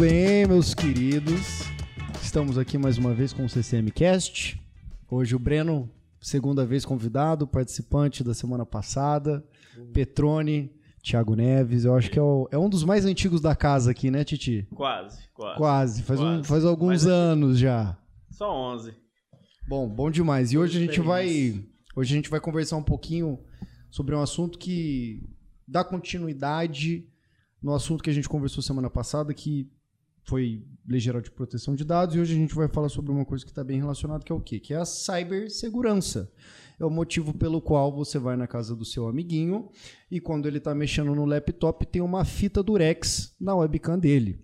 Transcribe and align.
bem, 0.00 0.46
meus 0.46 0.72
queridos? 0.72 1.64
Estamos 2.22 2.56
aqui 2.56 2.78
mais 2.78 2.96
uma 2.96 3.12
vez 3.12 3.34
com 3.34 3.44
o 3.44 3.48
CCM 3.48 3.90
Cast. 3.90 4.58
Hoje 5.10 5.36
o 5.36 5.38
Breno, 5.38 5.90
segunda 6.18 6.64
vez 6.64 6.86
convidado, 6.86 7.46
participante 7.46 8.24
da 8.24 8.32
semana 8.32 8.64
passada. 8.64 9.44
Petrone, 9.92 10.72
Thiago 11.02 11.34
Neves. 11.34 11.84
Eu 11.84 11.94
acho 11.94 12.10
que 12.10 12.18
é, 12.18 12.22
o- 12.22 12.48
é 12.50 12.56
um 12.56 12.70
dos 12.70 12.82
mais 12.82 13.04
antigos 13.04 13.42
da 13.42 13.54
casa 13.54 13.90
aqui, 13.90 14.10
né, 14.10 14.24
Titi? 14.24 14.66
Quase, 14.74 15.20
quase. 15.34 15.58
Quase, 15.58 16.02
faz, 16.02 16.18
um- 16.20 16.24
Quase. 16.36 16.48
faz 16.48 16.64
alguns 16.64 16.88
Mas 17.04 17.06
é- 17.06 17.10
anos 17.10 17.58
já. 17.58 17.98
Só 18.30 18.50
11. 18.50 18.94
Bom, 19.68 19.86
bom 19.86 20.10
demais. 20.10 20.50
E 20.52 20.56
hoje 20.58 20.78
a 20.78 20.80
gente 20.80 20.98
vai, 21.00 21.62
hoje 21.94 22.14
a 22.14 22.16
gente 22.16 22.30
vai 22.30 22.40
conversar 22.40 22.76
um 22.76 22.82
pouquinho 22.82 23.38
sobre 23.90 24.14
um 24.14 24.22
assunto 24.22 24.58
que 24.58 25.22
dá 25.68 25.84
continuidade 25.84 27.06
no 27.62 27.74
assunto 27.74 28.02
que 28.02 28.08
a 28.08 28.12
gente 28.14 28.28
conversou 28.30 28.62
semana 28.62 28.88
passada, 28.88 29.34
que 29.34 29.70
foi 30.24 30.64
Lei 30.86 31.00
Geral 31.00 31.20
de 31.20 31.30
Proteção 31.30 31.74
de 31.74 31.84
Dados, 31.84 32.14
e 32.14 32.20
hoje 32.20 32.34
a 32.34 32.38
gente 32.38 32.54
vai 32.54 32.68
falar 32.68 32.88
sobre 32.88 33.10
uma 33.10 33.24
coisa 33.24 33.44
que 33.44 33.50
está 33.50 33.64
bem 33.64 33.78
relacionada, 33.78 34.24
que 34.24 34.32
é 34.32 34.34
o 34.34 34.40
quê? 34.40 34.58
Que 34.58 34.74
é 34.74 34.76
a 34.76 34.84
cibersegurança. 34.84 36.32
É 36.78 36.84
o 36.84 36.90
motivo 36.90 37.34
pelo 37.34 37.60
qual 37.60 37.94
você 37.94 38.18
vai 38.18 38.36
na 38.36 38.46
casa 38.46 38.74
do 38.74 38.86
seu 38.86 39.06
amiguinho 39.06 39.68
e 40.10 40.18
quando 40.18 40.48
ele 40.48 40.56
está 40.56 40.74
mexendo 40.74 41.14
no 41.14 41.26
laptop 41.26 41.84
tem 41.84 42.00
uma 42.00 42.24
fita 42.24 42.62
durex 42.62 43.34
na 43.38 43.54
webcam 43.54 43.98
dele. 43.98 44.42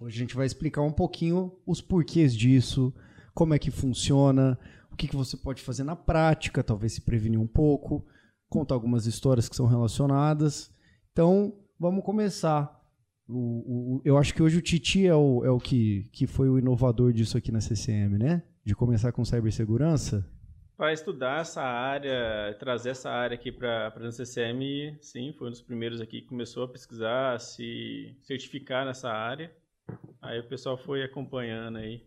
Hoje 0.00 0.16
a 0.16 0.20
gente 0.20 0.34
vai 0.34 0.46
explicar 0.46 0.80
um 0.80 0.90
pouquinho 0.90 1.52
os 1.66 1.82
porquês 1.82 2.34
disso, 2.34 2.92
como 3.34 3.52
é 3.52 3.58
que 3.58 3.70
funciona, 3.70 4.58
o 4.90 4.96
que, 4.96 5.06
que 5.06 5.14
você 5.14 5.36
pode 5.36 5.62
fazer 5.62 5.84
na 5.84 5.94
prática, 5.94 6.62
talvez 6.62 6.94
se 6.94 7.02
prevenir 7.02 7.38
um 7.38 7.46
pouco, 7.46 8.04
contar 8.48 8.74
algumas 8.74 9.06
histórias 9.06 9.48
que 9.48 9.54
são 9.54 9.66
relacionadas. 9.66 10.70
Então, 11.12 11.54
vamos 11.78 12.04
começar. 12.04 12.81
O, 13.28 13.96
o- 13.96 14.02
eu 14.04 14.18
acho 14.18 14.34
que 14.34 14.42
hoje 14.42 14.58
o 14.58 14.62
Titi 14.62 15.06
é 15.06 15.14
o, 15.14 15.44
é 15.44 15.50
o 15.50 15.58
que, 15.58 16.08
que 16.12 16.26
foi 16.26 16.48
o 16.48 16.58
inovador 16.58 17.12
disso 17.12 17.38
aqui 17.38 17.50
na 17.52 17.60
CCM, 17.60 18.18
né? 18.18 18.42
De 18.64 18.74
começar 18.74 19.12
com 19.12 19.24
cibersegurança. 19.24 20.28
Para 20.76 20.92
estudar 20.92 21.40
essa 21.42 21.62
área, 21.62 22.54
trazer 22.58 22.90
essa 22.90 23.10
área 23.10 23.34
aqui 23.36 23.52
para 23.52 23.88
a 23.88 24.10
CCM, 24.12 24.96
sim, 25.00 25.32
foi 25.38 25.48
um 25.48 25.50
dos 25.50 25.62
primeiros 25.62 26.00
aqui 26.00 26.22
que 26.22 26.26
começou 26.28 26.64
a 26.64 26.68
pesquisar, 26.68 27.34
a 27.34 27.38
se 27.38 28.16
certificar 28.22 28.84
nessa 28.84 29.08
área. 29.10 29.52
Aí 30.20 30.40
o 30.40 30.48
pessoal 30.48 30.76
foi 30.76 31.02
acompanhando 31.02 31.78
aí. 31.78 32.02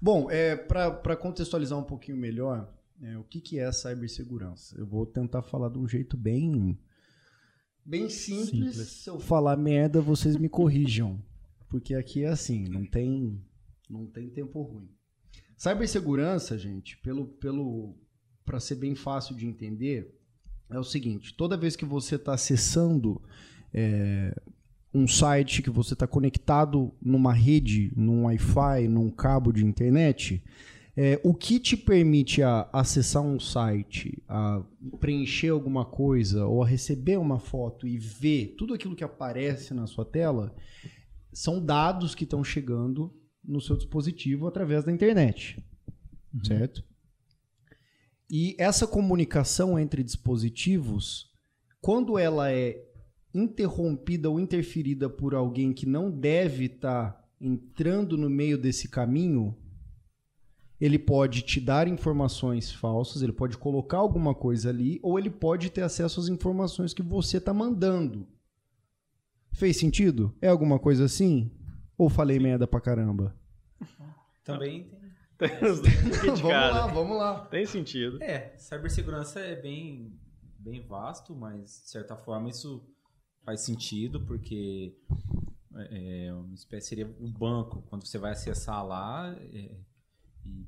Bom, 0.00 0.30
é, 0.30 0.56
para 0.56 1.16
contextualizar 1.16 1.78
um 1.78 1.82
pouquinho 1.84 2.16
melhor, 2.16 2.72
é, 3.02 3.18
o 3.18 3.24
que, 3.24 3.40
que 3.40 3.58
é 3.58 3.66
a 3.66 3.72
cibersegurança? 3.72 4.78
Eu 4.78 4.86
vou 4.86 5.04
tentar 5.04 5.42
falar 5.42 5.68
de 5.68 5.78
um 5.78 5.86
jeito 5.86 6.16
bem, 6.16 6.78
bem 7.86 8.08
simples. 8.08 8.74
Simples. 8.74 8.88
Se 8.88 9.10
eu 9.10 9.18
falar 9.18 9.56
merda, 9.56 10.00
vocês 10.00 10.36
me 10.36 10.48
corrijam. 10.48 11.22
Porque 11.68 11.94
aqui 11.94 12.24
é 12.24 12.28
assim, 12.28 12.64
não 12.68 12.84
tem, 12.84 13.40
não 13.88 14.06
tem 14.06 14.28
tempo 14.28 14.62
ruim. 14.62 14.88
Cibersegurança, 15.56 16.58
gente, 16.58 16.96
pelo, 16.98 17.26
pelo, 17.26 17.96
para 18.44 18.60
ser 18.60 18.76
bem 18.76 18.94
fácil 18.94 19.34
de 19.34 19.46
entender, 19.46 20.14
é 20.70 20.78
o 20.78 20.84
seguinte: 20.84 21.34
toda 21.34 21.56
vez 21.56 21.74
que 21.74 21.84
você 21.84 22.16
está 22.16 22.34
acessando 22.34 23.20
é, 23.72 24.34
um 24.92 25.06
site 25.08 25.62
que 25.62 25.70
você 25.70 25.94
está 25.94 26.06
conectado 26.06 26.92
numa 27.02 27.32
rede, 27.32 27.92
num 27.96 28.24
Wi-Fi, 28.24 28.88
num 28.88 29.10
cabo 29.10 29.52
de 29.52 29.64
internet, 29.64 30.42
é, 30.96 31.20
o 31.22 31.34
que 31.34 31.60
te 31.60 31.76
permite 31.76 32.42
a 32.42 32.70
acessar 32.72 33.22
um 33.22 33.38
site, 33.38 34.22
a 34.26 34.64
preencher 34.98 35.50
alguma 35.50 35.84
coisa 35.84 36.46
ou 36.46 36.62
a 36.62 36.66
receber 36.66 37.18
uma 37.18 37.38
foto 37.38 37.86
e 37.86 37.98
ver 37.98 38.54
tudo 38.56 38.72
aquilo 38.72 38.96
que 38.96 39.04
aparece 39.04 39.74
na 39.74 39.86
sua 39.86 40.06
tela 40.06 40.56
são 41.30 41.62
dados 41.62 42.14
que 42.14 42.24
estão 42.24 42.42
chegando 42.42 43.14
no 43.44 43.60
seu 43.60 43.76
dispositivo 43.76 44.46
através 44.46 44.84
da 44.84 44.92
internet, 44.92 45.62
certo? 46.42 46.82
E 48.30 48.56
essa 48.58 48.86
comunicação 48.86 49.78
entre 49.78 50.02
dispositivos, 50.02 51.30
quando 51.80 52.18
ela 52.18 52.50
é 52.50 52.82
interrompida 53.34 54.30
ou 54.30 54.40
interferida 54.40 55.10
por 55.10 55.34
alguém 55.34 55.74
que 55.74 55.84
não 55.84 56.10
deve 56.10 56.64
estar 56.64 57.22
entrando 57.38 58.16
no 58.16 58.30
meio 58.30 58.56
desse 58.56 58.88
caminho, 58.88 59.54
ele 60.80 60.98
pode 60.98 61.42
te 61.42 61.60
dar 61.60 61.88
informações 61.88 62.72
falsas, 62.72 63.22
ele 63.22 63.32
pode 63.32 63.56
colocar 63.56 63.98
alguma 63.98 64.34
coisa 64.34 64.68
ali, 64.68 65.00
ou 65.02 65.18
ele 65.18 65.30
pode 65.30 65.70
ter 65.70 65.82
acesso 65.82 66.20
às 66.20 66.28
informações 66.28 66.92
que 66.92 67.02
você 67.02 67.38
está 67.38 67.52
mandando. 67.52 68.26
Fez 69.52 69.78
sentido? 69.78 70.34
É 70.40 70.48
alguma 70.48 70.78
coisa 70.78 71.04
assim? 71.04 71.50
Ou 71.96 72.10
falei 72.10 72.38
merda 72.38 72.66
pra 72.66 72.80
caramba? 72.80 73.34
Também 74.44 74.84
tem. 74.84 75.00
Tem 75.38 75.50
vamos 76.40 76.42
lá, 76.42 76.86
vamos 76.86 77.16
lá. 77.16 77.46
Tem 77.46 77.66
sentido. 77.66 78.22
É, 78.22 78.56
cibersegurança 78.56 79.40
é 79.40 79.54
bem, 79.54 80.18
bem 80.58 80.80
vasto, 80.80 81.34
mas 81.34 81.82
de 81.84 81.90
certa 81.90 82.16
forma 82.16 82.48
isso 82.48 82.82
faz 83.44 83.60
sentido, 83.60 84.20
porque 84.24 84.96
é, 85.74 86.26
é, 86.26 86.32
uma 86.32 86.54
espécie 86.54 86.88
seria 86.88 87.06
um 87.20 87.30
banco, 87.30 87.82
quando 87.82 88.06
você 88.06 88.18
vai 88.18 88.32
acessar 88.32 88.84
lá 88.84 89.36
é, 89.52 89.76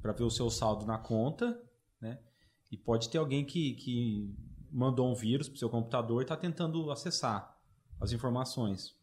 para 0.00 0.12
ver 0.12 0.25
o 0.25 0.31
seu 0.31 0.50
saldo 0.50 0.87
na 0.87 0.99
conta, 0.99 1.61
né? 2.00 2.19
E 2.71 2.77
pode 2.77 3.09
ter 3.09 3.19
alguém 3.19 3.44
que, 3.44 3.75
que 3.75 4.34
mandou 4.71 5.11
um 5.11 5.15
vírus 5.15 5.49
para 5.49 5.56
o 5.56 5.59
seu 5.59 5.71
computador 5.71 6.21
e 6.21 6.25
está 6.25 6.37
tentando 6.37 6.91
acessar 6.91 7.56
as 8.00 8.12
informações. 8.12 8.97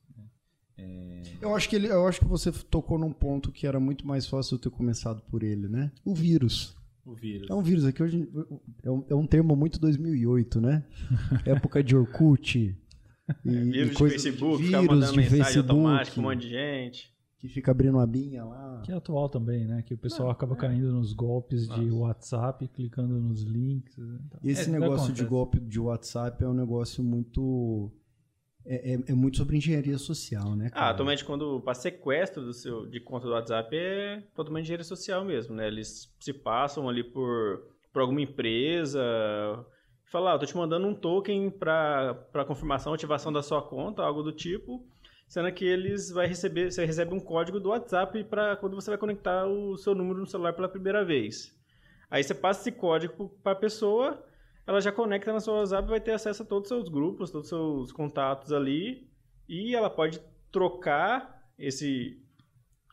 Eu 1.41 1.55
acho 1.55 1.69
que 1.69 1.75
ele, 1.75 1.87
eu 1.87 2.05
acho 2.07 2.19
que 2.19 2.25
você 2.25 2.51
tocou 2.51 2.97
num 2.97 3.13
ponto 3.13 3.51
que 3.51 3.65
era 3.65 3.79
muito 3.79 4.05
mais 4.05 4.27
fácil 4.27 4.55
eu 4.55 4.59
ter 4.59 4.69
começado 4.69 5.21
por 5.23 5.43
ele, 5.43 5.67
né? 5.67 5.91
O 6.03 6.13
vírus. 6.13 6.75
O 7.05 7.13
vírus. 7.13 7.49
É 7.49 7.53
um 7.53 7.61
vírus 7.61 7.85
aqui 7.85 8.01
hoje 8.03 8.27
é 8.83 8.91
um, 8.91 9.05
é 9.09 9.15
um 9.15 9.27
termo 9.27 9.55
muito 9.55 9.79
2008, 9.79 10.59
né? 10.59 10.83
Época 11.45 11.83
de 11.83 11.95
Orkut. 11.95 12.57
E, 13.43 13.49
Vírus 13.49 13.91
e 13.91 13.93
de 13.93 13.95
Facebook, 13.95 14.57
vírus 14.57 14.65
ficar 14.65 14.81
mandando 14.81 15.11
de 15.11 15.17
mensagem 15.17 15.43
Facebook, 15.43 15.71
automática, 15.71 16.19
um 16.19 16.23
monte 16.23 16.41
de 16.41 16.49
gente. 16.49 17.14
Que 17.47 17.53
fica 17.53 17.71
abrindo 17.71 17.99
a 17.99 18.05
binha 18.05 18.43
lá. 18.43 18.81
Que 18.83 18.91
é 18.91 18.95
atual 18.95 19.29
também, 19.29 19.65
né? 19.65 19.81
Que 19.81 19.93
o 19.93 19.97
pessoal 19.97 20.29
acaba 20.29 20.55
caindo 20.55 20.91
nos 20.91 21.13
golpes 21.13 21.67
de 21.67 21.89
WhatsApp, 21.91 22.67
clicando 22.67 23.19
nos 23.19 23.43
links. 23.43 23.97
né? 23.97 24.19
Então, 24.25 24.39
Esse 24.43 24.69
é, 24.69 24.79
negócio 24.79 25.13
de 25.13 25.23
golpe 25.25 25.59
de 25.59 25.79
WhatsApp 25.79 26.43
é 26.43 26.47
um 26.47 26.53
negócio 26.53 27.03
muito 27.03 27.91
é, 28.67 28.93
é- 28.93 29.03
é 29.11 29.13
muito 29.13 29.37
sobre 29.37 29.57
engenharia 29.57 29.97
social, 29.97 30.55
né? 30.55 30.67
Ah, 30.67 30.75
cara? 30.75 30.89
atualmente 30.89 31.23
quando 31.23 31.61
para 31.61 31.75
sequestro 31.75 32.43
do 32.43 32.51
seu, 32.51 32.87
de 32.87 32.99
conta 32.99 33.27
do 33.27 33.33
WhatsApp 33.33 33.75
é 33.75 34.23
totalmente 34.35 34.63
engenharia 34.65 34.83
social 34.83 35.23
mesmo, 35.23 35.55
né? 35.55 35.67
Eles 35.67 36.11
se 36.19 36.33
passam 36.33 36.89
ali 36.89 37.03
por, 37.03 37.63
por 37.93 38.01
alguma 38.01 38.21
empresa, 38.21 38.99
falar, 40.11 40.31
ah, 40.31 40.35
eu 40.35 40.39
tô 40.39 40.45
te 40.47 40.57
mandando 40.57 40.87
um 40.87 40.95
token 40.95 41.49
para 41.51 42.45
confirmação, 42.47 42.93
ativação 42.93 43.31
da 43.31 43.43
sua 43.43 43.61
conta, 43.61 44.01
algo 44.01 44.23
do 44.23 44.31
tipo, 44.31 44.83
sendo 45.27 45.51
que 45.51 45.65
eles 45.65 46.11
vai 46.11 46.27
receber, 46.27 46.71
você 46.71 46.85
recebe 46.85 47.13
um 47.13 47.19
código 47.19 47.59
do 47.59 47.69
WhatsApp 47.69 48.23
para 48.25 48.55
quando 48.55 48.75
você 48.75 48.91
vai 48.91 48.97
conectar 48.97 49.45
o 49.47 49.77
seu 49.77 49.95
número 49.95 50.19
no 50.19 50.27
celular 50.27 50.53
pela 50.53 50.69
primeira 50.69 51.03
vez. 51.03 51.55
Aí 52.09 52.23
você 52.23 52.33
passa 52.33 52.61
esse 52.61 52.71
código 52.71 53.29
para 53.43 53.53
a 53.53 53.55
pessoa, 53.55 54.23
ela 54.65 54.79
já 54.79 54.91
conecta 54.91 55.33
na 55.33 55.39
sua 55.39 55.59
WhatsApp 55.59 55.89
vai 55.89 55.99
ter 55.99 56.11
acesso 56.11 56.43
a 56.43 56.45
todos 56.45 56.71
os 56.71 56.77
seus 56.77 56.89
grupos, 56.89 57.31
todos 57.31 57.51
os 57.51 57.57
seus 57.57 57.91
contatos 57.91 58.51
ali, 58.51 59.09
e 59.47 59.75
ela 59.75 59.89
pode 59.89 60.21
trocar 60.51 61.43
esse 61.57 62.21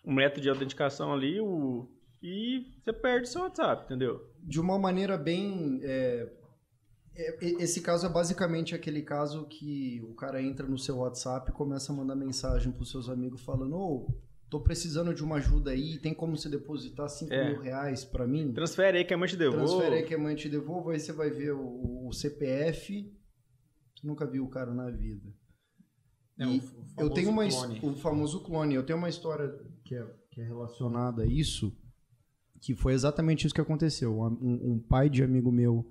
método 0.05 0.41
de 0.41 0.49
autenticação 0.49 1.13
ali 1.13 1.41
o, 1.41 1.89
e 2.23 2.67
você 2.83 2.93
perde 2.93 3.29
seu 3.29 3.43
WhatsApp, 3.43 3.85
entendeu? 3.85 4.33
de 4.43 4.61
uma 4.61 4.79
maneira 4.79 5.17
bem. 5.17 5.81
é, 5.83 6.29
esse 7.41 7.81
caso 7.81 8.07
é 8.07 8.09
basicamente 8.09 8.75
aquele 8.75 9.03
caso 9.03 9.45
que 9.47 10.01
o 10.09 10.15
cara 10.15 10.43
entra 10.43 10.67
no 10.67 10.79
seu 10.79 10.97
WhatsApp 10.99 11.51
e 11.51 11.55
começa 11.55 11.93
a 11.93 11.97
mandar 11.97 12.17
mensagem 12.17 12.73
pros 12.73 12.91
seus 12.91 13.09
amigos 13.09 13.43
falando: 13.43 13.77
Ô, 13.77 14.15
tô 14.49 14.61
precisando 14.61 15.15
de 15.15 15.23
uma 15.23 15.37
ajuda 15.37 15.73
aí, 15.73 15.99
tem 15.99 16.15
como 16.15 16.37
você 16.37 16.49
depositar 16.49 17.09
5 17.09 17.33
É. 17.33 17.51
mil 17.53 17.61
reais 17.61 18.05
pra 18.05 18.27
mim? 18.27 18.53
Transfere 18.53 18.99
aí 18.99 19.05
que 19.05 19.13
a 19.13 19.19
mãe 19.19 19.29
te 19.29 19.37
devolve. 19.37 19.67
Transfere 19.67 19.97
aí 19.97 20.03
que 20.05 20.15
a 20.15 20.19
mãe 20.19 20.35
te 20.35 20.49
devolva, 20.49 20.93
aí 20.93 21.01
você 21.01 21.13
vai 21.13 21.31
ver 21.31 21.53
o, 21.53 22.07
o 22.09 22.13
CPF. 22.13 23.13
Você 23.95 24.07
nunca 24.07 24.27
viu 24.27 24.45
o 24.45 24.49
cara 24.49 24.73
na 24.73 24.91
vida. 24.91 25.29
É, 26.39 26.47
o 26.47 26.51
o 26.57 26.61
eu 26.99 27.11
tenho 27.11 27.29
uma 27.29 27.49
famoso 27.51 27.87
o 27.87 27.95
famoso 27.95 28.41
clone. 28.43 28.75
Eu 28.75 28.85
tenho 28.85 28.99
uma 28.99 29.09
história 29.09 29.55
que 29.85 29.95
é, 29.95 30.07
que 30.31 30.41
é 30.41 30.45
relacionada 30.45 31.23
a 31.23 31.27
isso, 31.27 31.77
que 32.61 32.75
foi 32.75 32.95
exatamente 32.95 33.47
isso 33.47 33.55
que 33.55 33.61
aconteceu. 33.61 34.19
Um, 34.19 34.73
um 34.73 34.79
pai 34.79 35.11
de 35.11 35.23
amigo 35.23 35.53
meu 35.53 35.87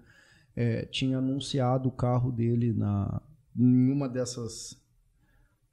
é, 0.56 0.86
tinha 0.86 1.18
anunciado 1.18 1.90
o 1.90 1.92
carro 1.92 2.32
dele 2.32 2.74
na 2.74 3.22
em 3.56 3.92
uma 3.92 4.08
dessas 4.08 4.82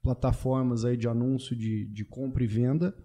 plataformas 0.02 0.84
aí 0.84 0.96
de 0.96 1.06
anúncio 1.08 1.54
de, 1.54 1.84
de 1.86 2.04
compra 2.04 2.42
e 2.42 2.46
venda. 2.46 2.96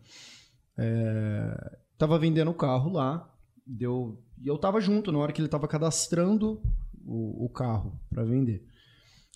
É, 0.77 1.77
tava 1.97 2.17
vendendo 2.17 2.51
o 2.51 2.55
carro 2.55 2.91
lá, 2.91 3.31
deu 3.65 4.19
e 4.41 4.47
eu 4.47 4.57
tava 4.57 4.81
junto 4.81 5.11
na 5.11 5.19
hora 5.19 5.31
que 5.31 5.39
ele 5.39 5.47
tava 5.47 5.67
cadastrando 5.67 6.61
o, 7.05 7.45
o 7.45 7.49
carro 7.49 7.99
para 8.09 8.23
vender. 8.23 8.65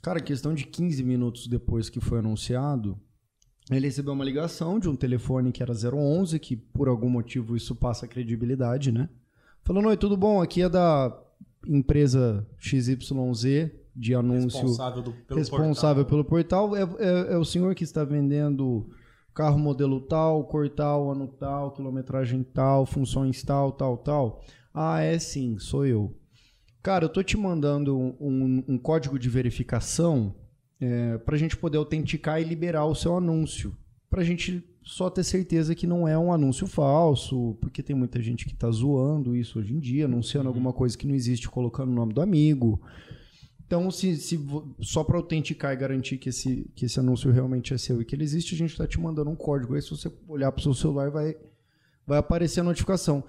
Cara, 0.01 0.19
questão 0.19 0.53
de 0.53 0.65
15 0.65 1.03
minutos 1.03 1.47
depois 1.47 1.89
que 1.89 1.99
foi 1.99 2.19
anunciado, 2.19 2.99
Ele 3.69 3.87
recebeu 3.87 4.13
uma 4.13 4.23
ligação 4.23 4.79
de 4.79 4.87
um 4.87 4.95
telefone 4.95 5.51
que 5.51 5.61
era 5.61 5.73
011, 5.73 6.39
que 6.39 6.55
por 6.55 6.87
algum 6.87 7.09
motivo 7.09 7.55
isso 7.55 7.75
passa 7.75 8.07
credibilidade, 8.07 8.91
né? 8.91 9.09
Falando, 9.63 9.89
oi, 9.89 9.97
tudo 9.97 10.15
bom? 10.15 10.41
Aqui 10.41 10.61
é 10.61 10.69
da 10.69 11.09
empresa 11.67 12.47
XYZ 12.57 13.71
de 13.95 14.13
anúncio 14.13 14.59
Responsável, 14.61 15.01
do, 15.01 15.11
pelo 15.11 15.39
responsável 15.39 16.05
portal. 16.05 16.23
pelo 16.23 16.25
portal. 16.25 16.75
É, 16.75 16.81
é- 16.83 17.33
é 17.33 17.37
o 17.37 17.45
senhor 17.45 17.73
que 17.75 17.83
está 17.83 18.03
vendendo 18.03 18.89
carro 19.33 19.57
modelo 19.59 20.01
tal, 20.01 20.43
cor 20.45 20.69
tal, 20.69 21.11
ano 21.11 21.27
tal, 21.27 21.71
quilometragem 21.71 22.43
tal, 22.43 22.85
funções 22.85 23.41
tal, 23.43 23.71
tal, 23.71 23.97
tal. 23.97 24.41
Ah, 24.73 25.01
é 25.01 25.17
sim, 25.19 25.57
sou 25.59 25.85
eu. 25.85 26.15
Cara, 26.83 27.05
eu 27.05 27.09
tô 27.09 27.21
te 27.23 27.35
mandando 27.35 27.97
um, 27.97 28.15
um- 28.19 28.63
um 28.69 28.77
código 28.77 29.17
de 29.19 29.29
verificação 29.29 30.35
é, 30.79 31.17
para 31.17 31.35
a 31.35 31.37
gente 31.39 31.57
poder 31.57 31.77
autenticar 31.79 32.39
e 32.39 32.43
liberar 32.45 32.85
o 32.85 32.93
seu 32.95 33.17
anúncio. 33.17 33.75
Para 34.09 34.21
a 34.21 34.23
gente 34.23 34.63
só 34.87 35.09
ter 35.09 35.23
certeza 35.23 35.75
que 35.75 35.85
não 35.85 36.07
é 36.07 36.17
um 36.17 36.31
anúncio 36.31 36.65
falso, 36.65 37.57
porque 37.59 37.83
tem 37.83 37.93
muita 37.93 38.21
gente 38.21 38.45
que 38.45 38.55
tá 38.55 38.71
zoando 38.71 39.35
isso 39.35 39.59
hoje 39.59 39.73
em 39.73 39.79
dia, 39.79 40.05
anunciando 40.05 40.47
alguma 40.47 40.71
coisa 40.71 40.97
que 40.97 41.05
não 41.05 41.13
existe, 41.13 41.49
colocando 41.49 41.91
o 41.91 41.93
nome 41.93 42.13
do 42.13 42.21
amigo. 42.21 42.81
Então, 43.65 43.91
se, 43.91 44.15
se 44.15 44.39
só 44.79 45.03
para 45.03 45.17
autenticar 45.17 45.73
e 45.73 45.75
garantir 45.75 46.17
que 46.17 46.29
esse, 46.29 46.71
que 46.73 46.85
esse 46.85 46.97
anúncio 47.01 47.29
realmente 47.29 47.73
é 47.73 47.77
seu 47.77 48.01
e 48.01 48.05
que 48.05 48.15
ele 48.15 48.23
existe, 48.23 48.55
a 48.55 48.57
gente 48.57 48.71
está 48.71 48.87
te 48.87 48.97
mandando 48.97 49.29
um 49.29 49.35
código. 49.35 49.75
Aí, 49.75 49.81
se 49.81 49.89
você 49.89 50.09
olhar 50.25 50.53
para 50.53 50.61
o 50.61 50.63
seu 50.63 50.73
celular, 50.73 51.11
vai, 51.11 51.35
vai 52.05 52.17
aparecer 52.17 52.61
a 52.61 52.63
notificação. 52.63 53.25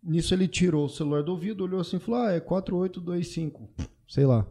Nisso, 0.00 0.32
ele 0.32 0.46
tirou 0.46 0.86
o 0.86 0.88
celular 0.88 1.24
do 1.24 1.32
ouvido, 1.32 1.64
olhou 1.64 1.80
assim 1.80 1.96
e 1.96 2.00
falou: 2.00 2.20
Ah, 2.20 2.30
é 2.30 2.38
4825. 2.38 3.68
Sei 4.06 4.24
lá. 4.24 4.46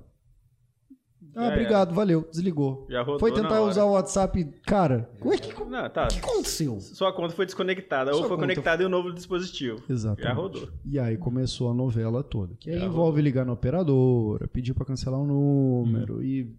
Ah, 1.36 1.48
Já 1.48 1.54
obrigado, 1.54 1.94
valeu. 1.94 2.28
Desligou. 2.32 2.88
Já 2.90 3.02
rodou 3.02 3.20
Foi 3.20 3.32
tentar 3.34 3.62
usar 3.62 3.84
o 3.84 3.92
WhatsApp. 3.92 4.44
Cara, 4.66 5.10
é 5.26 5.38
que, 5.38 5.62
o 5.62 5.66
Não, 5.66 5.90
tá. 5.90 6.08
que 6.08 6.20
aconteceu? 6.20 6.80
Sua 6.80 7.12
conta 7.14 7.34
foi 7.36 7.46
desconectada 7.46 8.12
Sua 8.12 8.22
ou 8.22 8.28
foi 8.28 8.38
conta- 8.38 8.44
conectada 8.48 8.84
em 8.84 8.86
um 8.86 8.90
novo 8.90 9.12
dispositivo. 9.14 9.84
Exatamente. 9.90 10.24
Já 10.24 10.34
rodou. 10.34 10.70
E 10.86 10.98
aí 10.98 11.18
começou 11.18 11.70
a 11.70 11.74
novela 11.74 12.24
toda. 12.24 12.56
Que 12.60 12.72
envolve 12.74 13.22
ligar 13.22 13.46
na 13.46 13.52
operadora, 13.54 14.48
pedir 14.48 14.74
para 14.74 14.86
cancelar 14.86 15.20
o 15.20 15.26
número 15.28 16.24
e, 16.24 16.56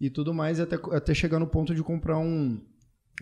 e 0.00 0.08
tudo 0.08 0.32
mais, 0.32 0.60
até, 0.60 0.76
até 0.92 1.12
chegar 1.12 1.38
no 1.40 1.46
ponto 1.48 1.74
de 1.74 1.82
comprar 1.82 2.18
um, 2.18 2.60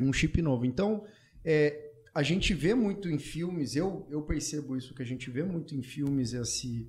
um 0.00 0.12
chip 0.12 0.43
novo. 0.43 0.67
Então, 0.67 1.05
é, 1.44 1.90
a 2.14 2.22
gente 2.22 2.52
vê 2.52 2.75
muito 2.75 3.08
em 3.08 3.19
filmes, 3.19 3.76
eu, 3.76 4.06
eu 4.11 4.22
percebo 4.22 4.76
isso, 4.76 4.94
que 4.94 5.02
a 5.02 5.06
gente 5.06 5.31
vê 5.31 5.43
muito 5.43 5.75
em 5.75 5.82
filmes 5.82 6.32
esse, 6.34 6.87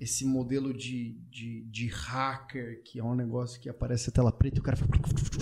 esse 0.00 0.24
modelo 0.24 0.72
de, 0.72 1.16
de, 1.30 1.62
de 1.64 1.88
hacker, 1.88 2.82
que 2.84 3.00
é 3.00 3.04
um 3.04 3.14
negócio 3.14 3.60
que 3.60 3.68
aparece 3.68 4.10
a 4.10 4.12
tela 4.12 4.30
preta 4.30 4.58
e 4.58 4.60
o 4.60 4.62
cara 4.62 4.76
fala... 4.76 4.90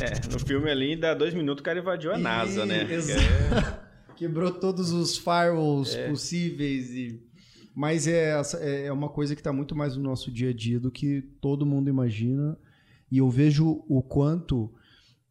É, 0.00 0.32
no 0.32 0.38
filme 0.38 0.70
ali, 0.70 0.96
dá 0.96 1.12
dois 1.14 1.34
minutos, 1.34 1.60
o 1.60 1.64
cara 1.64 1.78
invadiu 1.78 2.12
a 2.12 2.18
NASA, 2.18 2.64
né? 2.64 2.90
Exato. 2.92 3.86
Quebrou 4.16 4.50
todos 4.50 4.92
os 4.92 5.18
firewalls 5.18 5.94
É. 5.94 6.08
possíveis. 6.08 6.90
E... 6.90 7.22
Mas 7.74 8.06
é, 8.06 8.32
é 8.60 8.86
é 8.86 8.92
uma 8.92 9.10
coisa 9.10 9.34
que 9.34 9.40
está 9.40 9.52
muito 9.52 9.76
mais 9.76 9.94
no 9.94 10.02
nosso 10.02 10.30
dia 10.32 10.50
a 10.50 10.54
dia 10.54 10.80
do 10.80 10.90
que 10.90 11.20
todo 11.40 11.66
mundo 11.66 11.90
imagina. 11.90 12.58
E 13.12 13.18
eu 13.18 13.28
vejo 13.28 13.84
o 13.86 14.02
quanto 14.02 14.72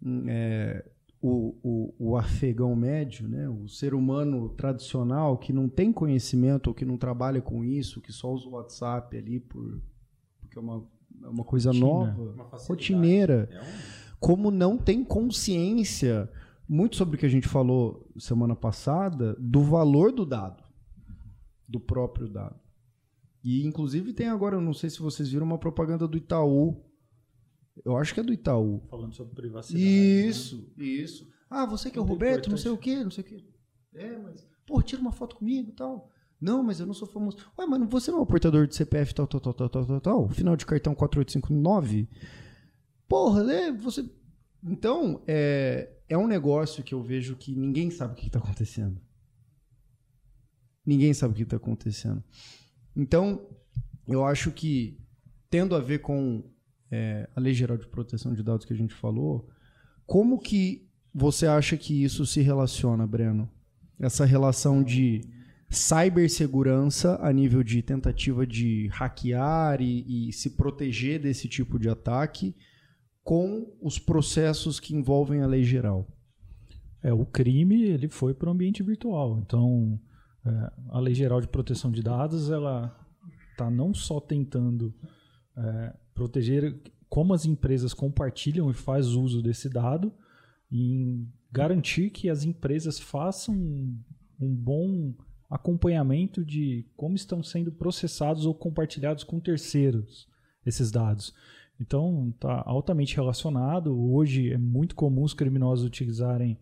hum, 0.01 0.25
é, 0.27 0.85
o, 1.27 1.55
o, 1.63 1.95
o 2.11 2.17
afegão 2.17 2.75
médio, 2.75 3.27
né, 3.27 3.49
o 3.49 3.67
ser 3.67 3.93
humano 3.95 4.49
tradicional 4.49 5.37
que 5.37 5.51
não 5.51 5.67
tem 5.67 5.91
conhecimento 5.91 6.67
ou 6.67 6.73
que 6.73 6.85
não 6.85 6.97
trabalha 6.97 7.41
com 7.41 7.63
isso, 7.63 7.99
que 8.01 8.11
só 8.13 8.31
usa 8.31 8.47
o 8.47 8.51
WhatsApp 8.51 9.17
ali 9.17 9.39
por, 9.39 9.81
porque 10.41 10.57
é 10.57 10.61
uma, 10.61 10.83
é 11.23 11.27
uma 11.27 11.43
coisa 11.43 11.69
Rotina. 11.71 11.85
nova, 11.87 12.21
Uma 12.33 12.43
rotineira 12.43 13.49
É 13.51 13.59
um- 13.59 14.15
como 14.19 14.51
não 14.51 14.77
tem 14.77 15.03
consciência, 15.03 16.29
muito 16.69 16.95
sobre 16.95 17.15
o 17.15 17.19
que 17.19 17.25
a 17.25 17.29
gente 17.29 17.47
falou 17.47 18.07
semana 18.17 18.55
passada, 18.55 19.35
do 19.39 19.61
valor 19.61 20.11
do 20.11 20.25
dado, 20.25 20.63
do 21.67 21.79
próprio 21.79 22.27
dado. 22.27 22.55
E 23.43 23.65
inclusive 23.65 24.13
tem 24.13 24.27
agora, 24.29 24.55
eu 24.55 24.61
não 24.61 24.73
sei 24.73 24.89
se 24.89 24.99
vocês 24.99 25.29
viram 25.29 25.45
uma 25.45 25.57
propaganda 25.57 26.07
do 26.07 26.17
Itaú. 26.17 26.81
Eu 27.83 27.97
acho 27.97 28.13
que 28.13 28.19
é 28.19 28.23
do 28.23 28.33
Itaú. 28.33 28.81
Falando 28.89 29.13
sobre 29.13 29.35
privacidade. 29.35 29.83
né? 29.83 29.91
Isso, 29.91 30.71
isso. 30.77 31.27
Ah, 31.49 31.65
você 31.65 31.89
que 31.91 31.97
é 31.97 32.01
o 32.01 32.05
Roberto, 32.05 32.49
não 32.49 32.57
sei 32.57 32.71
o 32.71 32.77
quê, 32.77 33.03
não 33.03 33.11
sei 33.11 33.23
o 33.23 33.27
quê. 33.27 33.43
É, 33.93 34.17
mas. 34.17 34.47
Pô, 34.65 34.81
tira 34.81 35.01
uma 35.01 35.11
foto 35.11 35.35
comigo 35.35 35.69
e 35.69 35.73
tal. 35.73 36.09
Não, 36.39 36.63
mas 36.63 36.79
eu 36.79 36.85
não 36.85 36.93
sou 36.93 37.07
famoso. 37.07 37.37
Ué, 37.57 37.65
mas 37.65 37.89
você 37.89 38.11
não 38.11 38.19
é 38.19 38.21
o 38.21 38.25
portador 38.25 38.67
de 38.67 38.75
CPF 38.75 39.13
tal, 39.13 39.27
tal, 39.27 39.39
tal, 39.39 39.53
tal, 39.53 39.69
tal, 39.69 39.85
tal, 39.85 40.01
tal. 40.01 40.29
Final 40.29 40.55
de 40.55 40.65
cartão 40.65 40.93
4859. 40.95 42.07
Porra, 43.07 43.43
né? 43.43 43.71
Você. 43.71 44.09
Então, 44.63 45.23
é, 45.27 45.91
é 46.09 46.17
um 46.17 46.27
negócio 46.27 46.83
que 46.83 46.93
eu 46.93 47.01
vejo 47.01 47.35
que 47.35 47.55
ninguém 47.55 47.89
sabe 47.89 48.13
o 48.13 48.15
que 48.15 48.27
está 48.27 48.39
acontecendo. 48.39 48.99
Ninguém 50.85 51.13
sabe 51.13 51.33
o 51.33 51.37
que 51.37 51.43
está 51.43 51.57
acontecendo. 51.57 52.23
Então, 52.95 53.47
eu 54.07 54.23
acho 54.23 54.51
que, 54.51 54.99
tendo 55.49 55.75
a 55.75 55.79
ver 55.79 55.99
com 55.99 56.43
é, 56.91 57.29
a 57.35 57.39
Lei 57.39 57.53
Geral 57.53 57.77
de 57.77 57.87
Proteção 57.87 58.33
de 58.33 58.43
Dados 58.43 58.65
que 58.65 58.73
a 58.73 58.77
gente 58.77 58.93
falou, 58.93 59.49
como 60.05 60.39
que 60.39 60.87
você 61.13 61.47
acha 61.47 61.77
que 61.77 62.03
isso 62.03 62.25
se 62.25 62.41
relaciona, 62.41 63.07
Breno? 63.07 63.49
Essa 63.99 64.25
relação 64.25 64.83
de 64.83 65.21
cibersegurança 65.69 67.17
a 67.21 67.31
nível 67.31 67.63
de 67.63 67.81
tentativa 67.81 68.45
de 68.45 68.87
hackear 68.91 69.81
e, 69.81 70.29
e 70.29 70.33
se 70.33 70.51
proteger 70.51 71.19
desse 71.19 71.47
tipo 71.47 71.79
de 71.79 71.89
ataque 71.89 72.55
com 73.23 73.75
os 73.81 73.97
processos 73.97 74.79
que 74.79 74.95
envolvem 74.95 75.41
a 75.41 75.47
lei 75.47 75.63
geral. 75.63 76.07
É, 77.01 77.13
o 77.13 77.25
crime 77.25 77.83
ele 77.83 78.07
foi 78.07 78.33
para 78.33 78.49
o 78.49 78.51
ambiente 78.51 78.83
virtual. 78.83 79.39
Então, 79.39 79.99
é, 80.45 80.71
a 80.89 80.99
Lei 80.99 81.13
Geral 81.13 81.41
de 81.41 81.47
Proteção 81.47 81.91
de 81.91 82.01
Dados 82.01 82.49
ela 82.49 82.95
está 83.51 83.69
não 83.69 83.93
só 83.93 84.19
tentando 84.19 84.93
é, 85.57 85.93
proteger 86.15 86.81
como 87.07 87.33
as 87.33 87.45
empresas 87.45 87.93
compartilham 87.93 88.71
e 88.71 88.73
faz 88.73 89.09
uso 89.09 89.43
desse 89.43 89.69
dado, 89.69 90.11
em 90.71 91.31
garantir 91.51 92.09
que 92.09 92.29
as 92.29 92.43
empresas 92.43 92.99
façam 92.99 93.53
um, 93.53 94.01
um 94.39 94.55
bom 94.55 95.13
acompanhamento 95.49 96.43
de 96.43 96.85
como 96.95 97.15
estão 97.15 97.43
sendo 97.43 97.71
processados 97.71 98.45
ou 98.45 98.55
compartilhados 98.55 99.23
com 99.23 99.39
terceiros 99.39 100.27
esses 100.65 100.89
dados. 100.89 101.33
Então, 101.79 102.29
está 102.33 102.63
altamente 102.65 103.15
relacionado. 103.15 103.95
Hoje 104.11 104.51
é 104.51 104.57
muito 104.57 104.95
comum 104.95 105.23
os 105.23 105.33
criminosos 105.33 105.85
utilizarem 105.85 106.57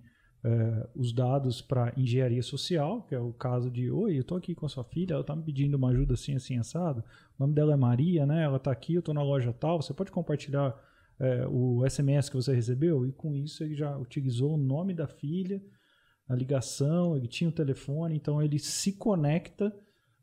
eh, 0.46 0.90
os 0.94 1.14
dados 1.14 1.62
para 1.62 1.94
engenharia 1.96 2.44
social, 2.44 3.04
que 3.04 3.16
é 3.16 3.20
o 3.20 3.32
caso 3.32 3.72
de, 3.72 3.90
oi, 3.90 4.18
eu 4.18 4.22
estou 4.22 4.38
aqui 4.38 4.54
com 4.54 4.66
a 4.66 4.70
sua 4.70 4.84
filha, 4.84 5.14
ela 5.14 5.22
está 5.22 5.36
me 5.36 5.44
pedindo 5.44 5.76
uma 5.76 5.90
ajuda 5.90 6.16
assim, 6.16 6.36
assim, 6.36 6.58
assado. 6.58 7.02
O 7.38 7.44
nome 7.44 7.54
dela 7.54 7.74
é 7.74 7.78
Maria, 7.78 8.26
né? 8.26 8.44
Ela 8.44 8.58
está 8.58 8.72
aqui, 8.72 8.96
eu 8.96 9.00
estou 9.00 9.14
na 9.14 9.24
loja 9.24 9.54
tal. 9.54 9.82
Você 9.82 9.94
pode 9.94 10.12
compartilhar 10.12 10.76
eh, 11.20 11.48
o 11.48 11.88
SMS 11.90 12.30
que 12.30 12.36
você 12.36 12.54
recebeu? 12.54 13.06
E 13.06 13.14
com 13.14 13.34
isso 13.34 13.64
ele 13.64 13.76
já 13.76 13.98
utilizou 13.98 14.56
o 14.56 14.58
nome 14.58 14.94
da 14.94 15.08
filha, 15.08 15.64
a 16.28 16.36
ligação, 16.36 17.16
ele 17.16 17.28
tinha 17.28 17.50
o 17.50 17.54
telefone, 17.54 18.16
então 18.16 18.42
ele 18.42 18.60
se 18.60 18.94
conecta 18.94 19.74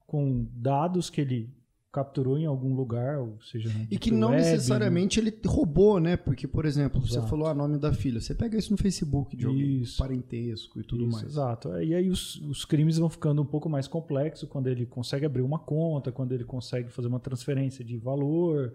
com 0.07 0.47
dados 0.53 1.09
que 1.09 1.21
ele 1.21 1.55
capturou 1.93 2.39
em 2.39 2.47
algum 2.47 2.75
lugar, 2.75 3.19
ou 3.21 3.41
seja, 3.43 3.69
E 3.91 3.99
que 3.99 4.11
não 4.13 4.29
web, 4.31 4.41
necessariamente 4.41 5.19
ele 5.19 5.37
roubou, 5.45 5.99
né? 5.99 6.17
Porque, 6.17 6.47
por 6.47 6.65
exemplo, 6.65 7.01
você 7.01 7.15
Exato. 7.15 7.29
falou 7.29 7.47
a 7.49 7.55
nome 7.55 7.79
da 7.79 7.93
filha. 7.93 8.21
Você 8.21 8.35
pega 8.35 8.57
isso 8.57 8.71
no 8.71 8.77
Facebook 8.77 9.37
de 9.37 9.45
alguém, 9.47 9.81
Isso. 9.83 9.99
parentesco 9.99 10.79
e 10.81 10.85
tudo 10.85 11.03
Isso, 11.05 11.13
mais. 11.13 11.27
Exato. 11.27 11.73
É, 11.75 11.85
E 11.85 11.95
aí 11.95 12.09
os, 12.09 12.37
os 12.43 12.65
crimes 12.65 12.97
vão 12.99 13.09
ficando 13.11 13.43
um 13.43 13.47
pouco 13.47 13.69
mais 13.69 13.89
complexos 13.89 14.49
quando 14.49 14.69
ele 14.69 14.87
consegue 14.87 15.27
abrir 15.27 15.43
uma 15.43 15.59
conta, 15.59 16.13
quando 16.13 16.33
ele 16.33 16.45
consegue 16.45 16.91
fazer 16.91 17.09
uma 17.09 17.19
transferência 17.21 17.85
de 17.85 17.97
valor. 17.99 18.73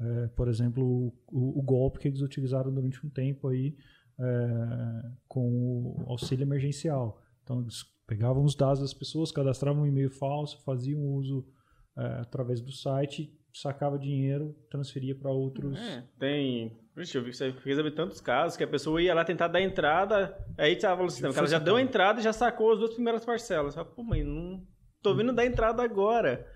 É, 0.00 0.26
por 0.28 0.48
exemplo, 0.48 0.82
o, 0.84 1.12
o- 1.30 1.58
o 1.58 1.62
golpe 1.62 1.98
que 1.98 2.08
eles 2.08 2.20
utilizaram 2.22 2.72
durante 2.72 3.04
um 3.06 3.10
tempo 3.10 3.48
aí 3.48 3.76
é, 4.18 5.10
com 5.28 5.94
o 5.98 6.04
auxílio 6.06 6.44
emergencial. 6.44 7.20
Então 7.42 7.60
eles 7.60 7.84
pegavam 8.06 8.42
os 8.44 8.54
dados 8.54 8.80
das 8.80 8.94
pessoas, 8.94 9.30
cadastravam 9.30 9.82
um 9.82 9.86
e-mail 9.86 10.10
falso, 10.10 10.62
faziam 10.64 11.00
uso 11.14 11.44
é, 11.96 12.04
através 12.20 12.60
do 12.60 12.72
site, 12.72 13.32
sacava 13.52 13.98
dinheiro, 13.98 14.54
transferia 14.70 15.14
para 15.14 15.30
outros. 15.30 15.78
É, 15.78 16.04
tem. 16.18 16.76
Vixe, 16.96 17.16
eu 17.16 17.24
vi 17.24 17.30
que 17.30 17.36
você 17.36 17.50
recebe 17.50 17.90
tantos 17.90 18.20
casos 18.20 18.56
que 18.56 18.64
a 18.64 18.68
pessoa 18.68 19.02
ia 19.02 19.14
lá 19.14 19.24
tentar 19.24 19.48
dar 19.48 19.60
entrada, 19.60 20.36
aí 20.56 20.76
tava 20.76 21.02
no 21.02 21.10
sistema, 21.10 21.32
que 21.32 21.38
ela 21.38 21.48
já 21.48 21.58
deu 21.58 21.76
a 21.76 21.82
entrada 21.82 22.20
e 22.20 22.22
já 22.22 22.32
sacou 22.32 22.72
as 22.72 22.78
duas 22.78 22.94
primeiras 22.94 23.24
parcelas. 23.24 23.74
Fala, 23.74 23.86
Pô, 23.86 24.02
mãe, 24.02 24.22
não 24.22 24.62
tô 25.02 25.14
vindo 25.14 25.32
dar 25.32 25.44
entrada 25.44 25.82
agora. 25.82 26.46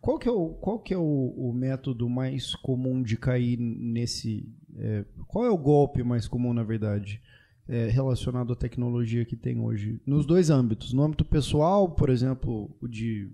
Qual 0.00 0.18
que 0.18 0.28
é 0.28 0.32
o, 0.32 0.50
qual 0.54 0.80
que 0.80 0.92
é 0.92 0.98
o, 0.98 1.34
o 1.36 1.52
método 1.52 2.08
mais 2.08 2.54
comum 2.56 3.02
de 3.02 3.16
cair 3.16 3.56
nesse... 3.58 4.48
é, 4.76 5.04
qual 5.28 5.44
é 5.44 5.50
o 5.50 5.56
golpe 5.56 6.02
mais 6.02 6.26
comum, 6.26 6.52
na 6.52 6.64
verdade, 6.64 7.20
é, 7.68 7.86
relacionado 7.86 8.52
à 8.52 8.56
tecnologia 8.56 9.24
que 9.24 9.36
tem 9.36 9.60
hoje? 9.60 10.00
Nos 10.04 10.26
dois 10.26 10.50
âmbitos. 10.50 10.92
No 10.92 11.02
âmbito 11.02 11.24
pessoal, 11.24 11.88
por 11.94 12.10
exemplo, 12.10 12.76
o 12.80 12.88
de 12.88 13.30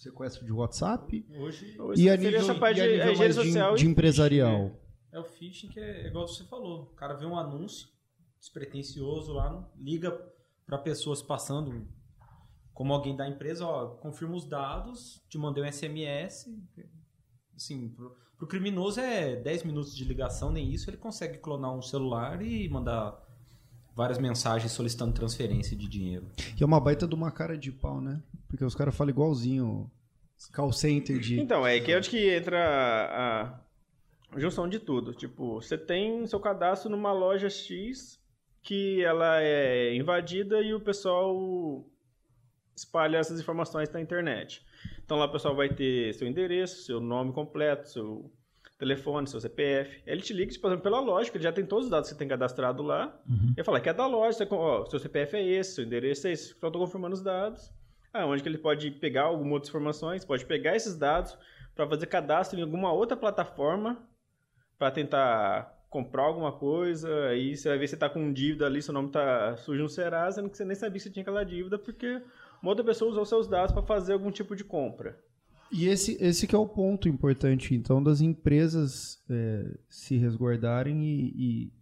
sequestro 0.00 0.46
de 0.46 0.52
WhatsApp, 0.52 1.26
Hoje, 1.36 1.78
Hoje 1.78 2.02
e 2.02 2.08
a 2.08 2.16
nível, 2.16 2.40
essa 2.40 2.54
parte 2.54 2.78
e 2.78 2.80
a 2.80 2.86
de 2.86 2.92
nível 2.92 3.18
mais 3.18 3.36
de, 3.36 3.44
social 3.44 3.74
de 3.74 3.84
e- 3.84 3.88
empresarial. 3.88 4.70
É 5.12 5.18
o 5.18 5.24
phishing 5.24 5.68
que 5.68 5.78
é 5.78 6.06
igual 6.06 6.26
você 6.26 6.44
falou. 6.44 6.84
O 6.84 6.94
cara 6.94 7.14
vê 7.14 7.26
um 7.26 7.36
anúncio 7.36 7.88
despretensioso 8.38 9.32
lá, 9.34 9.70
liga 9.76 10.10
para 10.64 10.78
pessoas 10.78 11.20
passando 11.20 11.86
como 12.72 12.94
alguém 12.94 13.14
da 13.14 13.28
empresa, 13.28 13.66
ó, 13.66 13.88
confirma 13.96 14.36
os 14.36 14.48
dados, 14.48 15.22
te 15.28 15.36
mandei 15.36 15.62
um 15.62 15.70
SMS. 15.70 16.48
Assim, 17.54 17.90
pro, 17.90 18.16
pro 18.38 18.46
criminoso 18.48 19.00
é 19.00 19.36
10 19.36 19.64
minutos 19.64 19.94
de 19.94 20.02
ligação, 20.04 20.50
nem 20.50 20.72
isso, 20.72 20.88
ele 20.88 20.96
consegue 20.96 21.38
clonar 21.38 21.74
um 21.76 21.82
celular 21.82 22.40
e 22.40 22.66
mandar 22.70 23.20
várias 24.00 24.18
mensagens 24.18 24.72
solicitando 24.72 25.12
transferência 25.12 25.76
de 25.76 25.86
dinheiro. 25.86 26.26
Que 26.56 26.62
é 26.62 26.66
uma 26.66 26.80
baita 26.80 27.06
de 27.06 27.14
uma 27.14 27.30
cara 27.30 27.54
de 27.54 27.70
pau, 27.70 28.00
né? 28.00 28.22
Porque 28.48 28.64
os 28.64 28.74
caras 28.74 28.96
falam 28.96 29.10
igualzinho 29.10 29.90
call 30.54 30.72
center 30.72 31.18
de... 31.18 31.38
Então, 31.38 31.66
é 31.66 31.78
que 31.78 31.92
é 31.92 31.98
onde 31.98 32.08
que 32.08 32.34
entra 32.34 33.60
a 34.32 34.38
junção 34.38 34.66
de 34.66 34.78
tudo. 34.78 35.12
Tipo, 35.12 35.60
você 35.60 35.76
tem 35.76 36.26
seu 36.26 36.40
cadastro 36.40 36.90
numa 36.90 37.12
loja 37.12 37.50
X 37.50 38.18
que 38.62 39.04
ela 39.04 39.42
é 39.42 39.94
invadida 39.94 40.62
e 40.62 40.72
o 40.72 40.80
pessoal 40.80 41.84
espalha 42.74 43.18
essas 43.18 43.38
informações 43.38 43.90
na 43.90 44.00
internet. 44.00 44.64
Então 45.04 45.18
lá 45.18 45.26
o 45.26 45.32
pessoal 45.32 45.54
vai 45.54 45.68
ter 45.68 46.14
seu 46.14 46.26
endereço, 46.26 46.84
seu 46.84 47.00
nome 47.00 47.34
completo, 47.34 47.90
seu 47.90 48.32
telefone, 48.80 49.26
seu 49.26 49.38
CPF. 49.38 50.02
Ele 50.06 50.22
te 50.22 50.32
liga, 50.32 50.50
tipo, 50.50 50.62
por 50.62 50.68
exemplo, 50.68 50.82
pela 50.82 51.00
lógica, 51.00 51.36
ele 51.36 51.44
já 51.44 51.52
tem 51.52 51.64
todos 51.64 51.84
os 51.84 51.90
dados 51.90 52.08
que 52.08 52.14
você 52.14 52.18
tem 52.18 52.26
cadastrado 52.26 52.82
lá. 52.82 53.14
Uhum. 53.28 53.52
Ele 53.56 53.64
fala 53.64 53.80
que 53.80 53.88
é 53.88 53.92
da 53.92 54.06
loja, 54.06 54.32
você, 54.32 54.48
ó, 54.50 54.86
seu 54.86 54.98
CPF 54.98 55.36
é 55.36 55.46
esse, 55.46 55.74
seu 55.74 55.84
endereço 55.84 56.26
é 56.26 56.32
esse. 56.32 56.54
Só 56.58 56.66
estou 56.66 56.82
confirmando 56.82 57.14
os 57.14 57.22
dados. 57.22 57.70
Ah, 58.12 58.26
onde 58.26 58.42
que 58.42 58.48
ele 58.48 58.58
pode 58.58 58.90
pegar 58.90 59.24
algumas 59.24 59.52
outras 59.52 59.68
informações, 59.68 60.24
pode 60.24 60.44
pegar 60.46 60.74
esses 60.74 60.96
dados 60.96 61.38
para 61.76 61.86
fazer 61.86 62.06
cadastro 62.06 62.58
em 62.58 62.62
alguma 62.62 62.92
outra 62.92 63.16
plataforma 63.16 64.02
para 64.76 64.90
tentar 64.90 65.78
comprar 65.88 66.22
alguma 66.22 66.52
coisa, 66.52 67.26
aí 67.26 67.56
você 67.56 67.68
vai 67.68 67.78
ver 67.78 67.86
se 67.86 67.92
você 67.92 67.98
tá 67.98 68.08
com 68.08 68.32
dívida 68.32 68.64
ali, 68.64 68.80
seu 68.80 68.94
nome 68.94 69.10
tá 69.10 69.56
sujo 69.56 69.82
no 69.82 69.88
Serasa, 69.88 70.36
sendo 70.36 70.48
que 70.48 70.56
você 70.56 70.64
nem 70.64 70.74
sabia 70.74 70.94
que 70.94 71.00
você 71.00 71.10
tinha 71.10 71.22
aquela 71.22 71.44
dívida, 71.44 71.78
porque 71.78 72.22
uma 72.62 72.70
outra 72.70 72.84
pessoa 72.84 73.10
usou 73.10 73.24
seus 73.24 73.46
dados 73.46 73.72
para 73.72 73.82
fazer 73.82 74.12
algum 74.12 74.30
tipo 74.30 74.56
de 74.56 74.64
compra. 74.64 75.18
E 75.72 75.86
esse, 75.86 76.16
esse 76.20 76.46
que 76.46 76.54
é 76.54 76.58
o 76.58 76.66
ponto 76.66 77.08
importante, 77.08 77.74
então, 77.74 78.02
das 78.02 78.20
empresas 78.20 79.22
é, 79.28 79.78
se 79.88 80.16
resguardarem 80.16 81.04
e, 81.04 81.34
e, 81.36 81.72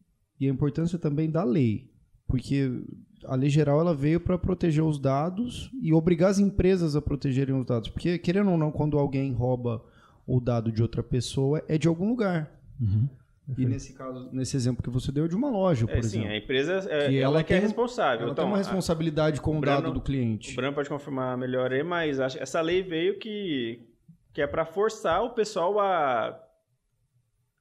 e, 0.40 0.46
a 0.46 0.52
importância 0.52 0.98
também 0.98 1.30
da 1.30 1.42
lei. 1.42 1.90
Porque 2.26 2.82
a 3.24 3.34
lei 3.34 3.48
geral 3.48 3.80
ela 3.80 3.94
veio 3.94 4.20
para 4.20 4.36
proteger 4.36 4.84
os 4.84 4.98
dados 4.98 5.70
e 5.80 5.92
obrigar 5.92 6.30
as 6.30 6.38
empresas 6.38 6.94
a 6.94 7.00
protegerem 7.00 7.54
os 7.54 7.64
dados. 7.64 7.88
Porque, 7.88 8.18
querendo 8.18 8.50
ou 8.50 8.58
não, 8.58 8.70
quando 8.70 8.98
alguém 8.98 9.32
rouba 9.32 9.82
o 10.26 10.38
dado 10.38 10.70
de 10.70 10.82
outra 10.82 11.02
pessoa, 11.02 11.64
é 11.66 11.78
de 11.78 11.88
algum 11.88 12.10
lugar. 12.10 12.52
Uhum. 12.78 13.08
E 13.56 13.64
nesse 13.64 13.94
caso, 13.94 14.28
nesse 14.30 14.56
exemplo 14.56 14.82
que 14.82 14.90
você 14.90 15.10
deu, 15.10 15.24
é 15.24 15.28
de 15.28 15.34
uma 15.34 15.48
loja, 15.48 15.86
por 15.86 15.96
é, 15.96 15.98
exemplo. 15.98 16.28
Sim, 16.28 16.32
a 16.32 16.36
empresa 16.36 16.86
é, 16.90 17.08
que 17.08 17.18
ela, 17.18 17.36
ela 17.36 17.44
que 17.44 17.54
é 17.54 17.58
responsável. 17.58 18.24
Ela 18.24 18.32
então, 18.32 18.44
tem 18.44 18.52
uma 18.52 18.58
responsabilidade 18.58 19.38
a, 19.38 19.42
com 19.42 19.56
o 19.56 19.60
Brano, 19.60 19.82
dado 19.82 19.94
do 19.94 20.00
cliente. 20.02 20.52
O 20.52 20.56
Bruno 20.56 20.74
pode 20.74 20.88
confirmar 20.88 21.36
melhor 21.38 21.72
aí, 21.72 21.82
mas 21.82 22.20
acho, 22.20 22.38
essa 22.38 22.60
lei 22.60 22.82
veio 22.82 23.18
que, 23.18 23.88
que 24.34 24.42
é 24.42 24.46
para 24.46 24.66
forçar 24.66 25.22
o 25.22 25.30
pessoal 25.30 25.80
a 25.80 26.38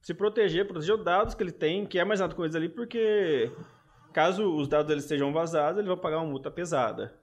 se 0.02 0.12
proteger, 0.12 0.66
proteger 0.66 0.94
os 0.94 1.04
dados 1.04 1.34
que 1.34 1.42
ele 1.42 1.52
tem, 1.52 1.86
que 1.86 1.98
é 1.98 2.04
mais 2.04 2.20
nada 2.20 2.34
com 2.34 2.44
eles 2.44 2.54
ali, 2.54 2.68
porque 2.68 3.50
caso 4.12 4.54
os 4.56 4.68
dados 4.68 4.90
eles 4.90 5.04
estejam 5.04 5.32
vazados, 5.32 5.78
ele 5.78 5.88
vai 5.88 5.96
pagar 5.96 6.18
uma 6.18 6.30
multa 6.30 6.50
pesada. 6.50 7.14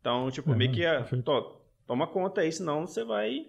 Então, 0.00 0.30
tipo, 0.30 0.52
é, 0.52 0.56
meio 0.56 0.72
que 0.72 0.84
é, 0.84 1.02
to, 1.02 1.56
toma 1.86 2.06
conta 2.06 2.40
aí, 2.40 2.52
senão 2.52 2.86
você 2.86 3.04
vai 3.04 3.46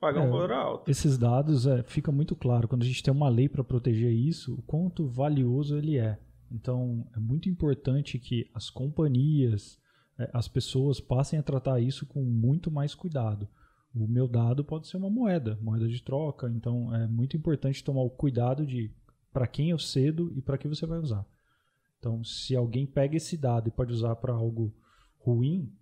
pagar 0.00 0.24
é, 0.24 0.26
um 0.26 0.30
valor 0.30 0.52
alto. 0.52 0.90
Esses 0.90 1.18
dados, 1.18 1.66
é, 1.66 1.82
fica 1.82 2.10
muito 2.10 2.34
claro, 2.36 2.68
quando 2.68 2.82
a 2.82 2.86
gente 2.86 3.02
tem 3.02 3.12
uma 3.12 3.28
lei 3.28 3.48
para 3.48 3.64
proteger 3.64 4.12
isso, 4.12 4.54
o 4.54 4.62
quanto 4.62 5.06
valioso 5.06 5.76
ele 5.76 5.98
é. 5.98 6.18
Então, 6.50 7.06
é 7.14 7.18
muito 7.18 7.48
importante 7.48 8.18
que 8.18 8.48
as 8.54 8.70
companhias, 8.70 9.78
é, 10.18 10.30
as 10.32 10.48
pessoas 10.48 11.00
passem 11.00 11.38
a 11.38 11.42
tratar 11.42 11.80
isso 11.80 12.06
com 12.06 12.22
muito 12.22 12.70
mais 12.70 12.94
cuidado. 12.94 13.48
O 13.94 14.06
meu 14.06 14.28
dado 14.28 14.64
pode 14.64 14.86
ser 14.86 14.96
uma 14.96 15.10
moeda, 15.10 15.58
moeda 15.60 15.88
de 15.88 16.02
troca, 16.02 16.48
então 16.50 16.94
é 16.94 17.06
muito 17.06 17.36
importante 17.36 17.82
tomar 17.82 18.02
o 18.02 18.10
cuidado 18.10 18.66
de 18.66 18.92
para 19.32 19.46
quem 19.46 19.70
eu 19.70 19.78
cedo 19.78 20.32
e 20.36 20.40
para 20.40 20.58
que 20.58 20.68
você 20.68 20.86
vai 20.86 20.98
usar. 20.98 21.26
Então, 21.98 22.22
se 22.22 22.54
alguém 22.54 22.86
pega 22.86 23.16
esse 23.16 23.36
dado 23.36 23.68
e 23.68 23.72
pode 23.72 23.92
usar 23.92 24.14
para 24.16 24.32
algo 24.32 24.72
ruim, 25.18 25.72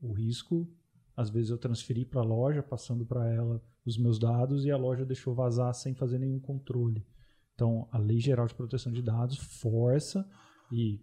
o 0.00 0.12
risco 0.12 0.68
às 1.16 1.30
vezes 1.30 1.50
eu 1.50 1.58
transferi 1.58 2.04
para 2.04 2.20
a 2.20 2.24
loja, 2.24 2.62
passando 2.62 3.06
para 3.06 3.26
ela 3.32 3.62
os 3.84 3.96
meus 3.96 4.18
dados 4.18 4.64
e 4.64 4.70
a 4.70 4.76
loja 4.76 5.04
deixou 5.04 5.34
vazar 5.34 5.72
sem 5.74 5.94
fazer 5.94 6.18
nenhum 6.18 6.38
controle. 6.38 7.06
Então, 7.54 7.88
a 7.90 7.96
Lei 7.96 8.20
Geral 8.20 8.46
de 8.46 8.54
Proteção 8.54 8.92
de 8.92 9.00
Dados 9.00 9.38
força 9.38 10.28
e 10.70 11.00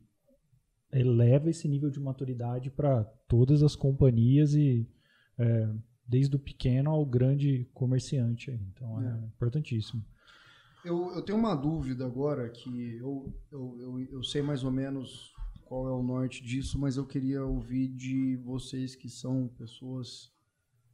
eleva 0.92 1.50
esse 1.50 1.68
nível 1.68 1.90
de 1.90 2.00
maturidade 2.00 2.70
para 2.70 3.04
todas 3.28 3.64
as 3.64 3.76
companhias 3.76 4.54
e 4.54 4.88
é, 5.40 5.74
desde 6.08 6.36
o 6.36 6.40
pequeno 6.40 6.92
ao 6.92 7.04
grande 7.04 7.68
comerciante. 7.74 8.52
Então, 8.52 9.02
é, 9.02 9.08
é 9.08 9.26
importantíssimo. 9.26 10.06
Eu, 10.86 11.12
eu, 11.16 11.22
tenho 11.24 11.40
uma 11.40 11.56
dúvida 11.56 12.06
agora 12.06 12.48
que 12.50 12.98
eu, 12.98 13.34
eu, 13.52 13.78
eu, 13.80 14.00
eu 14.12 14.24
sei 14.24 14.42
mais 14.42 14.64
ou 14.64 14.72
menos 14.72 15.33
qual 15.74 15.88
é 15.88 15.92
o 15.92 16.04
norte 16.04 16.44
disso, 16.44 16.78
mas 16.78 16.98
eu 16.98 17.04
queria 17.04 17.44
ouvir 17.44 17.88
de 17.88 18.36
vocês 18.46 18.96
que 18.96 19.10
são 19.10 19.48
pessoas 19.58 20.32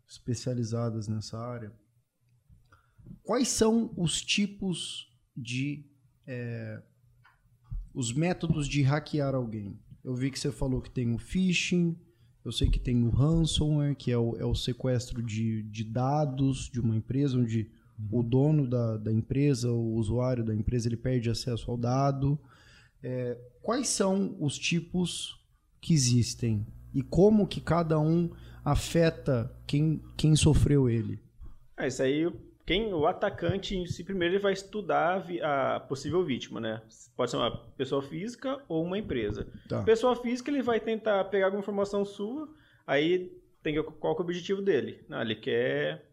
especializadas 0.08 1.06
nessa 1.06 1.38
área. 1.38 1.74
Quais 3.22 3.50
são 3.50 3.94
os 3.98 4.22
tipos 4.22 5.12
de. 5.36 5.86
É, 6.26 6.82
os 7.94 8.14
métodos 8.14 8.70
de 8.70 8.82
hackear 8.82 9.36
alguém? 9.36 9.78
Eu 10.02 10.16
vi 10.16 10.32
que 10.32 10.40
você 10.40 10.50
falou 10.50 10.82
que 10.82 10.90
tem 10.90 11.14
o 11.14 11.18
phishing, 11.18 12.00
eu 12.46 12.52
sei 12.54 12.70
que 12.70 12.80
tem 12.80 13.04
o 13.04 13.10
ransomware, 13.10 13.98
que 13.98 14.14
é 14.14 14.18
o, 14.18 14.38
é 14.38 14.46
o 14.46 14.56
sequestro 14.56 15.22
de, 15.22 15.62
de 15.64 15.84
dados 15.84 16.70
de 16.72 16.80
uma 16.80 16.96
empresa, 16.96 17.38
onde 17.38 17.70
uhum. 18.00 18.20
o 18.20 18.24
dono 18.24 18.66
da, 18.66 18.96
da 18.96 19.12
empresa, 19.12 19.70
o 19.70 19.96
usuário 19.96 20.46
da 20.46 20.56
empresa, 20.56 20.88
ele 20.88 20.96
perde 20.96 21.30
acesso 21.30 21.70
ao 21.70 21.76
dado. 21.76 22.40
É, 23.04 23.38
quais 23.62 23.88
são 23.90 24.36
os 24.40 24.58
tipos 24.58 25.40
que 25.82 25.94
existem 25.94 26.66
e 26.94 27.02
como 27.02 27.48
que 27.48 27.62
cada 27.62 28.00
um 28.00 28.30
afeta 28.64 29.56
quem, 29.66 30.02
quem 30.18 30.36
sofreu 30.36 30.90
ele? 30.90 31.20
É, 31.78 31.88
isso 31.88 32.04
aí, 32.04 32.32
quem, 32.66 32.94
o 32.94 33.08
atacante 33.08 33.76
em 33.76 33.86
si, 33.86 34.04
primeiro 34.04 34.36
ele 34.36 34.42
vai 34.42 34.54
estudar 34.54 35.26
a 35.42 35.80
possível 35.80 36.24
vítima, 36.24 36.60
né? 36.60 36.82
Pode 37.16 37.32
ser 37.32 37.38
uma 37.38 37.52
pessoa 37.76 38.02
física 38.02 38.62
ou 38.68 38.84
uma 38.84 38.98
empresa. 38.98 39.48
Tá. 39.68 39.84
Pessoa 39.84 40.16
física, 40.16 40.52
ele 40.52 40.62
vai 40.62 40.80
tentar 40.80 41.24
pegar 41.26 41.46
alguma 41.46 41.62
informação 41.62 42.04
sua, 42.04 42.48
aí 42.86 43.32
tem 43.64 43.74
que, 43.74 43.84
qual 43.84 44.14
é 44.14 44.18
o 44.18 44.22
objetivo 44.22 44.62
dele? 44.62 45.04
Não, 45.08 45.22
ele 45.22 45.36
quer 45.36 46.10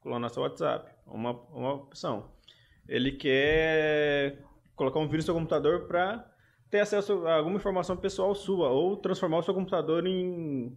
clonar 0.00 0.30
seu 0.30 0.42
WhatsApp, 0.42 0.92
uma, 1.06 1.32
uma 1.50 1.74
opção. 1.74 2.30
Ele 2.88 3.12
quer 3.12 4.45
colocar 4.76 5.00
um 5.00 5.08
vírus 5.08 5.24
no 5.24 5.32
seu 5.32 5.34
computador 5.34 5.86
para 5.88 6.24
ter 6.70 6.80
acesso 6.80 7.26
a 7.26 7.36
alguma 7.36 7.56
informação 7.56 7.96
pessoal 7.96 8.34
sua 8.34 8.70
ou 8.70 8.96
transformar 8.96 9.38
o 9.38 9.42
seu 9.42 9.54
computador 9.54 10.06
em, 10.06 10.76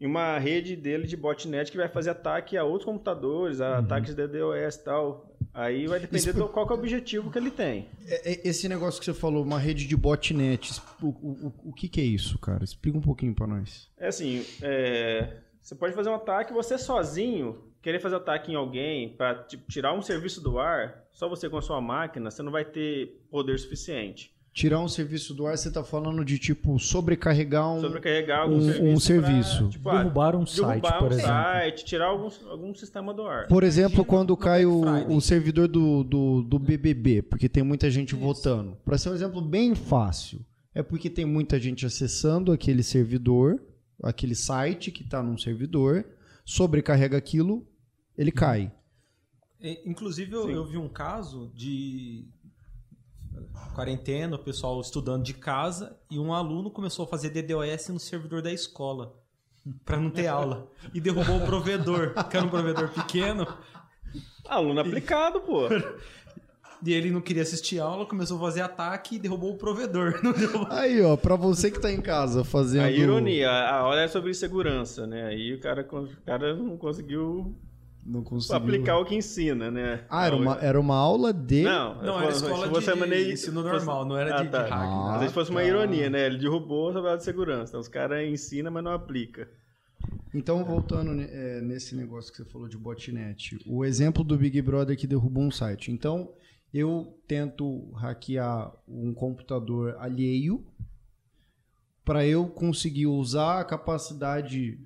em 0.00 0.06
uma 0.06 0.38
rede 0.38 0.74
dele 0.74 1.06
de 1.06 1.16
botnet 1.16 1.70
que 1.70 1.76
vai 1.76 1.88
fazer 1.88 2.10
ataque 2.10 2.56
a 2.56 2.64
outros 2.64 2.84
computadores, 2.84 3.60
a 3.60 3.72
uhum. 3.72 3.78
ataques 3.84 4.14
de 4.14 4.26
DDoS 4.26 4.76
e 4.76 4.84
tal. 4.84 5.36
Aí 5.52 5.86
vai 5.86 5.98
depender 5.98 6.30
Isso... 6.30 6.32
do 6.38 6.48
qual 6.48 6.68
é 6.68 6.70
o 6.70 6.74
objetivo 6.74 7.30
que 7.30 7.38
ele 7.38 7.50
tem. 7.50 7.88
É, 8.06 8.32
é, 8.32 8.48
esse 8.48 8.68
negócio 8.68 9.00
que 9.00 9.06
você 9.06 9.14
falou, 9.14 9.42
uma 9.42 9.58
rede 9.58 9.86
de 9.86 9.96
botnets, 9.96 10.80
o, 11.02 11.08
o, 11.08 11.52
o 11.64 11.72
que, 11.72 11.88
que 11.88 12.00
é 12.00 12.04
isso, 12.04 12.38
cara? 12.38 12.62
Explica 12.62 12.96
um 12.96 13.02
pouquinho 13.02 13.34
para 13.34 13.46
nós. 13.46 13.90
É 13.98 14.08
assim, 14.08 14.44
é, 14.62 15.38
você 15.60 15.74
pode 15.74 15.94
fazer 15.94 16.10
um 16.10 16.14
ataque 16.14 16.52
você 16.52 16.78
sozinho, 16.78 17.67
querer 17.82 18.00
fazer 18.00 18.16
ataque 18.16 18.52
em 18.52 18.54
alguém 18.54 19.10
para 19.16 19.34
tipo, 19.44 19.70
tirar 19.70 19.92
um 19.92 20.02
serviço 20.02 20.40
do 20.40 20.58
ar, 20.58 21.04
só 21.12 21.28
você 21.28 21.48
com 21.48 21.56
a 21.56 21.62
sua 21.62 21.80
máquina, 21.80 22.30
você 22.30 22.42
não 22.42 22.52
vai 22.52 22.64
ter 22.64 23.26
poder 23.30 23.58
suficiente. 23.58 24.36
Tirar 24.52 24.80
um 24.80 24.88
serviço 24.88 25.34
do 25.34 25.46
ar, 25.46 25.56
você 25.56 25.68
está 25.68 25.84
falando 25.84 26.24
de 26.24 26.36
tipo 26.36 26.78
sobrecarregar 26.80 27.70
um, 27.74 27.80
sobrecarregar 27.80 28.48
um, 28.48 28.60
serviço. 28.60 28.84
Um 28.84 29.00
serviço. 29.00 29.58
Pra, 29.58 29.68
tipo, 29.68 29.90
derrubar 29.90 30.36
um 30.36 30.46
site, 30.46 30.82
derrubar 30.82 30.98
por 30.98 31.10
um 31.10 31.12
exemplo. 31.12 31.30
site, 31.30 31.84
tirar 31.84 32.06
algum, 32.06 32.28
algum 32.50 32.74
sistema 32.74 33.14
do 33.14 33.22
ar. 33.22 33.46
Por 33.46 33.62
exemplo, 33.62 34.04
quando 34.04 34.36
cai 34.36 34.66
o, 34.66 35.14
o 35.14 35.20
servidor 35.20 35.68
do, 35.68 36.02
do, 36.02 36.42
do 36.42 36.58
BBB, 36.58 37.22
porque 37.22 37.48
tem 37.48 37.62
muita 37.62 37.88
gente 37.88 38.16
Isso. 38.16 38.20
votando. 38.20 38.76
Para 38.84 38.98
ser 38.98 39.10
um 39.10 39.14
exemplo 39.14 39.40
bem 39.40 39.76
fácil, 39.76 40.44
é 40.74 40.82
porque 40.82 41.08
tem 41.08 41.24
muita 41.24 41.60
gente 41.60 41.86
acessando 41.86 42.50
aquele 42.50 42.82
servidor, 42.82 43.60
aquele 44.02 44.34
site 44.34 44.90
que 44.90 45.02
está 45.02 45.22
num 45.22 45.38
servidor, 45.38 46.04
sobrecarrega 46.48 47.14
aquilo, 47.14 47.68
ele 48.16 48.32
cai. 48.32 48.72
Inclusive, 49.84 50.32
eu, 50.32 50.50
eu, 50.50 50.64
vi 50.64 50.78
um 50.78 50.88
caso 50.88 51.52
de 51.54 52.26
quarentena, 53.74 54.36
o 54.36 54.38
pessoal 54.38 54.80
estudando 54.80 55.22
de 55.22 55.34
casa, 55.34 56.00
e 56.10 56.18
um 56.18 56.32
aluno 56.32 56.70
começou 56.70 57.04
a 57.04 57.08
fazer 57.08 57.28
DDoS 57.28 57.88
no 57.88 58.00
servidor 58.00 58.40
da 58.40 58.50
escola 58.50 59.14
para 59.84 59.98
não 59.98 60.10
ter 60.10 60.26
aula 60.26 60.70
e 60.94 61.00
derrubou 61.00 61.36
o 61.36 61.44
provedor, 61.44 62.14
que 62.30 62.36
era 62.38 62.46
um 62.46 62.48
provedor 62.48 62.88
pequeno. 62.94 63.46
Aluno 64.46 64.80
aplicado, 64.80 65.42
pô. 65.42 65.68
e 66.84 66.92
ele 66.92 67.10
não 67.10 67.20
queria 67.20 67.42
assistir 67.42 67.78
aula, 67.80 68.06
começou 68.06 68.36
a 68.36 68.40
fazer 68.40 68.60
ataque 68.60 69.16
e 69.16 69.18
derrubou 69.18 69.52
o 69.52 69.58
provedor. 69.58 70.18
Não 70.22 70.32
derrubou. 70.32 70.66
Aí, 70.70 71.00
ó, 71.02 71.16
pra 71.16 71.34
você 71.36 71.70
que 71.70 71.80
tá 71.80 71.90
em 71.92 72.00
casa 72.00 72.44
fazendo. 72.44 72.84
A 72.84 72.90
ironia, 72.90 73.50
a 73.50 73.76
aula 73.78 74.00
é 74.00 74.08
sobre 74.08 74.32
segurança, 74.34 75.06
né? 75.06 75.24
Aí 75.26 75.54
o 75.54 75.60
cara, 75.60 75.86
o 75.90 76.08
cara 76.24 76.54
não 76.54 76.76
conseguiu 76.76 77.54
Não 78.06 78.22
conseguiu. 78.22 78.56
aplicar 78.56 78.98
o 78.98 79.04
que 79.04 79.14
ensina, 79.14 79.70
né? 79.70 80.04
Ah, 80.08 80.26
era 80.26 80.36
uma, 80.36 80.58
era 80.60 80.80
uma 80.80 80.96
aula 80.96 81.32
de. 81.32 81.62
Não, 81.62 82.02
Não, 82.02 82.20
era 82.22 82.30
escola 82.30 82.56
se 82.58 82.62
de, 82.64 82.68
você 82.74 82.92
de 82.92 82.98
maneira- 83.00 83.32
ensino 83.32 83.62
normal, 83.62 84.04
não 84.04 84.16
era 84.16 84.38
Ah, 84.38 84.42
de, 84.42 84.48
tá. 84.48 84.62
de 84.62 84.70
hack. 84.70 84.80
Ah, 84.82 85.14
Às 85.14 85.20
vezes 85.20 85.34
fosse 85.34 85.50
uma 85.50 85.60
tá. 85.60 85.66
ironia, 85.66 86.08
né? 86.08 86.26
Ele 86.26 86.38
derrubou 86.38 86.90
a 86.90 86.96
aula 86.98 87.16
de 87.16 87.24
segurança. 87.24 87.70
Então 87.70 87.80
os 87.80 87.88
caras 87.88 88.26
ensinam, 88.28 88.70
mas 88.70 88.84
não 88.84 88.92
aplica. 88.92 89.48
Então, 90.34 90.62
voltando 90.64 91.12
ne- 91.14 91.28
é, 91.30 91.60
nesse 91.60 91.94
negócio 91.96 92.30
que 92.30 92.36
você 92.38 92.44
falou 92.44 92.68
de 92.68 92.76
botnet, 92.76 93.58
o 93.66 93.84
exemplo 93.84 94.22
do 94.22 94.36
Big 94.36 94.60
Brother 94.60 94.96
que 94.96 95.06
derrubou 95.06 95.42
um 95.42 95.50
site. 95.50 95.90
Então, 95.90 96.30
eu 96.72 97.18
tento 97.26 97.90
hackear 97.92 98.72
um 98.86 99.12
computador 99.14 99.96
alheio 99.98 100.64
para 102.04 102.26
eu 102.26 102.46
conseguir 102.48 103.06
usar 103.06 103.60
a 103.60 103.64
capacidade, 103.64 104.78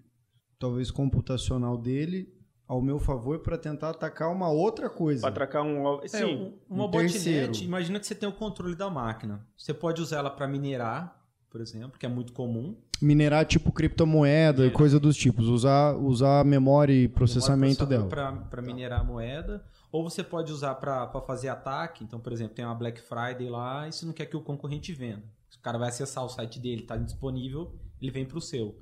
talvez 0.59 0.91
computacional 0.91 1.77
dele, 1.79 2.33
ao 2.67 2.81
meu 2.81 2.99
favor 2.99 3.41
para 3.41 3.59
tentar 3.59 3.91
atacar 3.91 4.33
uma 4.33 4.49
outra 4.49 4.89
coisa. 4.89 5.21
Pra 5.21 5.31
atracar 5.31 5.63
um. 5.63 6.01
É, 6.03 6.09
Sim. 6.09 6.25
um- 6.25 6.53
uma 6.77 6.87
um 6.87 6.91
botnet, 6.91 7.13
terceiro. 7.13 7.55
imagina 7.63 8.01
que 8.01 8.07
você 8.07 8.15
tem 8.15 8.29
o 8.29 8.33
controle 8.33 8.75
da 8.75 8.89
máquina. 8.91 9.47
Você 9.57 9.75
pode 9.75 10.01
usar 10.01 10.19
ela 10.19 10.31
para 10.31 10.49
minerar, 10.49 11.21
por 11.51 11.61
exemplo, 11.61 11.99
que 11.99 12.07
é 12.07 12.09
muito 12.09 12.33
comum. 12.33 12.77
Minerar 13.01 13.45
tipo 13.45 13.71
criptomoeda 13.73 14.65
e 14.65 14.71
coisa 14.71 14.99
dos 14.99 15.17
tipos. 15.17 15.49
Usar, 15.49 15.97
usar 15.97 16.41
a 16.41 16.45
memória 16.45 16.93
e 16.93 17.09
processamento 17.09 17.85
dela. 17.85 18.09
Para 18.09 18.63
minerar 18.63 19.01
a 19.01 19.05
moeda. 19.05 19.63
Ou 19.93 20.03
você 20.03 20.25
pode 20.25 20.51
usar 20.51 20.75
para 20.77 21.07
fazer 21.21 21.51
ataque. 21.51 22.03
Então, 22.03 22.19
por 22.19 22.33
exemplo, 22.33 22.55
tem 22.55 22.65
uma 22.65 22.75
Black 22.75 23.01
Friday 23.01 23.49
lá 23.51 23.87
e 23.87 23.93
você 23.93 24.07
não 24.07 24.15
quer 24.15 24.27
que 24.27 24.37
o 24.37 24.41
concorrente 24.41 24.93
venda. 24.95 25.23
O 25.55 25.61
cara 25.61 25.79
vai 25.79 25.91
acessar 25.91 26.25
o 26.25 26.29
site 26.29 26.59
dele, 26.59 26.83
está 26.83 26.97
disponível, 26.97 27.79
ele 28.01 28.11
vem 28.11 28.25
para 28.25 28.39
o 28.39 28.41
seu. 28.41 28.75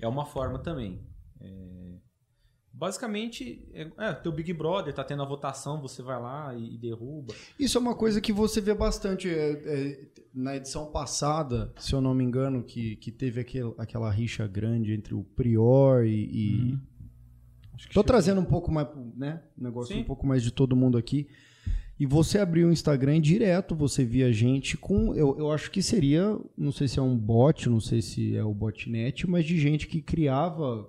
É 0.00 0.08
uma 0.08 0.26
forma 0.26 0.58
também. 0.58 1.00
É, 1.40 1.82
Basicamente, 2.74 3.68
é, 3.74 3.86
é, 3.98 4.12
teu 4.14 4.32
Big 4.32 4.52
Brother 4.52 4.94
tá 4.94 5.04
tendo 5.04 5.22
a 5.22 5.26
votação, 5.26 5.80
você 5.80 6.02
vai 6.02 6.20
lá 6.20 6.54
e, 6.54 6.74
e 6.74 6.78
derruba. 6.78 7.34
Isso 7.58 7.76
é 7.76 7.80
uma 7.80 7.94
coisa 7.94 8.20
que 8.20 8.32
você 8.32 8.60
vê 8.60 8.74
bastante 8.74 9.28
é, 9.28 9.52
é, 9.52 10.08
na 10.34 10.56
edição 10.56 10.86
passada, 10.86 11.72
se 11.78 11.92
eu 11.92 12.00
não 12.00 12.14
me 12.14 12.24
engano, 12.24 12.64
que, 12.64 12.96
que 12.96 13.12
teve 13.12 13.46
aquela 13.76 14.10
rixa 14.10 14.46
grande 14.46 14.94
entre 14.94 15.14
o 15.14 15.22
Prior 15.22 16.04
e. 16.04 16.24
e... 16.24 16.72
Uhum. 16.72 16.80
Chegou. 17.88 18.04
trazendo 18.04 18.40
um 18.40 18.44
pouco 18.44 18.70
mais, 18.70 18.88
né? 19.16 19.42
Um 19.58 19.64
negócio 19.64 19.94
Sim. 19.94 20.02
um 20.02 20.04
pouco 20.04 20.26
mais 20.26 20.42
de 20.42 20.50
todo 20.50 20.76
mundo 20.76 20.96
aqui. 20.96 21.28
E 21.98 22.06
você 22.06 22.38
abriu 22.38 22.68
o 22.68 22.72
Instagram 22.72 23.18
e 23.18 23.20
direto, 23.20 23.74
você 23.74 24.04
via 24.04 24.32
gente 24.32 24.76
com. 24.76 25.14
Eu, 25.14 25.38
eu 25.38 25.52
acho 25.52 25.70
que 25.70 25.82
seria, 25.82 26.38
não 26.56 26.72
sei 26.72 26.88
se 26.88 26.98
é 26.98 27.02
um 27.02 27.16
bot, 27.16 27.68
não 27.68 27.80
sei 27.80 28.02
se 28.02 28.36
é 28.36 28.42
o 28.42 28.54
botnet, 28.54 29.28
mas 29.28 29.44
de 29.44 29.58
gente 29.58 29.86
que 29.86 30.02
criava 30.02 30.88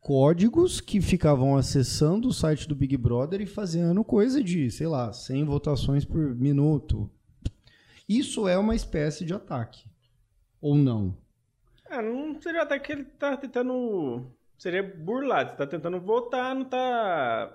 códigos 0.00 0.80
que 0.80 1.00
ficavam 1.00 1.56
acessando 1.56 2.28
o 2.28 2.32
site 2.32 2.66
do 2.66 2.74
Big 2.74 2.96
Brother 2.96 3.40
e 3.40 3.46
fazendo 3.46 4.02
coisa 4.02 4.42
de, 4.42 4.70
sei 4.70 4.86
lá, 4.86 5.12
100 5.12 5.44
votações 5.44 6.04
por 6.04 6.34
minuto. 6.34 7.10
Isso 8.08 8.48
é 8.48 8.58
uma 8.58 8.74
espécie 8.74 9.24
de 9.24 9.32
ataque. 9.32 9.84
Ou 10.60 10.74
não? 10.74 11.16
É, 11.88 12.02
não 12.02 12.40
seria 12.40 12.62
até 12.62 12.78
que 12.78 12.92
ele 12.92 13.04
tá 13.04 13.36
tentando. 13.36 14.26
Seria 14.60 14.82
burlado. 14.82 15.52
Você 15.52 15.56
tá 15.56 15.66
tentando 15.66 15.98
votar, 15.98 16.54
não 16.54 16.66
tá 16.66 17.50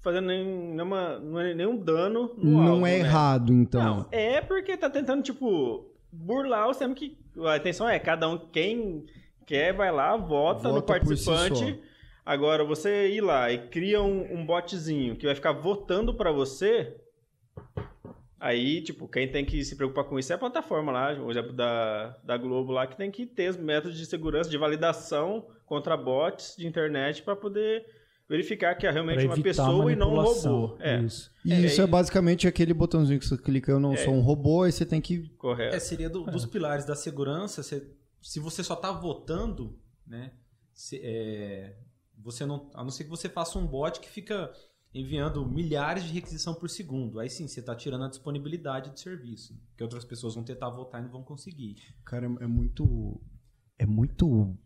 fazendo 0.00 0.28
nem- 0.28 0.72
nenhuma, 0.72 1.20
é 1.42 1.52
nenhum 1.54 1.76
dano 1.76 2.32
no 2.38 2.50
não 2.52 2.68
alvo, 2.72 2.86
é 2.86 2.92
né? 2.92 2.98
errado, 3.00 3.52
então. 3.52 3.82
Não, 3.98 4.06
é 4.10 4.40
porque 4.40 4.74
tá 4.78 4.88
tentando, 4.88 5.22
tipo, 5.22 5.92
burlar 6.10 6.68
o 6.68 6.72
sistema 6.72 6.94
que. 6.94 7.18
A 7.46 7.58
intenção 7.58 7.86
é, 7.86 7.98
cada 7.98 8.26
um, 8.30 8.38
quem 8.38 9.04
quer, 9.46 9.74
vai 9.74 9.92
lá, 9.92 10.16
vota, 10.16 10.68
no 10.68 10.76
Vota 10.76 10.94
si 10.94 11.00
participante. 11.00 11.74
só. 11.74 11.92
Agora, 12.24 12.64
você 12.64 13.10
ir 13.10 13.20
lá 13.20 13.52
e 13.52 13.68
cria 13.68 14.00
um, 14.02 14.38
um 14.40 14.46
botzinho 14.46 15.16
que 15.16 15.26
vai 15.26 15.34
ficar 15.34 15.52
votando 15.52 16.14
pra 16.14 16.32
você. 16.32 16.96
Aí, 18.44 18.82
tipo, 18.82 19.06
quem 19.06 19.30
tem 19.30 19.44
que 19.44 19.64
se 19.64 19.76
preocupar 19.76 20.02
com 20.04 20.18
isso 20.18 20.32
é 20.32 20.34
a 20.34 20.38
plataforma 20.38 20.90
lá, 20.90 21.14
por 21.14 21.30
exemplo, 21.30 21.52
da, 21.52 22.08
da 22.24 22.36
Globo 22.36 22.72
lá, 22.72 22.88
que 22.88 22.96
tem 22.96 23.08
que 23.08 23.24
ter 23.24 23.48
os 23.50 23.56
métodos 23.56 23.96
de 23.96 24.04
segurança, 24.04 24.50
de 24.50 24.58
validação 24.58 25.46
contra 25.64 25.96
bots 25.96 26.56
de 26.58 26.66
internet 26.66 27.22
pra 27.22 27.36
poder 27.36 27.86
verificar 28.28 28.74
que 28.74 28.84
é 28.84 28.90
realmente 28.90 29.26
uma 29.26 29.40
pessoa 29.40 29.92
e 29.92 29.94
não 29.94 30.12
um 30.14 30.20
robô. 30.22 30.76
É, 30.80 30.98
Isso. 31.00 31.30
E 31.44 31.52
É, 31.52 31.60
isso 31.60 31.80
é 31.80 31.84
é- 31.84 31.86
basicamente 31.86 32.48
aquele 32.48 32.74
botãozinho 32.74 33.20
que 33.20 33.26
você 33.28 33.36
clica, 33.38 33.70
eu 33.70 33.78
não 33.78 33.92
É. 33.92 33.96
sou 33.98 34.12
um 34.12 34.20
robô, 34.20 34.64
aí 34.64 34.72
você 34.72 34.84
tem 34.84 35.00
que. 35.00 35.28
correto. 35.38 35.76
É, 35.76 35.78
seria 35.78 36.10
do- 36.10 36.24
dos 36.24 36.44
pilares 36.44 36.84
da 36.84 36.96
segurança. 36.96 37.62
Se, 37.62 37.94
se 38.20 38.40
você 38.40 38.64
só 38.64 38.74
tá 38.74 38.90
votando, 38.90 39.78
né? 40.04 40.32
se- 40.74 41.00
é, 41.04 41.76
você 42.18 42.44
não, 42.46 42.70
a 42.74 42.82
não 42.82 42.90
ser 42.90 43.04
que 43.04 43.10
você 43.10 43.28
faça 43.28 43.56
um 43.58 43.66
bot 43.66 44.00
que 44.00 44.08
fica 44.08 44.50
enviando 44.94 45.44
milhares 45.46 46.04
de 46.04 46.12
requisição 46.12 46.54
por 46.54 46.68
segundo. 46.68 47.18
Aí 47.18 47.30
sim, 47.30 47.46
você 47.48 47.60
está 47.60 47.74
tirando 47.74 48.04
a 48.04 48.08
disponibilidade 48.08 48.90
do 48.90 48.98
serviço. 48.98 49.58
Que 49.76 49.82
outras 49.82 50.04
pessoas 50.04 50.34
vão 50.34 50.44
tentar 50.44 50.68
votar 50.70 51.00
e 51.00 51.04
não 51.04 51.10
vão 51.10 51.22
conseguir. 51.22 51.76
Cara, 52.04 52.26
é 52.26 52.44
é 52.44 52.46
muito. 52.46 53.20
É 53.78 53.86
muito. 53.86 54.56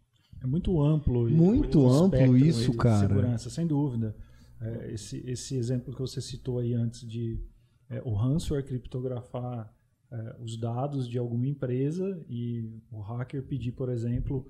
É 0.43 0.47
muito 0.47 0.81
amplo. 0.83 1.29
Muito 1.31 1.81
o 1.81 1.89
amplo 1.91 2.37
isso, 2.37 2.73
de 2.73 2.77
cara. 2.77 3.09
Segurança, 3.09 3.51
sem 3.51 3.67
dúvida. 3.67 4.15
É, 4.61 4.93
esse, 4.93 5.19
esse 5.29 5.57
exemplo 5.57 5.93
que 5.95 6.01
você 6.01 6.21
citou 6.21 6.59
aí 6.59 6.75
antes 6.75 7.07
de 7.07 7.41
é, 7.89 8.03
o 8.05 8.15
ransomware 8.15 8.65
criptografar 8.65 9.73
é, 10.11 10.37
os 10.41 10.57
dados 10.59 11.09
de 11.09 11.19
alguma 11.19 11.47
empresa 11.47 12.25
e 12.29 12.81
o 12.91 13.01
hacker 13.01 13.43
pedir, 13.47 13.73
por 13.73 13.89
exemplo, 13.91 14.47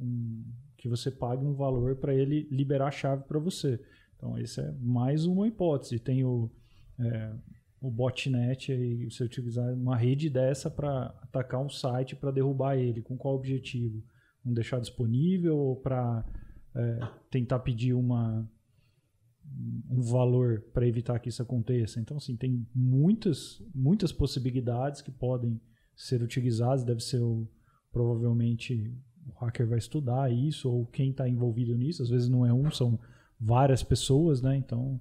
um- 0.00 0.44
que 0.76 0.88
você 0.88 1.10
pague 1.10 1.44
um 1.44 1.54
valor 1.54 1.96
para 1.96 2.14
ele 2.14 2.46
liberar 2.50 2.88
a 2.88 2.92
chave 2.92 3.24
para 3.24 3.38
você. 3.38 3.80
Então, 4.18 4.36
esse 4.36 4.60
é 4.60 4.70
mais 4.80 5.24
uma 5.24 5.46
hipótese. 5.48 5.98
Tem 5.98 6.24
o, 6.24 6.50
é, 6.98 7.34
o 7.80 7.90
botnet 7.90 8.72
aí, 8.72 9.08
você 9.08 9.24
utilizar 9.24 9.72
uma 9.72 9.96
rede 9.96 10.28
dessa 10.28 10.68
para 10.68 11.06
atacar 11.22 11.64
um 11.64 11.70
site 11.70 12.16
para 12.16 12.32
derrubar 12.32 12.76
ele. 12.76 13.00
Com 13.00 13.16
qual 13.16 13.36
objetivo? 13.36 14.02
Não 14.44 14.52
deixar 14.52 14.80
disponível 14.80 15.56
ou 15.56 15.76
para 15.76 16.24
tentar 17.30 17.58
pedir 17.60 17.94
uma 17.94 18.48
um 19.90 20.02
valor 20.02 20.62
para 20.74 20.86
evitar 20.86 21.18
que 21.18 21.28
isso 21.28 21.42
aconteça. 21.42 21.98
Então, 22.00 22.18
assim, 22.18 22.36
tem 22.36 22.66
muitas, 22.74 23.62
muitas 23.74 24.12
possibilidades 24.12 25.00
que 25.00 25.10
podem 25.10 25.58
ser 25.96 26.22
utilizadas. 26.22 26.84
Deve 26.84 27.00
ser 27.00 27.20
o, 27.20 27.48
provavelmente 27.90 28.94
o 29.26 29.32
hacker 29.44 29.66
vai 29.66 29.78
estudar 29.78 30.30
isso 30.30 30.70
ou 30.70 30.86
quem 30.86 31.10
está 31.10 31.28
envolvido 31.28 31.74
nisso. 31.76 32.02
Às 32.02 32.10
vezes 32.10 32.28
não 32.28 32.44
é 32.44 32.52
um, 32.52 32.70
são 32.70 32.98
várias 33.40 33.82
pessoas, 33.82 34.42
né? 34.42 34.56
Então 34.56 35.00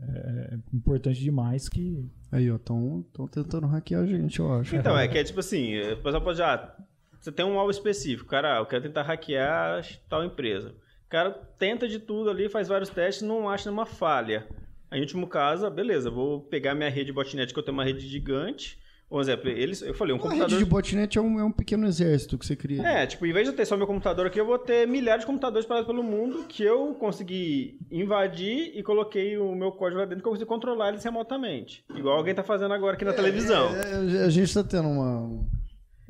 é, 0.00 0.54
é 0.54 0.58
importante 0.74 1.20
demais 1.20 1.68
que 1.68 2.08
Aí, 2.30 2.50
ó, 2.50 2.56
estão 2.56 3.04
tentando 3.30 3.66
hackear 3.66 4.02
a 4.02 4.06
gente, 4.06 4.40
eu 4.40 4.52
acho. 4.52 4.74
Então, 4.74 4.98
é 4.98 5.06
que 5.06 5.16
é 5.16 5.24
tipo 5.24 5.40
assim, 5.40 5.78
o 5.92 5.96
pessoal 5.98 6.22
pode 6.22 6.38
já. 6.38 6.76
Você 7.20 7.32
tem 7.32 7.44
um 7.44 7.58
alvo 7.58 7.70
específico, 7.70 8.28
cara, 8.28 8.56
ah, 8.56 8.58
eu 8.58 8.66
quero 8.66 8.82
tentar 8.82 9.02
hackear 9.02 9.84
tal 10.08 10.24
empresa. 10.24 10.74
O 11.06 11.08
cara 11.08 11.30
tenta 11.30 11.88
de 11.88 11.98
tudo 11.98 12.30
ali, 12.30 12.48
faz 12.48 12.68
vários 12.68 12.90
testes, 12.90 13.26
não 13.26 13.48
acha 13.48 13.70
nenhuma 13.70 13.86
falha. 13.86 14.46
Aí, 14.90 14.98
em 14.98 15.02
último 15.02 15.26
caso, 15.26 15.66
ah, 15.66 15.70
beleza, 15.70 16.10
vou 16.10 16.40
pegar 16.40 16.74
minha 16.74 16.90
rede 16.90 17.12
botnet, 17.12 17.52
que 17.52 17.58
eu 17.58 17.62
tenho 17.62 17.76
uma 17.76 17.84
rede 17.84 18.06
gigante. 18.06 18.78
Por 19.08 19.20
exemplo, 19.20 19.48
eles, 19.48 19.82
eu 19.82 19.94
falei, 19.94 20.12
um 20.12 20.16
A 20.16 20.20
computador. 20.20 20.48
rede 20.50 20.64
de 20.64 20.68
botnet 20.68 21.16
é 21.16 21.20
um, 21.20 21.38
é 21.38 21.44
um 21.44 21.52
pequeno 21.52 21.86
exército 21.86 22.36
que 22.36 22.44
você 22.44 22.56
cria. 22.56 22.82
É, 22.82 23.06
tipo, 23.06 23.24
em 23.24 23.32
vez 23.32 23.46
de 23.46 23.52
eu 23.52 23.56
ter 23.56 23.64
só 23.64 23.76
meu 23.76 23.86
computador 23.86 24.26
aqui, 24.26 24.40
eu 24.40 24.44
vou 24.44 24.58
ter 24.58 24.86
milhares 24.88 25.20
de 25.22 25.26
computadores 25.26 25.64
espalhados 25.64 25.86
pelo 25.86 26.02
mundo 26.02 26.44
que 26.48 26.64
eu 26.64 26.92
consegui 26.94 27.78
invadir 27.88 28.76
e 28.76 28.82
coloquei 28.82 29.38
o 29.38 29.54
meu 29.54 29.70
código 29.70 30.00
lá 30.00 30.06
dentro 30.06 30.22
que 30.24 30.28
eu 30.28 30.32
consegui 30.32 30.48
controlar 30.48 30.88
eles 30.88 31.04
remotamente. 31.04 31.84
Igual 31.94 32.16
alguém 32.16 32.34
tá 32.34 32.42
fazendo 32.42 32.74
agora 32.74 32.94
aqui 32.96 33.04
na 33.04 33.12
televisão. 33.12 33.68
É, 33.76 34.24
a 34.24 34.28
gente 34.28 34.48
está 34.48 34.64
tendo 34.64 34.88
uma, 34.88 35.46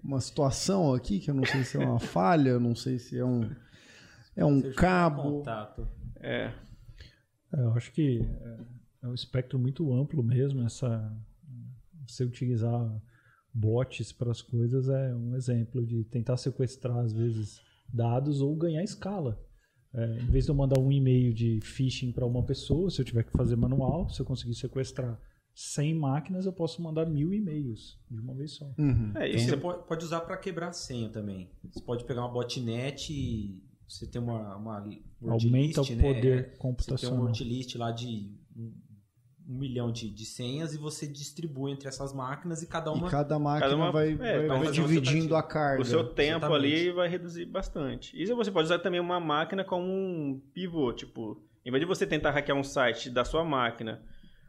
uma 0.03 0.21
situação 0.21 0.95
aqui 0.95 1.19
que 1.21 1.31
eu 1.31 1.35
não 1.35 1.45
sei 1.45 1.65
se 1.65 1.77
é 1.77 1.85
uma 1.85 2.01
falha, 2.01 2.59
não 2.59 2.75
sei 2.75 2.99
se 2.99 3.19
é 3.19 3.25
um, 3.25 3.51
é 4.35 4.45
um 4.45 4.63
Seja 4.63 4.75
cabo. 4.75 5.23
Contato. 5.23 5.87
É. 6.19 6.51
É, 7.55 7.61
eu 7.61 7.73
acho 7.75 7.93
que 7.93 8.21
é, 8.23 8.57
é 9.05 9.07
um 9.07 9.15
espectro 9.15 9.59
muito 9.59 9.93
amplo 9.93 10.23
mesmo. 10.23 10.65
Essa 10.65 11.13
você 12.13 12.25
utilizar 12.25 13.03
bots 13.53 14.13
para 14.13 14.31
as 14.31 14.43
coisas 14.43 14.89
é 14.89 15.15
um 15.15 15.35
exemplo 15.35 15.85
de 15.85 16.05
tentar 16.05 16.37
sequestrar 16.37 16.99
às 16.99 17.13
vezes 17.13 17.61
dados 17.93 18.41
ou 18.41 18.55
ganhar 18.55 18.83
escala. 18.83 19.41
É, 19.95 20.19
em 20.21 20.27
vez 20.27 20.45
de 20.45 20.51
eu 20.51 20.55
mandar 20.55 20.79
um 20.79 20.93
e-mail 20.93 21.33
de 21.33 21.59
phishing 21.63 22.13
para 22.13 22.27
uma 22.27 22.43
pessoa, 22.43 22.91
se 22.91 23.01
eu 23.01 23.05
tiver 23.05 23.23
que 23.23 23.33
fazer 23.33 23.57
manual, 23.57 24.09
se 24.11 24.21
eu 24.21 24.27
conseguir 24.27 24.55
sequestrar 24.55 25.19
100 25.55 25.95
máquinas, 25.95 26.45
eu 26.45 26.53
posso 26.53 26.83
mandar 26.83 27.07
mil 27.07 27.33
e-mails 27.33 27.99
de 28.11 28.21
uma 28.21 28.35
vez 28.35 28.53
só. 28.53 28.71
Uhum. 28.77 29.13
É, 29.17 29.31
E 29.31 29.37
isso 29.37 29.47
você 29.49 29.57
pode, 29.57 29.87
pode 29.87 30.05
usar 30.05 30.21
para 30.21 30.37
quebrar 30.37 30.69
a 30.69 30.73
senha 30.73 31.09
também. 31.09 31.51
Você 31.73 31.81
pode 31.81 32.05
pegar 32.05 32.21
uma 32.23 32.31
botnet 32.33 33.11
e 33.11 33.63
você 33.89 34.07
tem 34.07 34.21
uma, 34.21 34.55
uma 34.57 34.87
Aumenta 35.23 35.81
list, 35.81 35.91
o 35.91 35.97
né? 35.97 36.03
poder 36.03 36.37
Você 36.37 36.43
tem 36.43 36.55
um 36.55 36.59
computacional. 36.59 37.33
list 37.33 37.75
lá 37.77 37.91
de 37.91 38.37
um 39.49 39.59
milhão 39.59 39.93
de, 39.93 40.11
de 40.11 40.25
senhas 40.25 40.75
e 40.75 40.79
você 40.79 41.07
distribui 41.07 41.71
entre 41.71 41.89
essas 41.89 42.13
máquinas 42.13 42.63
e 42.63 42.67
cada 42.67 42.91
uma. 42.91 43.07
E 43.07 43.11
cada 43.11 43.39
máquina 43.39 43.67
Cada 43.71 43.77
uma- 43.77 43.93
vai, 43.93 44.13
é, 44.13 44.47
vai- 44.47 44.59
vai 44.65 44.71
dividindo 44.73 45.37
a 45.37 45.43
carga. 45.43 45.83
O 45.83 45.85
seu 45.85 46.03
tempo 46.05 46.47
Exatamente. 46.47 46.75
ali 46.75 46.91
vai 46.91 47.09
reduzir 47.09 47.45
bastante. 47.47 48.17
E 48.21 48.27
você 48.27 48.51
pode 48.51 48.65
usar 48.67 48.79
também 48.81 48.99
uma 49.01 49.21
máquina 49.21 49.63
como 49.65 49.85
um 49.87 50.41
pivô, 50.53 50.93
tipo, 50.93 51.41
em 51.65 51.71
vez 51.71 51.81
de 51.81 51.87
você 51.87 52.07
tentar 52.07 52.31
hackear 52.33 52.59
um 52.59 52.65
site 52.65 53.09
da 53.09 53.25
sua 53.25 53.45
máquina, 53.45 54.03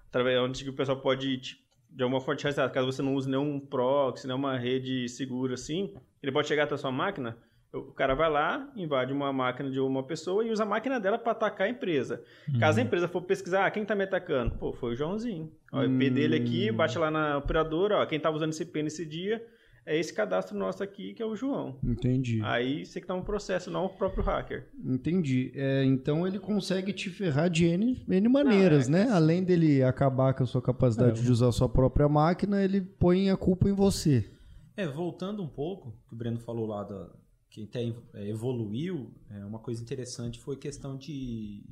através 0.09 0.39
onde 0.39 0.67
o 0.69 0.73
pessoal 0.73 0.99
pode 0.99 1.37
te- 1.37 1.57
de 1.89 2.03
alguma 2.03 2.19
forma 2.19 2.35
te 2.37 2.43
rastrear, 2.45 2.71
caso 2.71 2.85
você 2.91 3.01
não 3.01 3.15
use 3.15 3.29
nenhum 3.29 3.59
proxy, 3.59 4.25
nenhuma 4.27 4.57
rede 4.57 5.07
segura 5.09 5.53
assim, 5.53 5.93
ele 6.21 6.31
pode 6.31 6.47
chegar 6.47 6.63
até 6.63 6.73
a 6.75 6.77
sua 6.77 6.91
máquina, 6.91 7.37
o 7.73 7.91
cara 7.91 8.15
vai 8.15 8.29
lá, 8.29 8.71
invade 8.75 9.11
uma 9.13 9.31
máquina 9.33 9.69
de 9.69 9.79
uma 9.79 10.03
pessoa 10.03 10.43
e 10.45 10.51
usa 10.51 10.63
a 10.63 10.65
máquina 10.65 10.99
dela 10.99 11.17
para 11.17 11.31
atacar 11.33 11.67
a 11.67 11.69
empresa. 11.69 12.23
Caso 12.59 12.79
a 12.79 12.83
empresa 12.83 13.07
for 13.07 13.21
pesquisar, 13.21 13.65
ah, 13.65 13.71
quem 13.71 13.85
tá 13.85 13.93
me 13.95 14.03
atacando? 14.05 14.55
Pô, 14.55 14.73
foi 14.73 14.93
o 14.93 14.95
Joãozinho. 14.95 15.51
Ó, 15.71 15.81
o 15.81 15.83
IP 15.85 16.09
dele 16.09 16.35
aqui, 16.37 16.71
bate 16.71 16.97
lá 16.97 17.11
na 17.11 17.37
operadora, 17.37 17.97
ó, 17.97 18.05
quem 18.05 18.19
tava 18.19 18.37
usando 18.37 18.51
esse 18.51 18.63
IP 18.63 18.81
nesse 18.83 19.05
dia 19.05 19.45
é 19.85 19.97
esse 19.97 20.13
cadastro 20.13 20.57
nosso 20.57 20.83
aqui, 20.83 21.13
que 21.13 21.23
é 21.23 21.25
o 21.25 21.33
João. 21.33 21.77
Entendi. 21.81 22.41
Aí 22.43 22.85
você 22.85 22.99
que 22.99 23.07
tá 23.07 23.13
um 23.15 23.21
processo, 23.21 23.71
não 23.71 23.85
o 23.85 23.89
próprio 23.89 24.21
hacker. 24.21 24.67
Entendi. 24.83 25.51
É, 25.55 25.81
então 25.85 26.27
ele 26.27 26.39
consegue 26.39 26.91
te 26.91 27.09
ferrar 27.09 27.49
de 27.49 27.65
N, 27.65 28.03
N 28.05 28.27
maneiras, 28.27 28.89
né? 28.89 29.07
Além 29.09 29.45
dele 29.45 29.81
acabar 29.83 30.33
com 30.33 30.43
a 30.43 30.45
sua 30.45 30.61
capacidade 30.61 31.21
É. 31.21 31.23
de 31.23 31.31
usar 31.31 31.47
a 31.47 31.51
sua 31.53 31.69
própria 31.69 32.09
máquina, 32.09 32.61
ele 32.61 32.81
põe 32.81 33.29
a 33.29 33.37
culpa 33.37 33.69
em 33.69 33.73
você. 33.73 34.29
É, 34.75 34.85
voltando 34.85 35.41
um 35.41 35.47
pouco, 35.47 35.93
que 36.09 36.13
o 36.13 36.17
Breno 36.17 36.37
falou 36.39 36.67
lá 36.67 36.83
da 36.83 37.07
que 37.57 37.63
até 37.63 37.91
é, 38.13 38.29
evoluiu, 38.29 39.11
é, 39.31 39.43
uma 39.43 39.57
coisa 39.57 39.81
interessante 39.81 40.39
foi 40.39 40.55
questão 40.57 40.95
de 40.95 41.63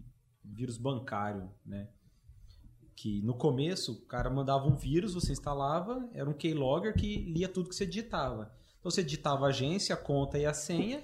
vírus 0.43 0.77
bancário, 0.77 1.47
né? 1.63 1.89
Que 2.95 3.21
no 3.21 3.35
começo 3.35 3.91
o 3.91 4.01
cara 4.07 4.29
mandava 4.29 4.67
um 4.67 4.75
vírus, 4.75 5.13
você 5.13 5.31
instalava, 5.31 6.09
era 6.11 6.27
um 6.27 6.33
keylogger 6.33 6.95
que 6.95 7.17
lia 7.31 7.47
tudo 7.47 7.69
que 7.69 7.75
você 7.75 7.85
digitava. 7.85 8.51
Então 8.79 8.89
você 8.89 9.03
digitava 9.03 9.45
a 9.45 9.49
agência, 9.49 9.93
a 9.93 9.97
conta 9.97 10.39
e 10.39 10.45
a 10.45 10.53
senha 10.53 11.03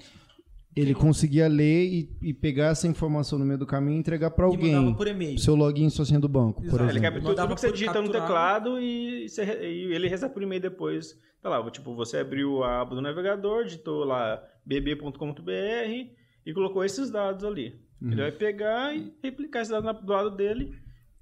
Ele 0.75 0.95
conseguia 0.95 1.47
ler 1.47 1.85
e, 1.85 2.17
e 2.21 2.33
pegar 2.33 2.67
essa 2.67 2.87
informação 2.87 3.37
no 3.37 3.45
meio 3.45 3.59
do 3.59 3.67
caminho 3.67 3.97
e 3.97 3.99
entregar 3.99 4.31
para 4.31 4.47
e 4.47 4.57
mandava 4.57 4.77
alguém. 4.77 4.95
por 4.95 5.07
e-mail. 5.07 5.37
Seu 5.37 5.53
login 5.53 5.87
e 5.87 5.91
sua 5.91 6.05
senha 6.05 6.19
do 6.19 6.29
banco, 6.29 6.61
por 6.61 6.67
Exato. 6.69 6.83
Ele 6.85 6.91
exemplo. 6.97 7.13
captura 7.13 7.35
tudo 7.35 7.55
que 7.55 7.61
você 7.61 7.67
por 7.67 7.73
digita 7.73 8.01
no 8.01 8.09
teclado 8.09 8.79
e, 8.79 9.29
você 9.29 9.43
e 9.43 9.93
ele 9.93 10.07
recebe 10.07 10.33
por 10.33 10.41
e-mail 10.41 10.61
depois. 10.61 11.19
Tá 11.39 11.49
lá, 11.49 11.71
tipo, 11.71 11.95
você 11.95 12.17
abriu 12.17 12.63
a 12.63 12.81
aba 12.81 12.95
do 12.95 13.01
navegador, 13.01 13.65
digitou 13.65 14.03
lá 14.05 14.41
bb.com.br 14.65 16.12
e 16.45 16.54
colocou 16.54 16.84
esses 16.84 17.10
dados 17.10 17.43
ali. 17.43 17.80
Uhum. 18.02 18.12
Ele 18.12 18.21
vai 18.21 18.32
pegar 18.32 18.95
e 18.95 19.13
replicar 19.21 19.62
esses 19.62 19.71
dados 19.71 20.02
do 20.04 20.12
lado 20.12 20.32
dele 20.36 20.76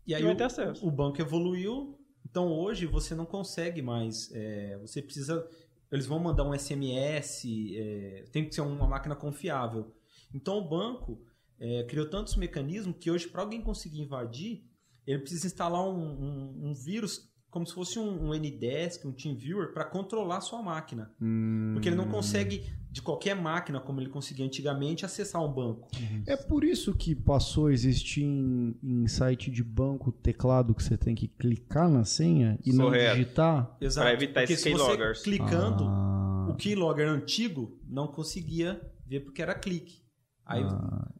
E 0.07 0.13
aí 0.15 0.23
vai 0.23 0.33
o, 0.33 0.37
ter 0.37 0.45
acesso. 0.45 0.85
o 0.87 0.91
banco 0.91 1.21
evoluiu, 1.21 1.99
então 2.29 2.47
hoje 2.51 2.85
você 2.85 3.13
não 3.15 3.25
consegue 3.25 3.81
mais. 3.81 4.31
é, 4.33 4.77
você 4.79 5.01
precisa. 5.01 5.47
Eles 5.91 6.05
vão 6.05 6.19
mandar 6.19 6.43
um 6.43 6.53
SMS, 6.53 7.43
é, 7.75 8.25
tem 8.31 8.47
que 8.47 8.53
ser 8.53 8.61
uma 8.61 8.87
máquina 8.87 9.15
confiável. 9.15 9.91
Então 10.33 10.57
o 10.59 10.67
banco 10.69 11.19
é, 11.59 11.83
criou 11.83 12.05
tantos 12.07 12.35
mecanismos 12.35 12.95
que 12.99 13.09
hoje, 13.09 13.27
para 13.27 13.41
alguém 13.41 13.59
conseguir 13.61 13.99
invadir, 14.01 14.63
ele 15.05 15.19
precisa 15.19 15.47
instalar 15.47 15.83
um, 15.83 15.97
um- 15.99 16.69
um 16.69 16.73
vírus 16.75 17.28
como 17.49 17.65
se 17.65 17.73
fosse 17.73 17.97
um, 17.99 18.29
um 18.29 18.33
Ndesk, 18.35 19.05
um 19.07 19.11
TeamViewer, 19.11 19.73
para 19.73 19.83
controlar 19.85 20.37
a 20.37 20.41
sua 20.41 20.61
máquina. 20.61 21.11
Hum. 21.21 21.71
Porque 21.73 21.89
ele 21.89 21.95
não 21.95 22.07
consegue, 22.07 22.63
de 22.91 23.01
qualquer 23.01 23.35
máquina, 23.35 23.79
como 23.79 23.99
ele 23.99 24.09
conseguia 24.09 24.45
antigamente, 24.45 25.03
acessar 25.05 25.43
um 25.43 25.51
banco. 25.51 25.87
É 26.27 26.35
por 26.37 26.63
isso 26.63 26.93
que 26.93 27.15
passou 27.15 27.67
a 27.67 27.73
existir 27.73 28.23
em, 28.23 28.75
em 28.83 29.07
site 29.07 29.49
de 29.49 29.63
banco 29.63 30.11
teclado 30.11 30.75
que 30.75 30.83
você 30.83 30.95
tem 30.97 31.15
que 31.15 31.27
clicar 31.27 31.89
na 31.89 32.03
senha 32.05 32.59
e 32.63 32.71
não 32.71 32.91
digitar. 32.91 33.75
Exato. 33.81 34.05
Pra 34.05 34.13
evitar 34.13 34.41
Porque 34.41 34.53
esses 34.53 34.63
se 34.63 34.71
você 34.71 34.83
keyloggers. 34.83 35.21
clicando, 35.23 35.83
Ah. 35.85 36.47
o 36.51 36.55
keylogger 36.55 37.07
antigo 37.09 37.79
não 37.87 38.07
conseguia 38.07 38.79
ver 39.07 39.21
porque 39.21 39.41
era 39.41 39.55
clique. 39.55 40.03
Aí 40.51 40.63
Ou 40.63 40.69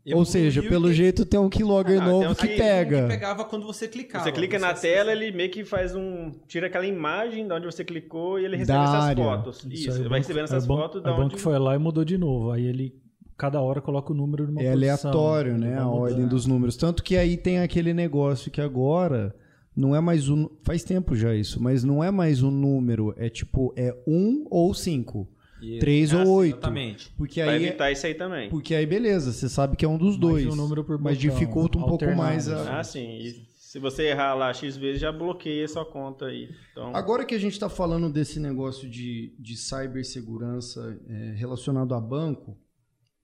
evoluiu 0.05 0.25
seja, 0.25 0.63
pelo 0.63 0.85
tem- 0.87 0.93
jeito 0.95 1.23
tem 1.25 1.39
um 1.39 1.49
keylogger 1.49 2.01
Ah, 2.01 2.05
novo 2.05 2.31
um 2.31 2.33
que 2.33 2.47
pega. 2.47 3.03
que 3.03 3.07
pegava 3.09 3.45
quando 3.45 3.63
você 3.67 3.87
clicava. 3.87 4.23
Você 4.23 4.31
clica 4.31 4.57
na 4.57 4.71
acessa- 4.71 4.81
tela, 4.93 5.11
ele 5.11 5.31
meio 5.31 5.51
que 5.51 5.63
faz 5.63 5.93
um. 5.95 6.31
tira 6.47 6.65
aquela 6.65 6.87
imagem 6.87 7.45
de 7.47 7.53
onde 7.53 7.65
você 7.67 7.83
clicou 7.85 8.39
e 8.39 8.45
ele 8.45 8.57
recebe 8.57 8.77
Da 8.79 8.83
essas 8.85 9.03
área. 9.05 9.23
fotos. 9.23 9.67
Isso, 9.69 9.91
aí 9.91 9.97
ele 9.99 10.07
o 10.07 10.09
vai 10.09 10.19
recebendo 10.19 10.45
essas 10.45 10.65
banco- 10.65 10.81
fotos 10.81 11.01
o 11.01 11.03
banco 11.03 11.21
onde. 11.21 11.37
foi 11.37 11.59
lá 11.59 11.75
e 11.75 11.77
mudou 11.77 12.03
de 12.03 12.17
novo. 12.17 12.49
Aí 12.51 12.65
ele, 12.65 12.95
cada 13.37 13.61
hora, 13.61 13.79
coloca 13.81 14.11
o 14.11 14.15
número 14.15 14.47
numa 14.47 14.61
É 14.63 14.71
posição. 14.71 15.11
aleatório, 15.11 15.51
Ele 15.53 15.59
né? 15.67 15.77
A 15.77 15.87
ordem 15.87 16.27
dos 16.27 16.47
números. 16.47 16.75
Tanto 16.75 17.03
que 17.03 17.15
aí 17.15 17.37
tem 17.37 17.59
aquele 17.59 17.93
negócio 17.93 18.49
que 18.49 18.59
agora 18.59 19.35
não 19.75 19.95
é 19.95 19.99
mais 20.01 20.27
um. 20.27 20.49
Faz 20.63 20.83
tempo 20.83 21.15
já 21.15 21.35
isso, 21.35 21.61
mas 21.61 21.83
não 21.83 22.03
é 22.03 22.09
mais 22.09 22.41
um 22.41 22.49
número. 22.49 23.13
É 23.15 23.29
tipo, 23.29 23.71
é 23.77 23.95
um 24.07 24.45
ou 24.49 24.73
cinco. 24.73 25.27
Isso. 25.61 25.79
Três 25.79 26.13
Ah, 26.13 26.19
ou 26.19 26.25
sim, 26.25 26.31
oito. 26.31 26.53
Exatamente. 26.57 27.11
Porque 27.17 27.43
Vai 27.43 27.55
aí. 27.57 27.65
evitar 27.65 27.91
isso 27.91 28.05
aí 28.05 28.13
também. 28.13 28.49
Porque 28.49 28.73
aí, 28.75 28.85
beleza, 28.85 29.31
você 29.31 29.47
sabe 29.49 29.75
que 29.75 29.83
é 29.85 29.87
um 29.87 29.97
dos 29.97 30.17
Mais 30.17 30.19
dois. 30.19 30.45
um 30.47 30.55
número 30.55 30.83
por 30.83 30.99
mas 30.99 31.17
botão, 31.17 31.35
dificulta 31.35 31.77
um 31.77 31.83
pouco 31.83 32.15
mais 32.15 32.47
a. 32.49 32.79
Ah, 32.79 32.83
sim. 32.83 33.19
E 33.19 33.47
se 33.57 33.77
você 33.77 34.03
errar 34.07 34.33
lá 34.33 34.51
X 34.53 34.75
vezes, 34.77 34.99
já 35.01 35.11
bloqueia 35.11 35.67
sua 35.67 35.85
conta 35.85 36.25
aí. 36.25 36.49
Então, 36.71 36.95
Agora 36.95 37.23
que 37.23 37.35
a 37.35 37.39
gente 37.39 37.53
está 37.53 37.69
falando 37.69 38.09
desse 38.11 38.39
negócio 38.39 38.89
de, 38.89 39.35
de 39.37 39.55
cibersegurança 39.55 40.99
é, 41.07 41.33
relacionado 41.35 41.93
a 41.93 41.99
banco, 42.01 42.57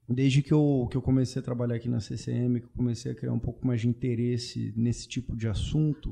desde 0.08 0.42
que 0.44 0.54
eu, 0.54 0.88
que 0.92 0.96
eu 0.98 1.02
comecei 1.02 1.42
a 1.42 1.44
trabalhar 1.44 1.76
aqui 1.76 1.90
na 1.90 2.00
CCM, 2.00 2.60
que 2.60 2.66
eu 2.66 2.72
comecei 2.78 3.12
a 3.12 3.16
criar 3.16 3.34
um 3.34 3.40
pouco 3.40 3.66
mais 3.66 3.82
de 3.82 3.88
interesse 3.88 4.72
nesse 4.78 5.08
tipo 5.08 5.36
de 5.36 5.48
assunto, 5.48 6.12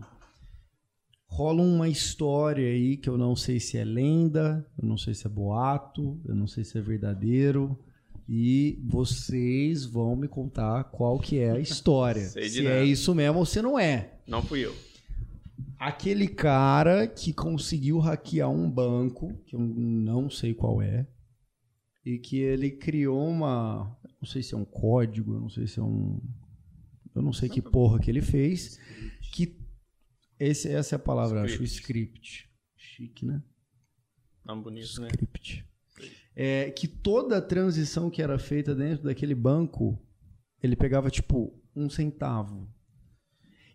rola 1.33 1.63
uma 1.63 1.89
história 1.89 2.67
aí 2.67 2.95
que 2.95 3.09
eu 3.09 3.17
não 3.17 3.35
sei 3.35 3.59
se 3.59 3.75
é 3.75 3.83
lenda, 3.83 4.63
eu 4.79 4.87
não 4.87 4.99
sei 4.99 5.15
se 5.15 5.25
é 5.25 5.29
boato, 5.29 6.21
eu 6.25 6.35
não 6.35 6.45
sei 6.45 6.63
se 6.63 6.77
é 6.77 6.81
verdadeiro. 6.81 7.75
E 8.29 8.79
vocês 8.85 9.83
vão 9.83 10.15
me 10.15 10.27
contar 10.27 10.83
qual 10.85 11.17
que 11.17 11.39
é 11.39 11.51
a 11.51 11.59
história. 11.59 12.21
Se 12.29 12.61
nada. 12.61 12.75
é 12.77 12.85
isso 12.85 13.13
mesmo 13.13 13.39
ou 13.39 13.45
se 13.45 13.61
não 13.61 13.77
é. 13.77 14.13
não 14.25 14.41
fui 14.41 14.63
eu. 14.63 14.73
Aquele 15.77 16.27
cara 16.27 17.05
que 17.05 17.33
conseguiu 17.33 17.99
hackear 17.99 18.49
um 18.49 18.69
banco, 18.69 19.33
que 19.45 19.55
eu 19.55 19.59
não 19.59 20.29
sei 20.29 20.53
qual 20.53 20.81
é, 20.81 21.05
e 22.05 22.17
que 22.17 22.37
ele 22.37 22.71
criou 22.71 23.27
uma. 23.27 23.97
Não 24.21 24.27
sei 24.27 24.41
se 24.41 24.53
é 24.53 24.57
um 24.57 24.63
código, 24.63 25.33
eu 25.33 25.41
não 25.41 25.49
sei 25.49 25.67
se 25.67 25.79
é 25.79 25.83
um. 25.83 26.21
Eu 27.13 27.21
não 27.21 27.33
sei 27.33 27.49
que 27.49 27.61
porra 27.61 27.99
que 27.99 28.09
ele 28.09 28.21
fez. 28.21 28.79
Que. 29.33 29.62
Esse, 30.43 30.69
essa 30.69 30.95
é 30.95 30.97
a 30.97 30.99
palavra, 30.99 31.39
eu 31.39 31.43
acho, 31.45 31.61
o 31.61 31.63
script. 31.63 32.49
Chique, 32.75 33.25
né? 33.25 33.41
Nome 34.45 34.63
bonito, 34.63 34.99
né? 34.99 35.07
Script. 35.07 35.65
É, 36.35 36.69
que 36.71 36.85
toda 36.85 37.37
a 37.37 37.41
transição 37.41 38.09
que 38.09 38.21
era 38.21 38.37
feita 38.37 38.75
dentro 38.75 39.05
daquele 39.05 39.33
banco, 39.33 39.97
ele 40.61 40.75
pegava 40.75 41.09
tipo 41.09 41.57
um 41.73 41.89
centavo. 41.89 42.69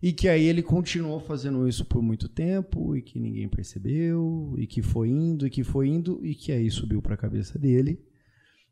E 0.03 0.13
que 0.13 0.29
aí 0.29 0.45
ele 0.45 0.63
continuou 0.63 1.19
fazendo 1.21 1.67
isso 1.67 1.87
por 1.87 2.03
muito 2.03 2.29
tempo 2.29 2.95
e 2.95 3.01
que 3.01 3.19
ninguém 3.19 3.49
percebeu, 3.49 4.55
e 4.59 4.67
que 4.67 4.83
foi 4.83 5.09
indo, 5.09 5.47
e 5.47 5.51
que 5.51 5.65
foi 5.65 5.89
indo, 5.89 6.25
e 6.25 6.35
que 6.35 6.53
aí 6.53 6.71
subiu 6.71 7.01
para 7.01 7.15
a 7.15 7.19
cabeça 7.19 7.59
dele. 7.59 7.99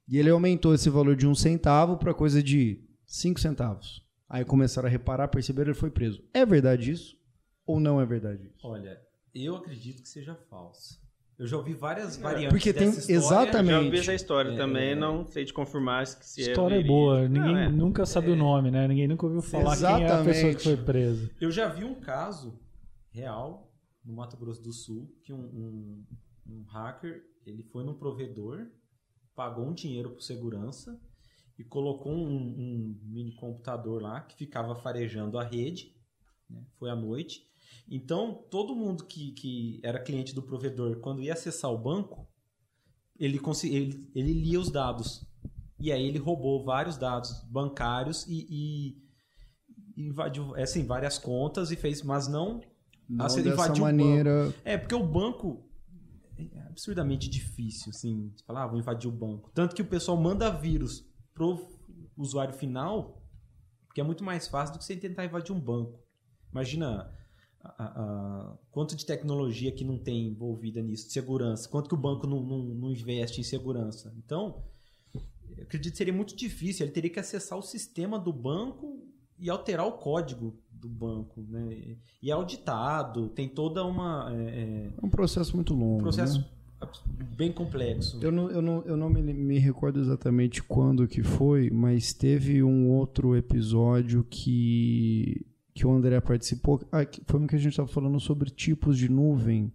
E 0.07 0.19
ele 0.19 0.29
aumentou 0.29 0.75
esse 0.75 0.91
valor 0.91 1.17
de 1.17 1.27
um 1.27 1.35
centavo 1.35 1.97
para 1.97 2.13
coisa 2.13 2.43
de 2.43 2.79
cinco 3.07 3.41
centavos. 3.41 4.05
Aí 4.29 4.45
começaram 4.45 4.87
a 4.87 4.91
reparar, 4.91 5.29
perceberam, 5.29 5.71
ele 5.71 5.79
foi 5.79 5.91
preso. 5.91 6.23
É 6.35 6.45
verdade 6.45 6.91
isso? 6.91 7.16
Ou 7.67 7.81
não 7.81 8.01
é 8.01 8.07
verdade 8.07 8.47
isso? 8.47 8.67
Olha, 8.67 9.01
eu 9.35 9.57
acredito 9.57 10.03
que 10.03 10.09
seja 10.09 10.35
falso. 10.49 11.05
Eu 11.39 11.47
já 11.47 11.59
ouvi 11.59 11.75
várias 11.75 12.17
variantes 12.17 12.49
Porque 12.49 12.73
tem 12.73 12.87
dessa 12.87 13.01
história. 13.13 13.17
exatamente- 13.49 13.71
Já 13.73 13.81
ouvi 13.85 13.99
essa 13.99 14.15
história 14.15 14.51
É. 14.53 14.57
também, 14.57 14.95
não 14.95 15.27
sei 15.27 15.45
te 15.45 15.53
confirmar 15.53 16.07
se 16.07 16.43
é 16.43 16.49
História 16.49 16.77
verídico. 16.79 16.95
boa. 16.95 17.29
Ninguém 17.29 17.53
Não, 17.53 17.59
é. 17.59 17.69
nunca 17.69 18.07
sabe 18.07 18.31
o 18.31 18.37
nome, 18.37 18.71
né? 18.71 18.89
Ninguém 18.89 19.07
nunca 19.07 19.27
ouviu 19.27 19.43
falar 19.43 19.77
quem 19.77 19.85
é 19.85 19.91
a 20.11 20.25
pessoa 20.25 20.31
Exatamente. 20.31 20.57
que 20.57 20.63
foi 20.63 20.77
presa. 20.79 21.31
Eu 21.39 21.51
já 21.51 21.69
vi 21.69 21.85
um 21.85 22.01
caso 22.01 22.59
real 23.11 23.71
no 24.03 24.15
Mato 24.15 24.37
Grosso 24.39 24.63
do 24.63 24.73
Sul 24.73 25.13
que 25.23 25.33
um, 25.33 25.37
um- 25.41 26.07
um 26.49 26.63
hacker 26.69 27.23
ele 27.45 27.63
foi 27.65 27.85
num 27.85 27.95
provedor, 27.95 28.67
pagou 29.35 29.67
um 29.69 29.75
dinheiro 29.75 30.11
por 30.11 30.23
segurança 30.23 30.99
e 31.59 31.65
colocou 31.65 32.13
um, 32.13 32.37
um 32.37 32.99
mini 33.03 33.35
computador 33.35 34.01
lá 34.01 34.23
que 34.23 34.37
ficava 34.37 34.75
farejando 34.75 35.39
a 35.39 35.45
rede. 35.45 35.95
né? 36.49 36.63
Foi 36.79 36.89
à 36.89 36.97
noite. 36.97 37.43
Então 37.89 38.45
todo 38.51 38.75
mundo 38.75 39.05
que, 39.05 39.33
que 39.33 39.81
era 39.83 40.03
cliente 40.03 40.35
do 40.35 40.43
provedor, 40.43 41.01
quando 41.01 41.23
ia 41.23 41.33
acessar 41.33 41.71
o 41.71 41.79
banco, 41.79 42.29
ele, 43.19 43.41
ele, 43.65 44.11
ele 44.15 44.33
lia 44.33 44.61
os 44.61 44.71
dados. 44.71 45.27
E 45.79 45.93
aí 45.93 46.07
ele 46.07 46.19
roubou 46.19 46.65
vários 46.65 46.97
dados 46.97 47.43
bancários 47.51 48.27
e, 48.27 48.47
e 48.51 49.07
invadiu 49.97 50.55
assim, 50.57 50.85
várias 50.85 51.19
contas 51.19 51.71
e 51.71 51.77
fez, 51.77 52.03
mas 52.03 52.27
não. 52.27 52.61
Não 53.09 53.29
você 53.29 53.43
dessa 53.43 53.75
maneira. 53.77 54.53
É, 54.65 54.77
porque 54.77 54.95
o 54.95 55.07
banco 55.07 55.67
é 56.37 56.61
absurdamente 56.63 57.29
difícil, 57.29 57.91
assim, 57.91 58.29
de 58.37 58.43
falar, 58.45 58.65
ah, 58.65 58.67
vou 58.67 58.79
invadir 58.79 59.09
o 59.09 59.13
banco. 59.13 59.51
Tanto 59.55 59.75
que 59.75 59.83
o 59.83 59.87
pessoal 59.87 60.17
manda 60.17 60.51
vírus 60.51 61.09
pro 61.33 61.69
usuário 62.17 62.55
final, 62.55 63.23
porque 63.87 64.01
é 64.01 64.05
muito 64.05 64.25
mais 64.25 64.49
fácil 64.49 64.75
do 64.75 64.79
que 64.79 64.85
você 64.85 64.97
tentar 64.97 65.25
invadir 65.25 65.53
um 65.53 65.61
banco. 65.61 65.99
Imagina 66.51 67.11
a- 67.79 67.85
a- 68.03 68.57
quanto 68.71 68.95
de 68.97 69.05
tecnologia 69.07 69.73
que 69.73 69.85
não 69.85 69.99
tem 69.99 70.27
envolvida 70.29 70.81
nisso, 70.83 71.07
de 71.07 71.13
segurança, 71.13 71.69
quanto 71.69 71.89
que 71.89 71.95
o 71.95 71.99
banco 71.99 72.27
não, 72.27 72.43
não, 72.43 72.59
não 72.63 72.91
investe 72.91 73.41
em 73.41 73.45
segurança. 73.45 74.13
Então, 74.19 74.63
acredito 75.61 75.93
que 75.93 75.99
seria 75.99 76.13
muito 76.15 76.37
difícil, 76.37 76.85
ele 76.85 76.93
teria 76.93 77.11
que 77.11 77.21
acessar 77.21 77.59
o 77.59 77.63
sistema 77.63 78.19
do 78.19 78.33
banco 78.33 79.03
e 79.39 79.51
alterar 79.51 79.87
o 79.87 79.93
código 79.93 80.55
do 80.71 80.89
banco, 80.89 81.43
né? 81.49 81.97
E 82.23 82.31
é 82.31 82.33
auditado, 82.35 83.29
tem 83.31 83.49
toda 83.49 83.85
uma 83.85 84.31
é, 84.33 84.37
é, 84.37 84.91
É 85.03 85.07
um 85.07 85.11
processo 85.11 85.55
muito 85.57 85.75
longo. 85.75 85.97
um 85.97 86.03
processo 86.03 86.39
né? 86.39 86.47
bem 87.37 87.51
complexo. 87.53 88.19
Eu 88.23 88.31
não, 88.31 88.51
eu 88.51 88.61
não, 88.63 88.83
eu 88.83 88.97
não 88.97 89.09
me, 89.09 89.23
me 89.23 89.59
recordo 89.59 89.99
exatamente 89.99 90.63
quando 90.63 91.09
que 91.09 91.23
foi, 91.23 91.71
mas 91.71 92.13
teve 92.13 92.63
um 92.63 92.91
outro 92.91 93.35
episódio 93.35 94.23
que, 94.29 95.45
que 95.77 95.87
o 95.87 95.93
André 95.93 96.19
participou. 96.23 96.81
Ah, 96.91 97.07
foi 97.27 97.39
um 97.39 97.47
que 97.47 97.55
a 97.55 97.59
gente 97.59 97.73
estava 97.73 97.87
falando 97.87 98.19
sobre 98.19 98.49
tipos 98.49 98.97
de 98.97 99.11
nuvem. 99.11 99.71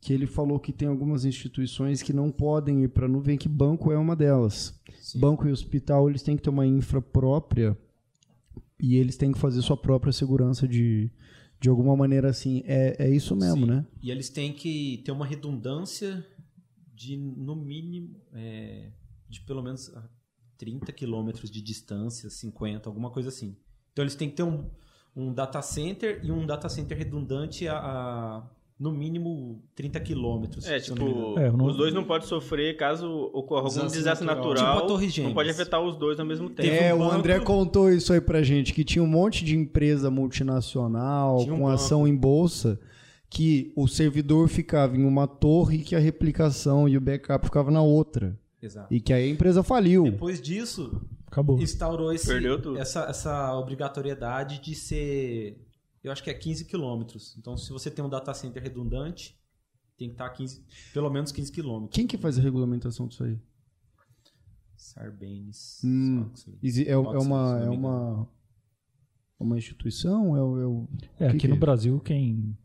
Que 0.00 0.12
ele 0.12 0.26
falou 0.26 0.58
que 0.58 0.72
tem 0.72 0.88
algumas 0.88 1.24
instituições 1.24 2.02
que 2.02 2.12
não 2.12 2.32
podem 2.32 2.82
ir 2.82 2.88
para 2.88 3.06
a 3.06 3.08
nuvem, 3.08 3.38
que 3.38 3.48
banco 3.48 3.92
é 3.92 3.96
uma 3.96 4.16
delas. 4.16 4.74
Sim. 5.00 5.20
Banco 5.20 5.46
e 5.46 5.52
hospital, 5.52 6.08
eles 6.08 6.22
têm 6.22 6.36
que 6.36 6.42
ter 6.42 6.50
uma 6.50 6.66
infra 6.66 7.00
própria 7.00 7.78
e 8.80 8.96
eles 8.96 9.16
têm 9.16 9.30
que 9.30 9.38
fazer 9.38 9.62
sua 9.62 9.76
própria 9.76 10.12
segurança 10.12 10.66
de, 10.66 11.12
de 11.60 11.68
alguma 11.68 11.94
maneira 11.94 12.28
assim. 12.28 12.64
É, 12.66 12.96
é 12.98 13.08
isso 13.08 13.36
mesmo, 13.36 13.66
Sim. 13.66 13.70
né? 13.70 13.86
E 14.02 14.10
eles 14.10 14.30
têm 14.30 14.52
que 14.52 15.00
ter 15.04 15.12
uma 15.12 15.26
redundância 15.26 16.26
de, 16.92 17.16
no 17.16 17.54
mínimo, 17.54 18.20
é, 18.32 18.90
de 19.28 19.40
pelo 19.42 19.62
menos 19.62 19.94
ah, 19.94 20.10
30 20.58 20.90
quilômetros 20.92 21.48
de 21.52 21.62
distância, 21.62 22.28
50, 22.28 22.88
alguma 22.88 23.10
coisa 23.10 23.28
assim. 23.28 23.56
Então 23.92 24.02
eles 24.02 24.16
têm 24.16 24.28
que 24.28 24.36
ter 24.36 24.42
um, 24.42 24.68
um 25.16 25.32
data 25.32 25.60
center 25.62 26.20
e 26.22 26.30
um 26.30 26.46
data 26.46 26.68
center 26.68 26.96
redundante 26.96 27.66
a, 27.68 27.76
a, 27.76 28.42
no 28.78 28.92
mínimo 28.92 29.62
30 29.74 30.00
quilômetros. 30.00 30.66
É, 30.66 30.78
tipo. 30.80 31.38
É, 31.38 31.50
não- 31.50 31.66
os 31.66 31.76
dois 31.76 31.92
não 31.92 32.04
podem 32.04 32.26
sofrer 32.26 32.76
caso 32.76 33.06
ocorra 33.34 33.62
algum 33.62 33.68
Desastre 33.74 33.98
desastre 33.98 34.26
natural. 34.26 34.48
natural. 34.54 34.72
Tipo 34.74 34.84
a 34.84 34.88
Torre 34.88 35.22
não 35.22 35.34
pode 35.34 35.50
afetar 35.50 35.80
os 35.82 35.96
dois 35.96 36.18
ao 36.18 36.24
mesmo 36.26 36.48
tempo. 36.48 36.68
É, 36.74 36.94
um 36.94 37.00
o 37.00 37.10
André 37.10 37.40
contou 37.40 37.90
isso 37.92 38.12
aí 38.12 38.20
pra 38.20 38.42
gente, 38.42 38.72
que 38.72 38.84
tinha 38.84 39.02
um 39.02 39.06
monte 39.06 39.44
de 39.44 39.56
empresa 39.56 40.10
multinacional 40.10 41.40
um 41.40 41.44
com 41.46 41.50
banco. 41.52 41.66
ação 41.68 42.06
em 42.06 42.14
bolsa, 42.16 42.78
que 43.28 43.72
o 43.76 43.86
servidor 43.86 44.48
ficava 44.48 44.96
em 44.96 45.04
uma 45.04 45.26
torre 45.26 45.78
e 45.78 45.82
que 45.82 45.94
a 45.94 45.98
replicação 46.00 46.88
e 46.88 46.96
o 46.96 47.00
backup 47.00 47.44
ficava 47.46 47.70
na 47.70 47.82
outra. 47.82 48.38
Exato. 48.62 48.92
E 48.92 49.00
que 49.00 49.12
aí 49.12 49.24
a 49.28 49.32
empresa 49.32 49.62
faliu. 49.62 50.04
Depois 50.04 50.40
disso, 50.40 51.00
Acabou. 51.30 51.60
instaurou 51.60 52.12
esse, 52.12 52.26
Perdeu 52.26 52.60
tudo. 52.60 52.78
Essa, 52.78 53.04
essa 53.04 53.54
obrigatoriedade 53.56 54.58
de 54.60 54.74
ser, 54.74 55.64
eu 56.02 56.10
acho 56.10 56.22
que 56.24 56.30
é 56.30 56.34
15 56.34 56.64
quilômetros. 56.64 57.36
Então, 57.38 57.56
se 57.56 57.70
você 57.70 57.90
tem 57.90 58.04
um 58.04 58.08
data 58.08 58.34
center 58.34 58.62
redundante, 58.62 59.38
tem 59.96 60.08
que 60.08 60.14
estar 60.14 60.28
15, 60.30 60.64
pelo 60.92 61.08
menos 61.10 61.30
15 61.30 61.52
quilômetros. 61.52 61.94
Quem 61.94 62.06
que 62.06 62.18
faz 62.18 62.38
a 62.38 62.42
regulamentação 62.42 63.06
disso 63.06 63.22
aí? 63.24 63.38
Sarbanes. 64.76 65.80
Hum. 65.84 66.22
Oxley. 66.22 66.58
Exi- 66.62 66.84
É, 66.88 66.92
é 66.92 66.94
se 67.20 67.26
uma, 67.26 67.60
é 67.62 67.68
uma, 67.70 68.28
uma 69.38 69.58
instituição? 69.58 70.34
É, 70.36 70.38
é 70.38 70.66
o- 70.66 70.88
É, 71.02 71.16
que 71.18 71.24
aqui 71.24 71.38
que 71.40 71.48
no 71.48 71.54
é? 71.56 71.58
Brasil 71.58 72.00
quem, 72.00 72.56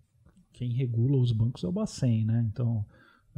quem 0.53 0.71
regula 0.73 1.17
os 1.17 1.31
bancos 1.31 1.63
é 1.63 1.67
o 1.67 1.71
Bacen, 1.71 2.25
né? 2.25 2.47
Então, 2.51 2.85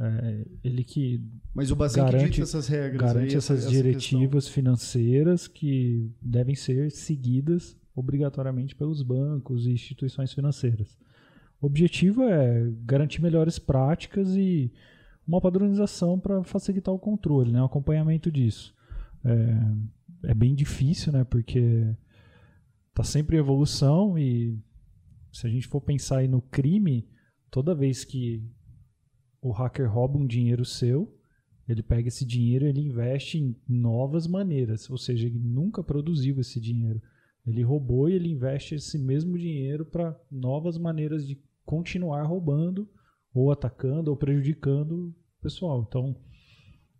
é, 0.00 0.46
ele 0.62 0.84
que 0.84 1.20
Mas 1.54 1.70
o 1.70 1.76
Bacen 1.76 2.04
que 2.04 2.10
Garante- 2.12 2.30
dita 2.30 2.42
essas 2.42 2.68
regras. 2.68 3.00
garante 3.00 3.30
aí, 3.32 3.36
essa- 3.36 3.54
essas 3.54 3.64
essa 3.64 3.70
diretivas 3.70 4.46
financeiras 4.48 5.48
que 5.48 6.10
devem 6.22 6.54
ser 6.54 6.90
seguidas 6.90 7.76
obrigatoriamente 7.94 8.76
pelos 8.76 9.02
bancos 9.02 9.66
e 9.66 9.72
instituições 9.72 10.32
financeiras. 10.32 10.96
O 11.60 11.66
objetivo 11.66 12.22
é 12.22 12.70
garantir 12.84 13.20
melhores 13.20 13.58
práticas 13.58 14.36
e 14.36 14.72
uma 15.26 15.40
padronização 15.40 16.18
para 16.18 16.42
facilitar 16.44 16.94
o 16.94 16.98
controle, 16.98 17.50
né? 17.50 17.60
o 17.60 17.64
acompanhamento 17.64 18.30
disso. 18.30 18.72
É, 19.24 20.30
é 20.30 20.34
bem 20.34 20.54
difícil, 20.54 21.12
né? 21.12 21.24
porque 21.24 21.92
está 22.90 23.02
sempre 23.02 23.36
em 23.36 23.40
evolução 23.40 24.16
e 24.16 24.56
se 25.32 25.46
a 25.46 25.50
gente 25.50 25.66
for 25.66 25.80
pensar 25.80 26.18
aí 26.18 26.28
no 26.28 26.40
crime, 26.40 27.06
toda 27.50 27.74
vez 27.74 28.04
que 28.04 28.42
o 29.40 29.50
hacker 29.50 29.90
rouba 29.90 30.18
um 30.18 30.26
dinheiro 30.26 30.64
seu, 30.64 31.14
ele 31.68 31.82
pega 31.82 32.08
esse 32.08 32.24
dinheiro 32.24 32.64
e 32.64 32.68
ele 32.68 32.80
investe 32.80 33.38
em 33.38 33.56
novas 33.68 34.26
maneiras, 34.26 34.88
ou 34.88 34.96
seja, 34.96 35.26
ele 35.26 35.38
nunca 35.38 35.82
produziu 35.82 36.40
esse 36.40 36.58
dinheiro. 36.58 37.00
Ele 37.46 37.62
roubou 37.62 38.08
e 38.08 38.14
ele 38.14 38.30
investe 38.30 38.74
esse 38.74 38.98
mesmo 38.98 39.38
dinheiro 39.38 39.84
para 39.84 40.18
novas 40.30 40.78
maneiras 40.78 41.26
de 41.26 41.38
continuar 41.64 42.22
roubando, 42.22 42.88
ou 43.34 43.52
atacando, 43.52 44.10
ou 44.10 44.16
prejudicando 44.16 45.08
o 45.38 45.42
pessoal. 45.42 45.84
Então, 45.86 46.16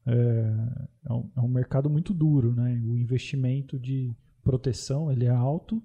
é, 0.06 0.54
é 1.08 1.12
um, 1.12 1.30
é 1.36 1.40
um 1.40 1.48
mercado 1.48 1.90
muito 1.90 2.12
duro, 2.14 2.54
né? 2.54 2.80
O 2.86 2.96
investimento 2.96 3.78
de 3.78 4.14
proteção 4.42 5.10
ele 5.12 5.26
é 5.26 5.30
alto 5.30 5.82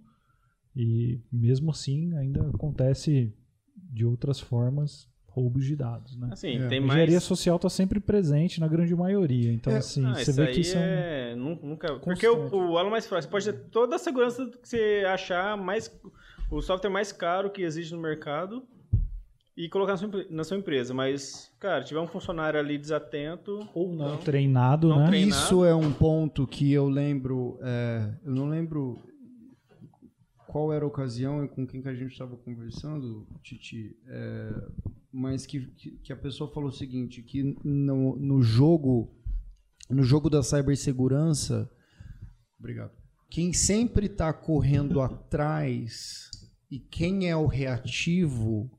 e 0.76 1.22
mesmo 1.32 1.72
assim 1.72 2.16
ainda 2.16 2.50
acontece 2.50 3.34
de 3.76 4.06
outras 4.06 4.40
formas 4.40 5.10
roubos 5.36 5.66
de 5.66 5.76
dados, 5.76 6.16
né? 6.16 6.30
Assim, 6.32 6.58
É. 6.62 6.68
tem 6.68 6.78
A 6.80 6.82
engenharia 6.84 7.14
mais. 7.16 7.24
social 7.24 7.56
está 7.56 7.68
sempre 7.68 8.00
presente 8.00 8.60
na 8.60 8.68
grande 8.68 8.96
maioria. 8.96 9.52
Então, 9.52 9.74
É, 9.74 9.78
assim, 9.78 10.06
Ah, 10.06 10.14
você 10.14 10.22
isso 10.30 10.34
vê 10.34 10.48
que 10.52 10.64
são. 10.64 10.80
é. 10.80 11.36
nu- 11.36 11.60
Nunca. 11.62 11.98
Porque 12.00 12.28
o, 12.28 12.36
Constante. 12.38 12.56
o 12.56 12.78
elo 12.80 12.92
mais 12.92 13.08
fácil. 13.08 13.24
Você 13.24 13.32
pode 13.32 13.46
ter 13.52 13.70
toda 13.72 13.96
a 13.96 14.00
segurança 14.00 14.46
que 14.62 14.70
você 14.70 15.04
achar 15.08 15.58
mais. 15.58 15.92
O 16.52 16.62
software 16.62 16.92
mais 16.92 17.12
caro 17.12 17.50
que 17.50 17.64
existe 17.64 17.94
no 17.96 18.00
mercado 18.00 18.64
e 19.58 19.68
colocar 19.70 19.94
na 19.94 19.98
sua, 19.98 20.26
na 20.30 20.44
sua 20.44 20.58
empresa. 20.58 20.94
Mas, 20.94 21.52
cara, 21.60 21.84
tiver 21.84 22.00
um 22.00 22.08
funcionário 22.08 22.60
ali 22.60 22.78
desatento. 22.78 23.68
Ou 23.74 23.92
não 23.92 24.10
Não. 24.10 24.18
treinado, 24.18 24.88
Não 24.90 25.00
né? 25.00 25.08
treina. 25.08 25.30
Isso 25.32 25.66
é 25.66 25.74
um 25.74 25.92
ponto 25.92 26.46
que 26.46 26.72
eu 26.72 26.88
lembro. 26.88 27.58
é, 27.64 28.08
eu 28.24 28.36
não 28.36 28.48
lembro 28.48 29.02
qual 30.48 30.72
era 30.72 30.86
a 30.86 30.88
ocasião 30.88 31.44
e 31.44 31.48
com 31.48 31.66
quem 31.66 31.82
que 31.82 31.90
a 31.90 31.96
gente 31.96 32.12
estava 32.12 32.36
conversando, 32.38 33.26
Titi, 33.42 33.96
é, 34.08 34.52
mas 35.14 35.46
que, 35.46 35.68
que, 36.04 36.12
a 36.12 36.18
pessoa 36.18 36.52
falou 36.52 36.70
o 36.70 36.74
seguinte, 36.74 37.22
que 37.22 37.56
no, 37.64 38.16
no 38.16 38.42
jogo 38.42 39.16
no 39.90 40.02
jogo 40.02 40.30
da 40.30 40.42
cibersegurança, 40.42 41.70
obrigado, 42.58 42.92
quem 43.30 43.54
sempre 43.54 44.08
está 44.08 44.34
correndo 44.34 45.02
atrás 45.02 46.32
e 46.72 46.80
quem 46.80 47.30
é 47.30 47.36
o 47.36 47.46
reativo 47.46 48.72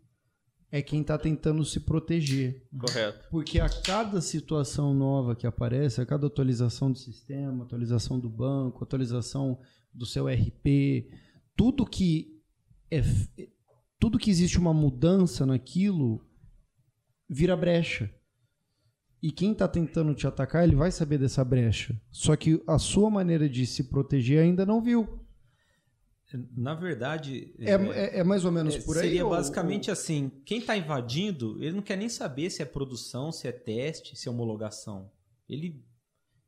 é 0.72 0.82
quem 0.82 1.02
está 1.02 1.16
tentando 1.16 1.64
se 1.64 1.78
proteger. 1.78 2.66
Correto. 2.76 3.28
Porque 3.30 3.60
a 3.60 3.68
cada 3.68 4.20
situação 4.20 4.92
nova 4.92 5.36
que 5.36 5.46
aparece, 5.46 6.00
a 6.00 6.06
cada 6.06 6.26
atualização 6.26 6.90
do 6.90 6.98
sistema, 6.98 7.62
atualização 7.62 8.18
do 8.18 8.28
banco, 8.28 8.82
atualização 8.82 9.60
do 9.92 10.04
seu 10.04 10.26
RP, 10.26 11.08
tudo 11.54 11.86
que 11.86 12.42
é 12.90 13.00
tudo 13.98 14.18
que 14.18 14.30
existe 14.30 14.58
uma 14.58 14.74
mudança 14.74 15.46
naquilo 15.46 16.24
vira 17.28 17.56
brecha. 17.56 18.12
E 19.22 19.32
quem 19.32 19.52
está 19.52 19.66
tentando 19.66 20.14
te 20.14 20.26
atacar, 20.26 20.64
ele 20.64 20.76
vai 20.76 20.90
saber 20.92 21.16
dessa 21.18 21.42
brecha. 21.42 21.98
Só 22.10 22.36
que 22.36 22.62
a 22.66 22.78
sua 22.78 23.08
maneira 23.10 23.48
de 23.48 23.66
se 23.66 23.84
proteger 23.84 24.42
ainda 24.42 24.66
não 24.66 24.82
viu. 24.82 25.20
Na 26.56 26.74
verdade, 26.74 27.54
É, 27.60 27.74
é- 27.74 28.18
é 28.18 28.24
mais 28.24 28.44
ou 28.44 28.50
menos 28.50 28.74
É, 28.74 28.80
por 28.80 28.96
aí? 28.96 29.04
Seria 29.04 29.24
ou- 29.24 29.30
basicamente 29.30 29.90
assim: 29.90 30.30
quem 30.44 30.58
está 30.58 30.76
invadindo, 30.76 31.62
ele 31.62 31.76
não 31.76 31.82
quer 31.82 31.96
nem 31.96 32.08
saber 32.08 32.50
se 32.50 32.60
é 32.60 32.64
produção, 32.64 33.30
se 33.30 33.46
é 33.46 33.52
teste, 33.52 34.16
se 34.16 34.26
é 34.26 34.30
homologação. 34.30 35.10
Ele 35.48 35.82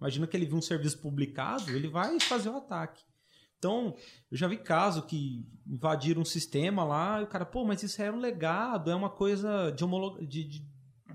imagina 0.00 0.26
que 0.26 0.36
ele 0.36 0.46
viu 0.46 0.56
um 0.56 0.62
serviço 0.62 0.98
publicado, 0.98 1.70
ele 1.70 1.86
vai 1.88 2.18
fazer 2.18 2.48
o 2.48 2.56
ataque. 2.56 3.02
Então, 3.66 3.94
eu 4.30 4.36
já 4.36 4.46
vi 4.46 4.56
caso 4.58 5.02
que 5.02 5.44
invadiram 5.66 6.22
um 6.22 6.24
sistema 6.24 6.84
lá 6.84 7.20
e 7.20 7.24
o 7.24 7.26
cara, 7.26 7.44
pô, 7.44 7.64
mas 7.64 7.82
isso 7.82 8.00
era 8.00 8.14
um 8.16 8.20
legado, 8.20 8.90
é 8.90 8.94
uma 8.94 9.10
coisa 9.10 9.70
de 9.72 9.82
homologação. 9.84 10.24
De, 10.26 10.44
de- 10.44 10.64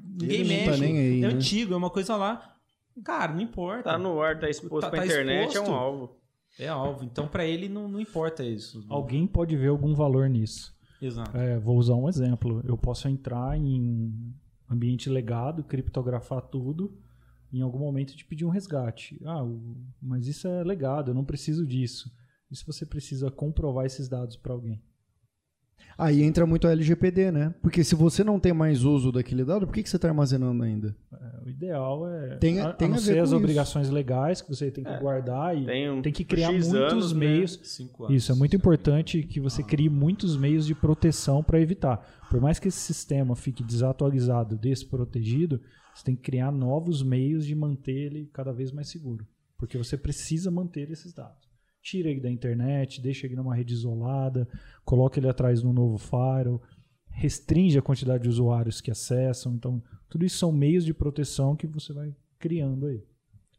Ninguém 0.03 0.39
não 0.41 0.47
mexe, 0.49 0.69
tá 0.71 0.77
nem 0.77 0.97
aí, 0.97 1.23
é 1.23 1.27
né? 1.27 1.33
antigo, 1.33 1.73
é 1.73 1.77
uma 1.77 1.89
coisa 1.89 2.15
lá. 2.17 2.55
Cara, 3.05 3.33
não 3.33 3.39
importa. 3.41 3.83
Tá 3.83 3.97
no 3.97 4.21
ar, 4.21 4.37
tá 4.39 4.49
exposto 4.49 4.81
Tá- 4.81 4.89
pra 4.89 4.99
tá 4.99 5.05
internet, 5.05 5.45
é 5.45 5.47
exposto. 5.47 5.71
um 5.71 5.73
alvo. 5.73 6.17
É 6.59 6.67
alvo. 6.67 7.05
Então, 7.05 7.27
para 7.27 7.45
ele, 7.45 7.69
não, 7.69 7.87
não 7.87 7.99
importa 8.01 8.43
isso. 8.43 8.83
Alguém 8.89 9.25
pode 9.25 9.55
ver 9.55 9.67
algum 9.69 9.95
valor 9.95 10.27
nisso. 10.29 10.75
Exato. 11.01 11.35
É, 11.37 11.57
vou 11.57 11.77
usar 11.77 11.95
um 11.95 12.09
exemplo. 12.09 12.61
Eu 12.67 12.77
posso 12.77 13.07
entrar 13.07 13.57
em 13.57 13.81
um 13.81 14.33
ambiente 14.69 15.09
legado, 15.09 15.63
criptografar 15.63 16.41
tudo, 16.41 16.93
em 17.53 17.61
algum 17.61 17.79
momento 17.79 18.15
te 18.15 18.25
pedir 18.25 18.43
um 18.45 18.49
resgate. 18.49 19.19
Ah, 19.25 19.45
mas 20.01 20.27
isso 20.27 20.47
é 20.47 20.63
legado, 20.63 21.11
eu 21.11 21.15
não 21.15 21.23
preciso 21.23 21.65
disso. 21.65 22.11
E 22.51 22.55
se 22.55 22.65
você 22.65 22.85
precisa 22.85 23.31
comprovar 23.31 23.85
esses 23.85 24.09
dados 24.09 24.35
para 24.35 24.51
alguém? 24.53 24.81
Aí 25.97 26.21
entra 26.21 26.45
muito 26.45 26.67
a 26.67 26.71
LGPD, 26.71 27.31
né? 27.31 27.53
Porque 27.61 27.83
se 27.83 27.95
você 27.95 28.23
não 28.23 28.39
tem 28.39 28.53
mais 28.53 28.83
uso 28.83 29.11
daquele 29.11 29.43
dado, 29.43 29.65
por 29.65 29.73
que, 29.73 29.81
que 29.83 29.89
você 29.89 29.95
está 29.95 30.07
armazenando 30.07 30.63
ainda? 30.63 30.95
É, 31.11 31.43
o 31.45 31.49
ideal 31.49 32.07
é 32.07 32.37
Tem- 32.37 32.59
a, 32.59 32.71
tem 32.71 32.87
a 32.87 32.91
não 32.91 32.97
a 32.97 33.01
ver 33.01 33.19
as 33.19 33.29
isso. 33.29 33.37
obrigações 33.37 33.89
legais 33.89 34.41
que 34.41 34.49
você 34.49 34.69
tem 34.71 34.83
que 34.83 34.97
guardar 34.99 35.57
e 35.57 35.65
Tem, 35.65 35.89
um, 35.89 36.01
tem 36.01 36.13
que 36.13 36.23
criar 36.23 36.51
muitos 36.51 36.73
anos, 36.73 37.13
né? 37.13 37.19
meios. 37.19 37.59
Cinco 37.63 38.05
anos. 38.05 38.15
Isso 38.15 38.31
é 38.31 38.35
muito 38.35 38.55
importante 38.55 39.23
que 39.23 39.39
você 39.39 39.63
crie 39.63 39.89
muitos 39.89 40.37
meios 40.37 40.65
de 40.65 40.75
proteção 40.75 41.43
para 41.43 41.59
evitar. 41.59 41.97
Por 42.29 42.39
mais 42.39 42.59
que 42.59 42.67
esse 42.67 42.79
sistema 42.79 43.35
fique 43.35 43.63
desatualizado, 43.63 44.57
desprotegido, 44.57 45.61
você 45.93 46.03
tem 46.05 46.15
que 46.15 46.21
criar 46.21 46.51
novos 46.51 47.01
meios 47.03 47.45
de 47.45 47.55
manter 47.55 47.91
ele 48.07 48.29
cada 48.31 48.51
vez 48.53 48.71
mais 48.71 48.87
seguro, 48.87 49.25
porque 49.57 49.77
você 49.77 49.97
precisa 49.97 50.49
manter 50.51 50.89
esses 50.91 51.11
dados. 51.13 51.50
Tira 51.81 52.09
ele 52.09 52.19
da 52.19 52.29
internet, 52.29 53.01
deixa 53.01 53.25
ele 53.25 53.35
numa 53.35 53.55
rede 53.55 53.73
isolada, 53.73 54.47
coloca 54.85 55.19
ele 55.19 55.27
atrás 55.27 55.61
de 55.61 55.67
um 55.67 55.73
novo 55.73 55.97
firewall, 55.97 56.61
restringe 57.09 57.77
a 57.77 57.81
quantidade 57.81 58.23
de 58.23 58.29
usuários 58.29 58.79
que 58.81 58.91
acessam. 58.91 59.53
Então, 59.55 59.81
tudo 60.09 60.25
isso 60.25 60.37
são 60.37 60.51
meios 60.51 60.85
de 60.85 60.93
proteção 60.93 61.55
que 61.55 61.65
você 61.67 61.91
vai 61.93 62.15
criando 62.39 62.85
aí, 62.87 63.03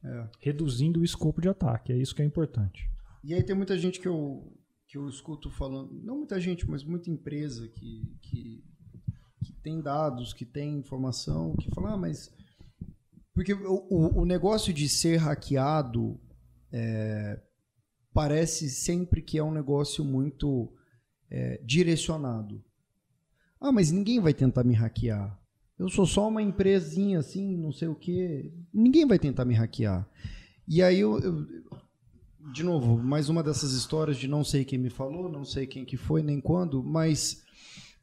É. 0.04 0.28
reduzindo 0.40 1.00
o 1.00 1.04
escopo 1.04 1.40
de 1.40 1.48
ataque. 1.48 1.92
É 1.92 1.96
isso 1.96 2.14
que 2.14 2.22
é 2.22 2.24
importante. 2.24 2.88
E 3.24 3.34
aí 3.34 3.42
tem 3.42 3.54
muita 3.56 3.76
gente 3.78 4.00
que 4.00 4.08
eu, 4.08 4.52
que 4.88 4.96
eu 4.98 5.08
escuto 5.08 5.50
falando, 5.50 5.92
não 6.02 6.18
muita 6.18 6.40
gente, 6.40 6.68
mas 6.68 6.82
muita 6.84 7.10
empresa 7.10 7.68
que, 7.68 8.16
que, 8.20 8.64
que 9.44 9.52
tem 9.62 9.80
dados, 9.80 10.32
que 10.32 10.44
tem 10.44 10.78
informação, 10.78 11.54
que 11.56 11.70
fala, 11.74 11.92
ah, 11.92 11.96
mas. 11.96 12.32
Porque 13.34 13.54
o, 13.54 13.86
o, 13.88 14.20
o 14.22 14.24
negócio 14.24 14.72
de 14.72 14.88
ser 14.88 15.16
hackeado 15.16 16.20
é, 16.72 17.40
parece 18.12 18.68
sempre 18.70 19.22
que 19.22 19.38
é 19.38 19.42
um 19.44 19.52
negócio 19.52 20.04
muito 20.04 20.72
é, 21.30 21.60
direcionado. 21.64 22.62
Ah, 23.60 23.72
mas 23.72 23.90
ninguém 23.90 24.20
vai 24.20 24.34
tentar 24.34 24.64
me 24.64 24.74
hackear. 24.74 25.38
Eu 25.78 25.88
sou 25.88 26.06
só 26.06 26.28
uma 26.28 26.42
empresinha 26.42 27.18
assim, 27.18 27.56
não 27.56 27.72
sei 27.72 27.88
o 27.88 27.94
quê. 27.94 28.52
Ninguém 28.72 29.06
vai 29.06 29.18
tentar 29.18 29.44
me 29.44 29.54
hackear. 29.54 30.08
E 30.68 30.82
aí 30.82 31.00
eu- 31.00 31.18
eu, 31.20 31.46
de 32.52 32.62
novo, 32.62 32.98
mais 32.98 33.28
uma 33.28 33.42
dessas 33.42 33.72
histórias 33.72 34.16
de 34.16 34.28
não 34.28 34.44
sei 34.44 34.64
quem 34.64 34.78
me 34.78 34.90
falou, 34.90 35.28
não 35.30 35.44
sei 35.44 35.66
quem 35.66 35.84
que 35.84 35.96
foi, 35.96 36.22
nem 36.22 36.40
quando, 36.40 36.82
mas 36.82 37.42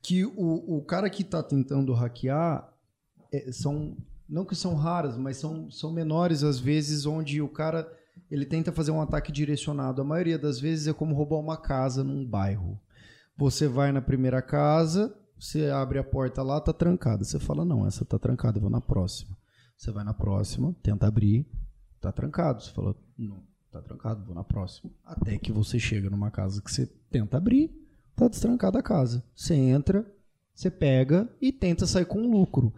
que 0.02 0.26
o, 0.26 0.78
o 0.78 0.82
cara 0.84 1.10
que 1.10 1.22
está 1.24 1.44
tentando 1.44 1.94
hackear 1.94 2.74
é, 3.32 3.52
são, 3.52 3.98
não 4.28 4.46
que 4.46 4.56
são 4.56 4.76
raras, 4.76 5.18
mas 5.18 5.38
são, 5.38 5.70
são 5.70 5.92
menores 5.92 6.44
às 6.44 6.58
vezes, 6.58 7.06
onde 7.06 7.42
o 7.42 7.50
cara 7.50 7.90
ele 8.30 8.46
tenta 8.46 8.72
fazer 8.72 8.92
um 8.92 9.02
ataque 9.02 9.32
direcionado. 9.32 10.02
A 10.02 10.06
maioria 10.06 10.38
das 10.38 10.60
vezes 10.60 10.88
é 10.88 10.94
como 10.94 11.16
roubar 11.16 11.38
uma 11.38 11.58
casa 11.58 12.04
num 12.04 12.26
bairro. 12.26 12.80
Você 13.38 13.68
vai 13.68 13.92
na 13.92 14.02
primeira 14.02 14.42
casa, 14.42 15.16
você 15.40 15.70
abre 15.70 15.98
a 15.98 16.04
porta 16.04 16.44
lá, 16.44 16.60
tá 16.60 16.74
trancada. 16.74 17.24
Você 17.24 17.40
fala, 17.40 17.64
não, 17.64 17.88
essa 17.88 18.04
tá 18.04 18.20
trancada, 18.20 18.60
vou 18.60 18.70
na 18.70 18.82
próxima. 18.82 19.38
Você 19.78 19.92
vai 19.92 20.04
na 20.04 20.14
próxima, 20.14 20.76
tenta 20.84 21.08
abrir, 21.08 21.46
tá 22.02 22.12
trancado. 22.12 22.62
Você 22.62 22.72
fala, 22.72 22.96
não, 23.18 23.42
tá 23.72 23.82
trancado, 23.82 24.26
vou 24.26 24.36
na 24.36 24.44
próxima. 24.44 24.92
Até 25.06 25.38
que 25.38 25.54
você 25.54 25.80
chega 25.80 26.10
numa 26.10 26.30
casa 26.30 26.62
que 26.62 26.70
você 26.70 26.86
tenta 27.10 27.38
abrir, 27.38 27.72
tá 28.16 28.28
destrancada 28.28 28.80
a 28.80 28.84
casa. 28.84 29.24
Você 29.34 29.54
entra, 29.56 30.06
você 30.54 30.70
pega 30.70 31.30
e 31.42 31.54
tenta 31.54 31.88
sair 31.88 32.06
com 32.06 32.20
lucro. 32.20 32.74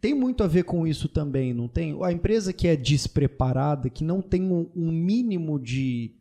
Tem 0.00 0.14
muito 0.14 0.44
a 0.44 0.46
ver 0.46 0.64
com 0.64 0.86
isso 0.86 1.08
também, 1.08 1.52
não 1.52 1.66
tem? 1.66 1.98
A 2.04 2.12
empresa 2.12 2.52
que 2.52 2.68
é 2.68 2.76
despreparada, 2.76 3.90
que 3.90 4.04
não 4.04 4.22
tem 4.22 4.42
um, 4.42 4.70
um 4.74 4.92
mínimo 4.92 5.58
de, 5.58 6.14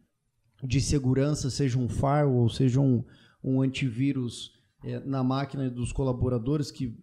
de 0.63 0.81
segurança, 0.81 1.49
seja 1.49 1.77
um 1.77 1.87
firewall, 1.87 2.49
seja 2.49 2.79
um, 2.81 3.03
um 3.43 3.61
antivírus 3.61 4.51
é, 4.83 4.99
na 5.01 5.23
máquina 5.23 5.69
dos 5.69 5.91
colaboradores, 5.91 6.71
que, 6.71 6.97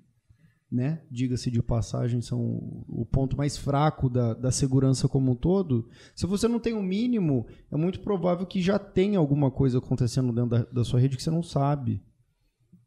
né, 0.71 1.03
diga-se 1.09 1.49
de 1.49 1.63
passagem, 1.63 2.21
são 2.21 2.85
o 2.89 3.07
ponto 3.07 3.37
mais 3.37 3.57
fraco 3.57 4.09
da, 4.09 4.35
da 4.35 4.51
segurança 4.51 5.09
como 5.09 5.31
um 5.31 5.37
todo. 5.37 5.89
Se 6.15 6.27
você 6.27 6.49
não 6.49 6.59
tem 6.59 6.75
o 6.75 6.83
mínimo, 6.83 7.47
é 7.71 7.77
muito 7.77 8.01
provável 8.01 8.47
que 8.47 8.61
já 8.61 8.81
tenha 8.81 9.19
alguma 9.19 9.49
coisa 9.49 9.79
acontecendo 9.79 10.33
dentro 10.33 10.51
da, 10.51 10.65
da 10.65 10.85
sua 10.85 10.99
rede 10.99 11.17
que 11.17 11.23
você 11.23 11.31
não 11.31 11.43
sabe. 11.43 12.03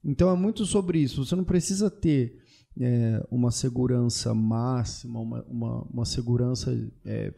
Então 0.03 0.29
é 0.29 0.35
muito 0.35 0.65
sobre 0.65 0.99
isso. 0.99 1.25
Você 1.25 1.35
não 1.35 1.43
precisa 1.43 1.89
ter 1.89 2.37
é, 2.79 3.25
uma 3.31 3.51
segurança 3.51 4.33
máxima, 4.33 5.19
uma, 5.19 5.43
uma, 5.43 5.81
uma 5.83 6.05
segurança 6.05 6.71
é, 7.05 7.33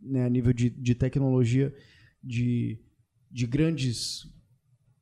né, 0.00 0.24
a 0.24 0.28
nível 0.28 0.52
de, 0.52 0.70
de 0.70 0.94
tecnologia 0.94 1.74
de, 2.22 2.78
de 3.30 3.46
grandes 3.46 4.26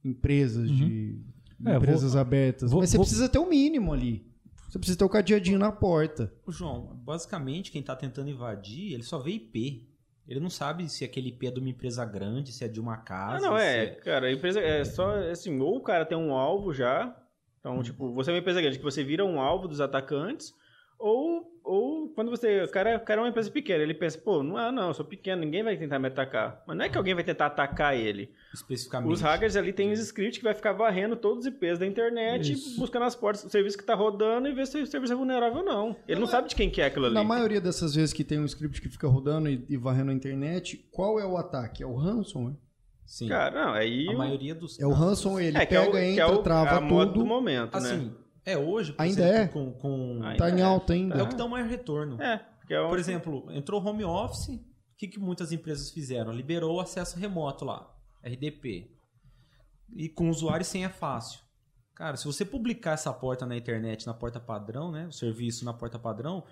empresas, 0.05 0.71
de 0.71 1.19
É, 1.67 1.77
empresas 1.77 2.17
abertas. 2.17 2.71
vou- 2.71 2.81
Mas 2.81 2.91
você 2.91 2.97
vou- 2.97 3.05
precisa 3.05 3.29
ter 3.29 3.39
o 3.39 3.49
mínimo 3.49 3.93
ali. 3.93 4.27
Você 4.69 4.79
precisa 4.79 4.99
ter 4.99 5.05
o 5.05 5.09
cadeadinho 5.09 5.59
na 5.59 5.71
porta. 5.73 6.33
João, 6.49 6.97
basicamente 7.05 7.71
quem 7.73 7.81
está 7.81 7.95
tentando 7.97 8.31
invadir, 8.31 8.93
ele 8.95 9.03
só 9.03 9.19
vê 9.19 9.33
IP. 9.33 9.89
Ele 10.29 10.39
não 10.39 10.49
sabe 10.51 10.89
se 10.89 11.05
aquele 11.05 11.31
IP 11.31 11.49
é 11.49 11.51
de 11.51 11.59
uma 11.59 11.69
empresa 11.69 12.05
grande, 12.05 12.53
se 12.53 12.65
é 12.65 12.69
de 12.69 12.79
uma 12.81 12.97
casa. 12.99 13.45
Ah, 13.45 13.51
não, 13.51 13.57
se 13.59 13.63
é, 13.65 13.87
cara, 13.97 14.29
a 14.29 14.33
empresa 14.33 14.61
é 14.61 14.85
só 14.85 15.17
assim, 15.29 15.59
ou 15.59 15.79
o 15.79 15.83
cara 15.83 16.07
tem 16.07 16.17
um 16.17 16.33
alvo 16.33 16.73
já, 16.73 17.20
então, 17.61 17.83
tipo, 17.83 18.13
você 18.13 18.31
é 18.31 18.33
uma 18.35 18.41
empresa 18.41 18.61
grande 18.61 18.79
que 18.79 18.85
você 18.85 19.05
vira 19.05 19.25
um 19.25 19.41
alvo 19.41 19.69
dos 19.69 19.81
atacantes, 19.81 20.55
ou, 20.99 21.51
ou 21.65 22.09
quando 22.11 22.31
você, 22.31 22.63
o 22.63 22.69
cara, 22.69 22.97
o 22.97 23.01
cara 23.01 23.21
é 23.21 23.25
uma 23.25 23.31
empresa 23.31 23.51
pequena, 23.51 23.83
ele 23.83 23.95
pensa, 23.95 24.19
pô, 24.19 24.43
não, 24.43 24.57
ah, 24.57 24.71
não, 24.71 24.89
eu 24.89 24.95
sou 24.95 25.05
pequeno, 25.05 25.41
ninguém 25.41 25.63
vai 25.63 25.75
tentar 25.77 25.99
me 25.99 26.09
atacar. 26.09 26.63
Mas 26.67 26.77
não 26.77 26.85
é 26.85 26.89
que 26.91 26.99
alguém 26.99 27.15
vai 27.15 27.25
tentar 27.25 27.47
atacar 27.47 27.97
ele. 27.97 28.31
especificamente. 28.53 29.11
Os 29.11 29.23
hackers 29.23 29.57
ali 29.57 29.73
têm 29.73 29.93
os 29.93 29.99
scripts 29.99 30.39
que 30.39 30.45
vai 30.45 30.55
ficar 30.55 30.73
varrendo 30.73 31.17
todos 31.17 31.47
os 31.47 31.53
IPs 31.53 31.79
da 31.79 31.87
internet, 31.87 32.53
Isso. 32.53 32.79
buscando 32.79 33.05
as 33.07 33.15
portas 33.15 33.43
do 33.43 33.51
serviço 33.51 33.79
que 33.79 33.85
tá 33.85 33.95
rodando 33.95 34.49
e 34.49 34.53
ver 34.53 34.67
se 34.67 34.79
o 34.79 34.87
serviço 34.87 35.13
é 35.15 35.17
vulnerável 35.17 35.61
ou 35.61 35.65
não. 35.65 35.97
Ele 36.07 36.21
não 36.21 36.27
sabe 36.27 36.49
de 36.49 36.55
quem 36.55 36.69
que 36.69 36.83
é 36.83 36.87
aquilo 36.87 37.07
ali. 37.07 37.15
Na 37.15 37.25
maioria 37.25 37.63
dessas 37.63 37.95
vezes 37.95 38.13
que 38.13 38.23
tem 38.25 38.39
um 38.39 38.45
script 38.45 38.83
que 38.83 38.89
fica 38.91 39.09
rodando 39.09 39.49
e, 39.49 39.65
e 39.71 39.77
varrendo 39.79 40.11
a 40.11 40.15
internet, 40.15 40.87
qual 40.91 41.19
é 41.19 41.25
o 41.25 41.37
ataque? 41.37 41.83
É 41.83 41.87
o 41.87 41.95
ransomware? 41.95 42.57
Sim. 43.11 43.27
Cara, 43.27 43.67
não, 43.67 43.73
aí... 43.73 44.07
a 44.07 44.13
o- 44.13 44.19
maioria 44.19 44.55
dos 44.55 44.79
É 44.79 44.87
o 44.87 44.93
ransomware, 44.93 45.47
ele 45.47 45.59
é, 45.59 45.63
é 45.63 45.67
pega, 45.67 45.89
o, 45.89 45.91
que 45.91 45.99
entra, 45.99 46.23
é 46.23 46.27
o, 46.27 46.43
trava 46.45 46.77
a 46.77 46.81
moda 46.81 47.11
tudo. 47.13 47.19
do 47.25 47.27
momento, 47.27 47.73
né? 47.81 47.91
Assim, 47.91 48.15
é 48.45 48.57
hoje, 48.57 48.93
por 48.93 49.03
Ainda 49.03 49.21
exemplo, 49.29 49.43
é? 49.43 49.49
com, 49.49 49.73
com- 49.73 50.21
Ainda 50.23 50.37
Tá 50.39 50.49
em 50.51 50.61
é. 50.61 50.63
alta 50.63 50.93
ainda. 50.93 51.17
é 51.19 51.23
o 51.25 51.29
que 51.29 51.35
dá 51.35 51.45
o 51.45 51.49
maior 51.49 51.69
retorno. 51.69 52.23
É, 52.23 52.47
é 52.69 52.81
o... 52.81 52.89
Por 52.89 53.01
exemplo, 53.01 53.49
entrou 53.51 53.85
home 53.85 54.05
office, 54.05 54.51
o 54.51 54.61
que, 54.97 55.09
que 55.09 55.19
muitas 55.19 55.51
empresas 55.51 55.91
fizeram? 55.91 56.31
Liberou 56.31 56.77
o 56.77 56.81
acesso 56.81 57.19
remoto 57.19 57.65
lá, 57.65 57.93
RDP. 58.25 58.93
E 59.97 60.09
com 60.09 60.31
usuário 60.31 60.65
sem 60.65 60.85
é 60.85 60.89
fácil. 60.89 61.41
Cara, 61.97 62.17
se 62.17 62.25
você 62.27 62.45
publicar 62.45 62.93
essa 62.93 63.13
porta 63.13 63.45
na 63.45 63.57
internet, 63.57 64.07
na 64.07 64.15
porta 64.15 64.39
padrão, 64.39 64.93
né, 64.93 65.09
o 65.09 65.13
serviço 65.13 65.65
na 65.65 65.75
porta 65.75 65.99
padrão, 65.99 66.45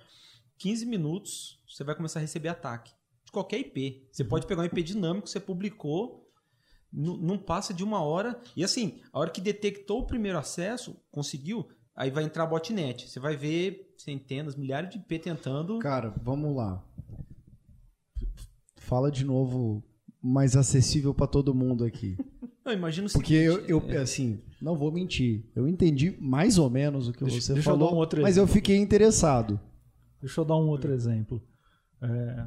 15 0.58 0.84
minutos 0.86 1.62
você 1.68 1.84
vai 1.84 1.94
começar 1.94 2.18
a 2.18 2.22
receber 2.22 2.48
ataque. 2.48 2.90
De 3.24 3.30
qualquer 3.30 3.60
IP. 3.60 4.08
Você 4.10 4.24
pode 4.24 4.44
pegar 4.46 4.62
um 4.62 4.64
IP 4.64 4.82
dinâmico 4.82 5.26
que 5.26 5.30
você 5.30 5.38
publicou, 5.38 6.27
não 6.92 7.38
passa 7.38 7.72
de 7.74 7.84
uma 7.84 8.00
hora. 8.02 8.40
E 8.56 8.64
assim, 8.64 9.00
a 9.12 9.18
hora 9.18 9.30
que 9.30 9.40
detectou 9.40 10.00
o 10.00 10.06
primeiro 10.06 10.38
acesso, 10.38 10.96
conseguiu, 11.10 11.68
aí 11.94 12.10
vai 12.10 12.24
entrar 12.24 12.46
botnet. 12.46 13.08
Você 13.08 13.20
vai 13.20 13.36
ver 13.36 13.94
centenas, 13.98 14.56
milhares 14.56 14.90
de 14.90 14.96
IP 14.98 15.18
tentando. 15.18 15.78
Cara, 15.80 16.14
vamos 16.22 16.54
lá. 16.56 16.84
Fala 18.76 19.10
de 19.10 19.24
novo 19.24 19.82
mais 20.22 20.56
acessível 20.56 21.14
pra 21.14 21.26
todo 21.26 21.54
mundo 21.54 21.84
aqui. 21.84 22.16
Não, 22.64 22.72
imagina 22.74 23.06
o 23.06 23.10
Porque 23.12 23.32
eu, 23.34 23.52
seguinte, 23.54 23.70
eu, 23.70 23.80
é, 23.90 23.96
assim, 23.96 24.42
não 24.60 24.76
vou 24.76 24.92
mentir. 24.92 25.50
Eu 25.56 25.66
entendi 25.66 26.14
mais 26.20 26.58
ou 26.58 26.68
menos 26.68 27.08
o 27.08 27.12
que 27.14 27.24
Deixa- 27.24 27.40
você 27.40 27.54
deixa 27.54 27.70
eu 27.70 27.72
falou, 27.72 27.88
dar 27.88 27.94
um 27.94 27.98
outro 27.98 28.20
mas 28.20 28.36
eu 28.36 28.42
exemplo. 28.42 28.54
fiquei 28.54 28.76
interessado. 28.76 29.58
Deixa 30.20 30.38
eu 30.38 30.44
dar 30.44 30.56
um 30.56 30.68
outro 30.68 30.92
exemplo. 30.92 31.42
É, 32.02 32.46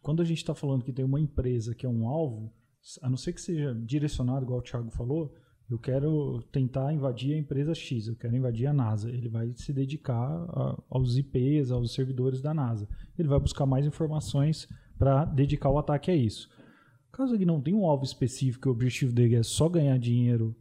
quando 0.00 0.22
a 0.22 0.24
gente 0.24 0.38
está 0.38 0.54
falando 0.54 0.82
que 0.82 0.94
tem 0.94 1.04
uma 1.04 1.20
empresa 1.20 1.74
que 1.74 1.84
é 1.84 1.88
um 1.90 2.08
alvo, 2.08 2.50
a 3.02 3.08
não 3.10 3.16
ser 3.16 3.32
que 3.32 3.40
seja 3.40 3.74
direcionado, 3.74 4.44
igual 4.44 4.58
o 4.60 4.62
Thiago 4.62 4.90
falou, 4.90 5.34
eu 5.70 5.78
quero 5.78 6.42
tentar 6.52 6.92
invadir 6.92 7.34
a 7.34 7.38
empresa 7.38 7.74
X, 7.74 8.06
eu 8.06 8.16
quero 8.16 8.36
invadir 8.36 8.66
a 8.66 8.72
NASA. 8.72 9.10
Ele 9.10 9.28
vai 9.28 9.52
se 9.54 9.72
dedicar 9.72 10.18
a- 10.50 10.82
aos 10.90 11.16
IPs, 11.16 11.70
aos 11.70 11.94
servidores 11.94 12.42
da 12.42 12.52
NASA. 12.52 12.86
Ele 13.18 13.28
vai 13.28 13.40
buscar 13.40 13.64
mais 13.64 13.86
informações 13.86 14.68
para 14.98 15.24
dedicar 15.24 15.70
o 15.70 15.78
ataque 15.78 16.10
a 16.10 16.14
isso. 16.16 16.48
Caso 17.10 17.34
ele 17.34 17.46
não 17.46 17.60
tenha 17.62 17.76
um 17.76 17.86
alvo 17.86 18.04
específico, 18.04 18.68
o 18.68 18.72
objetivo 18.72 19.12
dele 19.12 19.36
é 19.36 19.42
só 19.42 19.68
ganhar 19.68 19.98
dinheiro, 19.98 20.54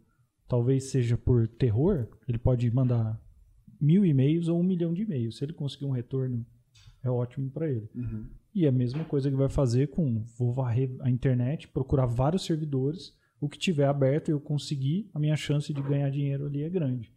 talvez 0.48 0.86
seja 0.86 1.18
por 1.18 1.48
terror, 1.48 2.08
ele 2.28 2.38
pode 2.38 2.70
mandar 2.72 3.20
mil 3.82 4.06
e-mails 4.06 4.48
ou 4.48 4.60
um 4.60 4.64
milhão 4.64 4.94
de 4.94 5.02
e-mails. 5.02 5.38
Se 5.38 5.44
ele 5.44 5.52
conseguir 5.54 5.86
um 5.86 5.92
retorno, 5.92 6.46
é 7.04 7.10
ótimo 7.10 7.50
para 7.52 7.70
ele. 7.70 7.90
E 8.54 8.68
a 8.68 8.72
mesma 8.72 9.04
coisa 9.04 9.30
que 9.30 9.36
vai 9.36 9.50
fazer 9.50 9.88
com 9.88 10.24
vou 10.38 10.54
varrer 10.54 10.96
a 11.00 11.10
internet, 11.10 11.68
procurar 11.68 12.06
vários 12.06 12.46
servidores, 12.46 13.16
o 13.42 13.50
que 13.50 13.58
tiver 13.58 13.86
aberto 13.86 14.30
eu 14.30 14.40
conseguir, 14.40 15.10
a 15.14 15.20
minha 15.20 15.36
chance 15.36 15.74
de 15.74 15.82
ganhar 15.82 16.10
dinheiro 16.10 16.46
ali 16.46 16.64
é 16.64 16.70
grande. 16.70 17.12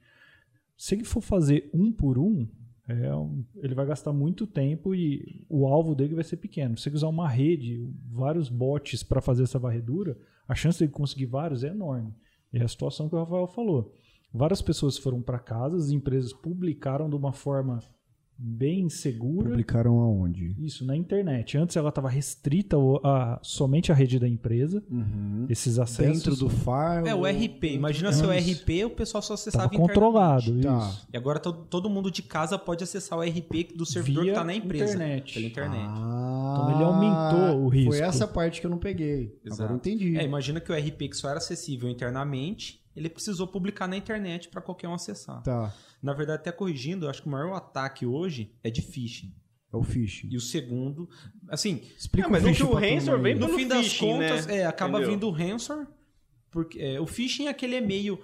Se 0.76 0.94
ele 0.94 1.04
for 1.04 1.20
fazer 1.20 1.70
um 1.72 1.92
por 1.92 2.18
um, 2.18 2.48
é 2.88 3.10
ele 3.56 3.74
vai 3.74 3.84
gastar 3.84 4.12
muito 4.12 4.46
tempo 4.46 4.94
e 4.94 5.44
o 5.48 5.66
alvo 5.66 5.94
dele 5.94 6.14
vai 6.14 6.24
ser 6.24 6.36
pequeno. 6.36 6.76
Se 6.78 6.88
ele 6.88 6.96
usar 6.96 7.08
uma 7.08 7.28
rede, 7.28 7.92
vários 8.10 8.48
bots 8.48 9.02
para 9.02 9.20
fazer 9.20 9.42
essa 9.42 9.58
varredura, 9.58 10.16
a 10.48 10.54
chance 10.54 10.84
de 10.84 10.90
conseguir 10.90 11.26
vários 11.26 11.64
é 11.64 11.68
enorme. 11.68 12.14
É 12.52 12.62
a 12.62 12.68
situação 12.68 13.08
que 13.08 13.14
o 13.14 13.18
Rafael 13.18 13.48
falou. 13.48 13.92
Várias 14.32 14.62
pessoas 14.62 14.96
foram 14.98 15.20
para 15.20 15.38
casa, 15.38 15.76
as 15.76 15.90
empresas 15.90 16.32
publicaram 16.32 17.08
de 17.08 17.16
uma 17.16 17.32
forma 17.32 17.80
bem 18.38 18.88
segura. 18.88 19.48
Publicaram 19.50 19.98
aonde? 19.98 20.54
Isso, 20.58 20.84
na 20.84 20.94
internet. 20.96 21.56
Antes 21.56 21.74
ela 21.76 21.88
estava 21.88 22.08
restrita 22.08 22.76
ao- 22.76 23.04
a, 23.06 23.38
somente 23.42 23.90
à 23.90 23.94
rede 23.94 24.18
da 24.18 24.28
empresa, 24.28 24.82
esses 25.48 25.78
acessos. 25.78 26.22
Dentro 26.22 26.36
do 26.36 26.48
firewall. 26.50 27.06
É, 27.06 27.14
o 27.14 27.24
RP. 27.24 27.64
Imagina 27.74 28.12
se 28.12 28.24
o 28.24 28.32
Isso. 28.32 28.62
RP 28.62 28.84
o 28.84 28.90
pessoal 28.90 29.22
só 29.22 29.34
acessava 29.34 29.64
Estava 29.66 29.74
internamente. 29.74 29.94
controlado. 29.94 30.60
Tá. 30.60 30.88
Isso. 30.90 31.08
E 31.12 31.16
agora 31.16 31.38
to- 31.38 31.52
todo 31.52 31.88
mundo 31.88 32.10
de 32.10 32.22
casa 32.22 32.58
pode 32.58 32.84
acessar 32.84 33.18
o 33.18 33.22
RP 33.22 33.72
do 33.74 33.86
servidor 33.86 34.24
Via 34.24 34.32
que 34.32 34.38
está 34.38 34.44
na 34.44 34.54
empresa. 34.54 34.94
internet. 34.94 35.34
Pela 35.34 35.46
internet. 35.46 35.90
Ah, 35.94 36.58
Então 36.58 36.74
ele 36.74 36.84
aumentou 36.84 37.64
o 37.64 37.68
risco. 37.68 37.92
Foi 37.92 38.00
essa 38.00 38.26
parte 38.28 38.60
que 38.60 38.66
eu 38.66 38.70
não 38.70 38.78
peguei. 38.78 39.38
Exato. 39.44 39.62
Agora 39.62 39.72
eu 39.72 39.76
entendi. 39.76 40.16
É, 40.16 40.24
imagina 40.24 40.60
que 40.60 40.70
o 40.70 40.74
RP 40.74 41.08
que 41.08 41.16
só 41.16 41.28
era 41.28 41.38
acessível 41.38 41.88
internamente, 41.88 42.80
ele 42.94 43.08
precisou 43.08 43.46
publicar 43.46 43.86
na 43.86 43.96
internet 43.96 44.48
para 44.48 44.60
qualquer 44.60 44.88
um 44.88 44.94
acessar. 44.94 45.42
Tá. 45.42 45.72
Na 46.02 46.12
verdade, 46.12 46.40
até 46.40 46.52
corrigindo, 46.52 47.06
eu 47.06 47.10
acho 47.10 47.22
que 47.22 47.28
o 47.28 47.30
maior 47.30 47.54
ataque 47.54 48.04
hoje 48.06 48.52
é 48.62 48.70
de 48.70 48.82
phishing. 48.82 49.32
É 49.72 49.76
o 49.76 49.82
phishing. 49.82 50.28
E 50.30 50.36
o 50.36 50.40
segundo, 50.40 51.08
assim, 51.48 51.82
Explica 51.98 52.28
mas 52.28 52.44
o 52.44 52.46
phishing 52.48 52.64
que 52.66 52.70
o 52.70 52.74
Ransomware 52.74 53.22
vem 53.22 53.34
no 53.34 53.46
do 53.48 53.54
fim 53.54 53.66
das 53.66 53.78
phishing, 53.86 54.06
contas, 54.06 54.46
né? 54.46 54.58
é, 54.58 54.66
acaba 54.66 54.98
Entendeu? 54.98 55.10
vindo 55.14 55.26
o 55.28 55.30
ransomware, 55.30 55.88
porque 56.50 56.78
é, 56.80 57.00
o 57.00 57.06
phishing 57.06 57.46
é 57.46 57.48
aquele 57.50 57.76
e-mail 57.76 58.18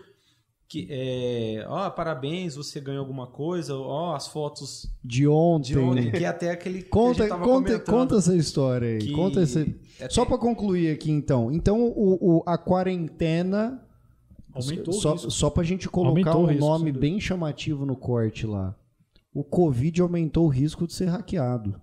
que 0.68 0.86
é, 0.88 1.66
ó, 1.68 1.90
parabéns, 1.90 2.54
você 2.54 2.80
ganhou 2.80 3.00
alguma 3.00 3.26
coisa, 3.26 3.76
ó, 3.76 4.14
as 4.14 4.26
fotos 4.28 4.88
De 5.04 5.26
ontem. 5.28 5.72
de 5.74 5.78
ontem, 5.78 6.10
que 6.12 6.24
é 6.24 6.28
até 6.28 6.50
aquele 6.50 6.82
Conta, 6.84 7.28
conta, 7.38 7.78
conta 7.80 8.16
essa 8.16 8.34
história 8.34 8.88
aí. 8.88 8.98
que 8.98 9.12
Conta 9.12 9.42
essa... 9.42 9.66
é 10.00 10.08
Só 10.08 10.24
pra 10.24 10.38
concluir 10.38 10.90
aqui, 10.90 11.10
então. 11.10 11.52
Então, 11.52 11.82
o, 11.82 12.38
o- 12.38 12.42
a 12.46 12.56
quarentena. 12.56 13.86
Aumentou 14.54 14.94
o 14.94 15.00
só, 15.00 15.12
risco. 15.12 15.30
só 15.30 15.50
pra 15.50 15.62
gente 15.62 15.88
colocar 15.88 16.10
Aumentou 16.32 16.42
um 16.44 16.46
risco, 16.46 16.60
nome 16.64 16.92
bem 16.92 17.20
chamativo 17.20 17.86
no 17.86 17.96
corte 17.96 18.46
lá. 18.46 18.76
O 19.32 19.42
Covid 19.42 20.00
aumentou 20.02 20.44
o 20.46 20.48
risco 20.48 20.86
de 20.86 20.92
ser 20.92 21.06
hackeado. 21.06 21.80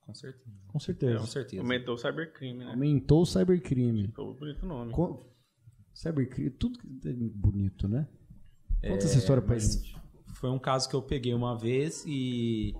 com 0.00 0.14
certeza. 0.14 0.52
Com 0.68 0.78
certeza. 0.78 1.18
Com 1.18 1.26
certeza. 1.26 1.62
Aumentou 1.62 1.94
o 1.94 1.98
cybercrime, 1.98 2.58
né? 2.64 2.70
Aumentou 2.70 3.22
o 3.22 3.26
cybercrime. 3.26 4.06
Ficou 4.06 4.34
bonito 4.34 4.62
o 4.64 4.66
nome. 4.66 4.92
Co- 4.92 5.26
Cybercrime, 5.94 6.50
tudo 6.50 6.78
é 7.04 7.12
bonito, 7.12 7.86
né? 7.86 8.08
Conta 8.82 9.04
essa 9.04 9.18
história 9.18 9.42
pra 9.42 9.56
É, 9.56 9.60
gente. 9.60 9.94
Foi 10.34 10.48
um 10.50 10.58
caso 10.58 10.88
que 10.88 10.96
eu 10.96 11.02
peguei 11.02 11.34
uma 11.34 11.56
vez 11.56 12.02
e 12.06 12.74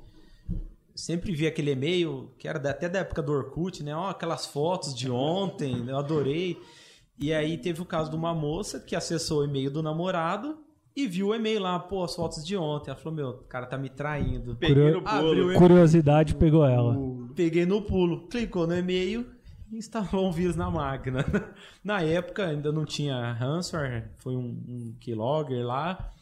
sempre 0.94 1.32
vi 1.34 1.46
aquele 1.46 1.72
e-mail 1.72 2.30
que 2.38 2.48
era 2.48 2.58
da- 2.58 2.70
até 2.70 2.88
da 2.88 3.00
época 3.00 3.22
do 3.22 3.30
Orkut, 3.32 3.82
né? 3.82 3.94
Ó, 3.94 4.08
aquelas 4.08 4.46
fotos 4.46 4.94
de 4.94 5.10
ontem, 5.10 5.88
eu 5.88 5.96
adorei. 5.98 6.58
E 7.22 7.32
aí 7.32 7.56
teve 7.56 7.80
o 7.80 7.84
caso 7.86 8.10
de 8.10 8.16
uma 8.16 8.34
moça 8.34 8.80
que 8.80 8.96
acessou 8.96 9.40
o 9.40 9.44
e-mail 9.44 9.70
do 9.70 9.82
namorado 9.82 10.58
e 10.94 11.06
viu 11.06 11.28
o 11.28 11.34
e-mail 11.34 11.60
lá, 11.60 11.78
pô, 11.78 12.02
as 12.02 12.14
fotos 12.16 12.44
de 12.44 12.56
ontem. 12.56 12.90
Ela 12.90 12.98
falou: 12.98 13.14
Meu, 13.16 13.28
o 13.30 13.44
cara 13.44 13.64
tá 13.66 13.78
me 13.78 13.88
traindo. 13.88 14.56
Peguei 14.56 14.90
no 14.90 14.98
Abriu 14.98 15.20
bolo. 15.22 15.28
o 15.28 15.42
e-mail. 15.44 15.58
Curiosidade 15.58 16.34
pegou 16.34 16.66
ela. 16.66 16.96
Peguei 17.36 17.64
no 17.64 17.80
pulo, 17.82 18.26
clicou 18.28 18.66
no 18.66 18.76
e-mail 18.76 19.24
e 19.70 19.76
instalou 19.78 20.26
um 20.28 20.32
vírus 20.32 20.56
na 20.56 20.68
máquina. 20.70 21.24
Na 21.82 22.02
época 22.02 22.46
ainda 22.46 22.70
não 22.72 22.84
tinha 22.84 23.32
ransomware, 23.32 24.10
foi 24.18 24.36
um, 24.36 24.48
um 24.68 24.96
keylogger 25.00 25.64
lá, 25.64 26.12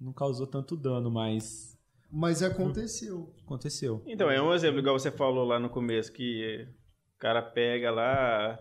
não 0.00 0.12
causou 0.12 0.46
tanto 0.46 0.76
dano, 0.76 1.10
mas 1.10 1.76
Mas 2.12 2.42
aconteceu. 2.42 3.34
aconteceu. 3.44 4.02
Então, 4.06 4.30
é 4.30 4.40
um 4.40 4.52
exemplo, 4.54 4.78
igual 4.78 4.96
você 4.98 5.10
falou 5.10 5.44
lá 5.44 5.58
no 5.58 5.68
começo, 5.68 6.12
que 6.12 6.68
o 7.16 7.18
cara 7.18 7.42
pega 7.42 7.90
lá, 7.90 8.58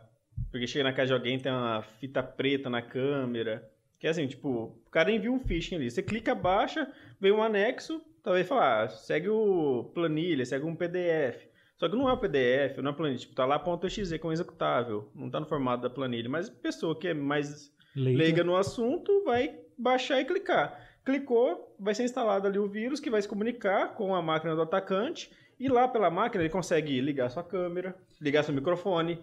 porque 0.52 0.68
chega 0.68 0.84
na 0.84 0.93
casa 0.93 1.08
de 1.08 1.14
alguém 1.14 1.39
tem 1.39 1.52
uma 1.52 1.82
fita 1.82 2.22
preta 2.24 2.70
na 2.70 2.82
câmera. 2.82 3.68
Que 4.00 4.08
é 4.08 4.10
assim, 4.12 4.28
tipo, 4.28 4.50
o 4.86 4.89
cara 4.89 5.12
envia 5.12 5.32
um 5.32 5.39
phishing 5.39 5.76
ali. 5.76 5.91
Você 5.91 6.02
clica, 6.02 6.34
baixa, 6.34 6.89
vem 7.20 7.32
um 7.32 7.43
anexo, 7.43 8.02
talvez 8.24 8.47
falar, 8.47 8.84
ah, 8.84 8.89
segue 8.89 9.30
o 9.30 9.91
planilha, 9.93 10.45
segue 10.45 10.66
um 10.66 10.76
PDF. 10.76 11.50
Só 11.78 11.88
que 11.88 11.95
não 11.95 12.10
é 12.10 12.14
o 12.14 12.18
PDF, 12.18 12.78
não 12.82 12.91
é 12.91 12.93
planilha, 12.93 13.20
tipo, 13.20 13.36
tá 13.36 13.45
lá 13.45 13.62
.exe 13.84 14.20
com 14.20 14.32
executável, 14.32 15.10
não 15.16 15.30
tá 15.30 15.39
no 15.39 15.45
formato 15.45 15.84
da 15.84 15.89
planilha, 15.89 16.30
mas 16.30 16.50
a 16.50 16.54
pessoa 16.54 16.97
que 16.97 17.08
é 17.08 17.14
mais 17.14 17.74
Leiga. 17.95 18.18
leiga 18.18 18.43
no 18.43 18.56
assunto 18.56 19.24
vai 19.24 19.58
baixar 19.78 20.20
e 20.20 20.26
clicar. 20.26 20.78
Clicou, 21.06 21.76
vai 21.80 21.95
ser 21.95 22.04
instalado 22.04 22.47
ali 22.47 22.60
o 22.60 22.68
vírus 22.68 23.00
que 23.00 23.10
vai 23.10 23.22
se 23.22 23.28
comunicar 23.28 23.95
com 23.95 24.14
a 24.14 24.22
máquina 24.22 24.56
do 24.56 24.62
atacante 24.62 25.32
e 25.60 25.68
lá 25.68 25.88
pela 25.88 26.10
máquina 26.10 26.43
ele 26.43 26.52
consegue 26.52 27.00
ligar 27.02 27.30
sua 27.30 27.43
câmera, 27.43 27.95
ligar 28.22 28.43
seu 28.43 28.54
microfone, 28.54 29.20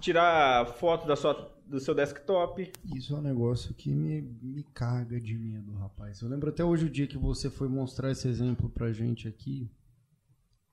tirar 0.00 0.66
foto 0.74 1.06
da 1.06 1.16
sua, 1.16 1.52
do 1.66 1.78
seu 1.80 1.94
desktop. 1.94 2.70
Isso 2.94 3.14
é 3.14 3.18
um 3.18 3.22
negócio 3.22 3.74
que 3.74 3.90
me, 3.90 4.22
me 4.42 4.62
caga 4.74 5.20
de 5.20 5.36
medo, 5.36 5.72
rapaz. 5.74 6.20
Eu 6.20 6.28
lembro 6.28 6.48
até 6.48 6.64
hoje 6.64 6.86
o 6.86 6.90
dia 6.90 7.06
que 7.06 7.18
você 7.18 7.50
foi 7.50 7.68
mostrar 7.68 8.10
esse 8.10 8.28
exemplo 8.28 8.68
pra 8.68 8.92
gente 8.92 9.28
aqui. 9.28 9.70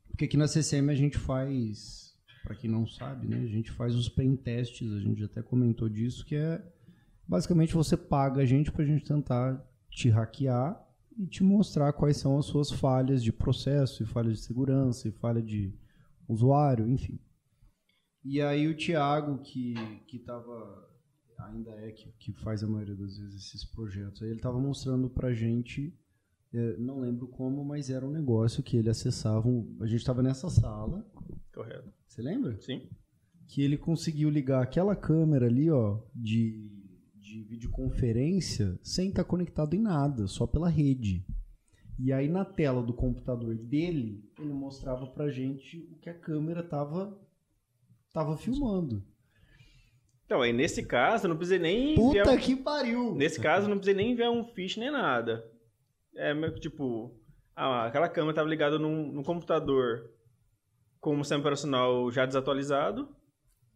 Porque 0.08 0.26
aqui 0.26 0.38
na 0.38 0.48
CCM 0.48 0.90
a 0.90 0.96
gente 0.96 1.18
faz, 1.18 2.16
pra 2.44 2.56
quem 2.56 2.70
não 2.70 2.88
sabe, 2.88 3.28
né? 3.28 3.44
A 3.44 3.48
gente 3.48 3.72
faz 3.72 3.96
os 3.96 4.08
pen 4.08 4.36
tests, 4.36 4.94
a 4.94 5.00
gente 5.00 5.24
até 5.24 5.42
comentou 5.42 5.90
disso, 5.90 6.26
que 6.26 6.36
é 6.36 6.62
basicamente 7.28 7.74
você 7.74 7.98
paga 7.98 8.42
a 8.42 8.46
gente 8.46 8.72
pra 8.72 8.86
gente 8.86 9.04
tentar 9.04 9.62
te 9.90 10.10
hackear 10.10 10.82
e 11.18 11.26
te 11.26 11.44
mostrar 11.44 11.92
quais 11.94 12.18
são 12.18 12.38
as 12.38 12.46
suas 12.46 12.72
falhas 12.72 13.24
de 13.24 13.32
processo, 13.32 14.04
e 14.04 14.06
falhas 14.06 14.34
de 14.34 14.40
segurança, 14.40 15.08
e 15.08 15.12
falha 15.12 15.42
de 15.42 15.74
usuário, 16.28 16.88
enfim. 16.88 17.20
E 18.26 18.42
aí 18.42 18.68
o 18.68 18.76
Thiago, 18.76 19.38
que, 19.44 19.76
que 20.08 20.18
tava, 20.20 20.90
ainda 21.38 21.72
é, 21.72 21.92
que, 21.92 22.12
que 22.20 22.34
faz 22.34 22.64
a 22.64 22.68
maioria 22.68 22.96
das 22.96 23.18
vezes 23.18 23.36
esses 23.46 23.64
projetos, 23.64 24.24
aí 24.24 24.30
ele 24.32 24.40
tava 24.40 24.60
mostrando 24.60 25.08
pra 25.10 25.32
gente, 25.34 25.94
é, 26.54 26.76
não 26.78 27.00
lembro 27.00 27.28
como, 27.28 27.64
mas 27.64 27.90
era 27.92 28.04
um 28.06 28.12
negócio 28.12 28.64
que 28.64 28.78
ele 28.78 28.90
acessava, 28.90 29.48
um- 29.48 29.78
a 29.80 29.86
gente 29.86 30.04
tava 30.04 30.24
nessa 30.24 30.50
sala, 30.50 31.06
Correto. 31.54 31.88
você 32.08 32.22
lembra? 32.22 32.60
Sim. 32.62 32.90
que 33.48 33.62
ele 33.62 33.78
conseguiu 33.78 34.28
ligar 34.32 34.64
aquela 34.64 34.96
câmera 34.96 35.46
ali, 35.46 35.70
ó, 35.70 36.00
de, 36.16 36.68
de 37.22 37.44
videoconferência 37.44 38.80
sem 38.82 39.10
estar 39.10 39.24
conectado 39.24 39.76
em 39.76 39.80
nada, 39.82 40.26
só 40.26 40.48
pela 40.48 40.68
rede. 40.68 41.24
E 42.00 42.12
aí 42.12 42.28
na 42.28 42.44
tela 42.44 42.82
do 42.82 42.92
computador 42.92 43.56
dele, 43.56 44.28
ele 44.40 44.52
mostrava 44.52 45.06
pra 45.08 45.30
gente 45.30 45.78
o 45.92 45.96
que 46.00 46.10
a 46.10 46.14
câmera 46.20 46.64
tava, 46.64 47.16
tava 48.16 48.38
filmando. 48.38 49.04
Então, 50.26 50.42
aí 50.42 50.52
nesse 50.52 50.84
caso, 50.86 51.26
eu 51.26 51.30
não 51.30 51.36
precisei 51.38 51.60
nem 51.60 51.92
enviar 51.94 52.26
Puta 52.26 52.32
um- 52.32 52.38
que 52.40 52.56
pariu! 52.56 53.14
Nesse 53.14 53.40
caso, 53.40 53.66
eu 53.66 53.70
não 53.70 53.78
precisei 53.78 53.94
nem 54.02 54.14
enviar 54.14 54.32
um 54.32 54.44
fish 54.44 54.78
nem 54.78 54.90
nada. 54.90 55.44
É 56.16 56.34
meio 56.34 56.54
que 56.54 56.62
tipo, 56.62 57.14
ah, 57.56 57.86
aquela 57.86 58.10
câmera 58.10 58.32
estava 58.32 58.50
ligada 58.50 58.80
num, 58.80 59.12
num 59.12 59.22
computador 59.22 60.10
com 61.00 61.14
um 61.16 61.24
sistema 61.24 61.42
operacional 61.42 62.10
já 62.12 62.26
desatualizado, 62.26 63.08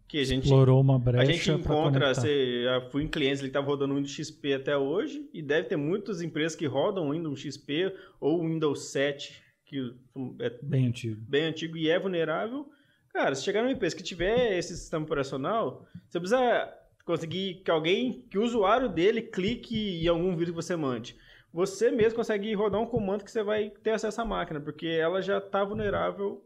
que 0.08 0.18
a 0.20 0.24
gente 0.24 0.46
Explorou 0.46 0.82
uma 0.82 0.96
A 0.96 1.00
brecha 1.00 1.32
gente 1.32 1.46
pra 1.46 1.54
encontra, 1.76 2.16
você, 2.16 2.64
já 2.64 2.82
fui 2.90 3.04
em 3.04 3.08
clientes 3.08 3.42
que 3.42 3.46
estavam 3.48 3.70
rodando 3.70 3.94
Windows 3.94 4.12
XP 4.12 4.54
até 4.54 4.76
hoje, 4.76 5.30
e 5.32 5.44
deve 5.44 5.68
ter 5.68 5.76
muitas 5.76 6.20
empresas 6.22 6.56
que 6.56 6.66
rodam 6.66 7.12
Windows 7.12 7.40
XP 7.42 7.94
ou 8.20 8.42
Windows 8.42 8.90
7, 8.92 9.40
que 9.68 9.94
é 10.42 10.50
Bem 10.64 10.88
antigo. 10.88 11.22
bem 11.30 11.44
antigo 11.44 11.78
e 11.78 11.90
é 11.90 12.00
vulnerável. 12.00 12.66
Cara, 13.14 13.36
se 13.36 13.43
chegar 13.43 13.62
numa 13.62 13.72
empresa 13.72 13.95
que 13.95 14.03
tiver 14.03 14.57
esse 14.57 14.76
sistema 14.76 15.03
operacional, 15.03 15.86
você 16.07 16.20
precisa 16.20 16.74
conseguir 17.03 17.62
que 17.66 17.72
alguém, 17.72 18.24
que 18.30 18.38
o 18.38 18.43
usuário 18.43 18.88
dele 18.88 19.22
clique 19.22 20.03
em 20.03 20.07
algum 20.07 20.36
vírus 20.36 20.51
que 20.51 20.55
você 20.55 20.76
mande. 20.76 21.18
Você 21.51 21.89
mesmo 21.89 22.18
consegue 22.18 22.53
rodar 22.53 22.80
um 22.80 22.86
comando 22.86 23.24
que 23.24 23.32
você 23.32 23.41
vai 23.41 23.72
ter 23.84 23.91
acesso 23.91 24.22
à 24.22 24.26
máquina, 24.26 24.60
porque 24.60 24.86
ela 24.86 25.22
já 25.22 25.39
está 25.39 25.64
vulnerável 25.64 26.43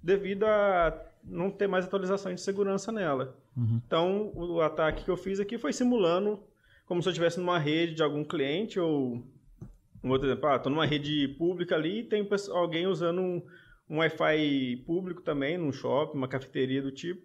devido 0.00 0.44
a 0.44 0.96
não 1.24 1.50
ter 1.50 1.66
mais 1.66 1.84
atualizações 1.84 2.36
de 2.36 2.40
segurança 2.42 2.92
nela. 2.92 3.36
Uhum. 3.56 3.80
Então, 3.84 4.32
o 4.36 4.60
ataque 4.60 5.04
que 5.04 5.10
eu 5.10 5.16
fiz 5.16 5.40
aqui 5.40 5.58
foi 5.58 5.72
simulando 5.72 6.40
como 6.86 7.02
se 7.02 7.08
eu 7.08 7.10
estivesse 7.10 7.40
numa 7.40 7.58
rede 7.58 7.94
de 7.94 8.02
algum 8.02 8.22
cliente 8.22 8.78
ou 8.78 9.24
um 10.04 10.10
outro 10.10 10.28
exemplo, 10.28 10.48
ah, 10.48 10.58
tô 10.58 10.70
numa 10.70 10.86
rede 10.86 11.26
pública 11.36 11.74
ali 11.74 11.98
e 11.98 12.04
tem 12.04 12.26
alguém 12.52 12.86
usando 12.86 13.20
um, 13.20 13.42
um 13.88 13.98
Wi-Fi 13.98 14.82
público 14.86 15.22
também, 15.22 15.56
num 15.58 15.72
shopping, 15.72 16.16
uma 16.18 16.28
cafeteria 16.28 16.82
do 16.82 16.90
tipo. 16.90 17.22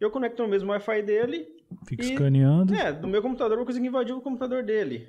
Eu 0.00 0.10
conecto 0.10 0.42
no 0.42 0.48
mesmo 0.48 0.70
Wi-Fi 0.70 1.02
dele, 1.02 1.46
Fica 1.86 2.04
E- 2.04 2.12
escaneando. 2.12 2.74
é, 2.74 2.92
do 2.92 3.08
meu 3.08 3.20
computador 3.22 3.58
eu 3.58 3.64
consigo 3.66 3.84
invadir 3.84 4.12
o 4.14 4.20
computador 4.20 4.62
dele. 4.64 5.08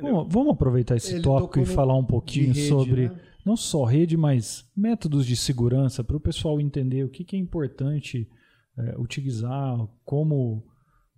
Bom, 0.00 0.28
vamos 0.28 0.52
aproveitar 0.52 0.96
esse 0.96 1.14
Ele 1.14 1.22
tópico 1.22 1.58
e 1.60 1.64
falar 1.66 1.96
um 1.96 2.04
pouquinho 2.04 2.52
de 2.52 2.60
rede, 2.60 2.68
sobre 2.68 3.08
né? 3.08 3.20
não 3.46 3.56
só 3.56 3.84
rede, 3.84 4.16
mas 4.16 4.68
métodos 4.76 5.24
de 5.24 5.34
segurança 5.36 6.04
para 6.04 6.16
o 6.16 6.20
pessoal 6.20 6.60
entender 6.60 7.02
o 7.04 7.08
que, 7.08 7.24
que 7.24 7.34
é 7.36 7.38
importante 7.38 8.28
é, 8.76 8.94
utilizar, 8.98 9.78
como 10.04 10.66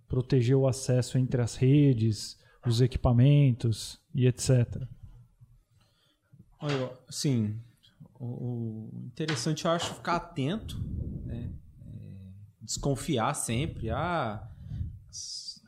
proteger 0.07 0.55
o 0.55 0.65
acesso 0.67 1.17
entre 1.17 1.41
as 1.41 1.55
redes, 1.55 2.37
os 2.65 2.79
equipamentos 2.81 3.99
e 4.15 4.25
etc. 4.27 4.81
Olha, 6.61 6.91
sim, 7.09 7.59
o, 8.19 8.25
o 8.25 9.07
interessante 9.07 9.65
eu 9.65 9.71
acho 9.71 9.93
ficar 9.93 10.17
atento, 10.17 10.77
né? 11.25 11.49
É, 11.81 12.61
desconfiar 12.61 13.33
sempre. 13.33 13.89
Ah, 13.89 14.47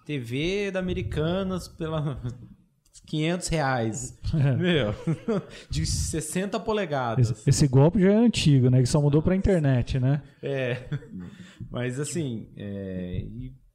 TV 0.06 0.72
da 0.72 0.80
Americanas 0.80 1.68
pela 1.68 2.22
500 3.08 3.48
reais. 3.48 4.20
É. 4.34 4.56
Meu, 4.56 4.96
de 5.70 5.86
60 5.86 6.60
polegadas. 6.60 7.32
Esse, 7.32 7.50
esse 7.50 7.68
golpe 7.68 8.02
já 8.02 8.12
é 8.12 8.16
antigo, 8.16 8.70
né? 8.70 8.82
Que 8.82 8.88
só 8.88 9.02
mudou 9.02 9.22
pra 9.22 9.36
internet, 9.36 10.00
né? 10.00 10.22
É. 10.44 10.90
Mas 11.72 12.00
assim, 12.00 12.50
é, 12.58 13.26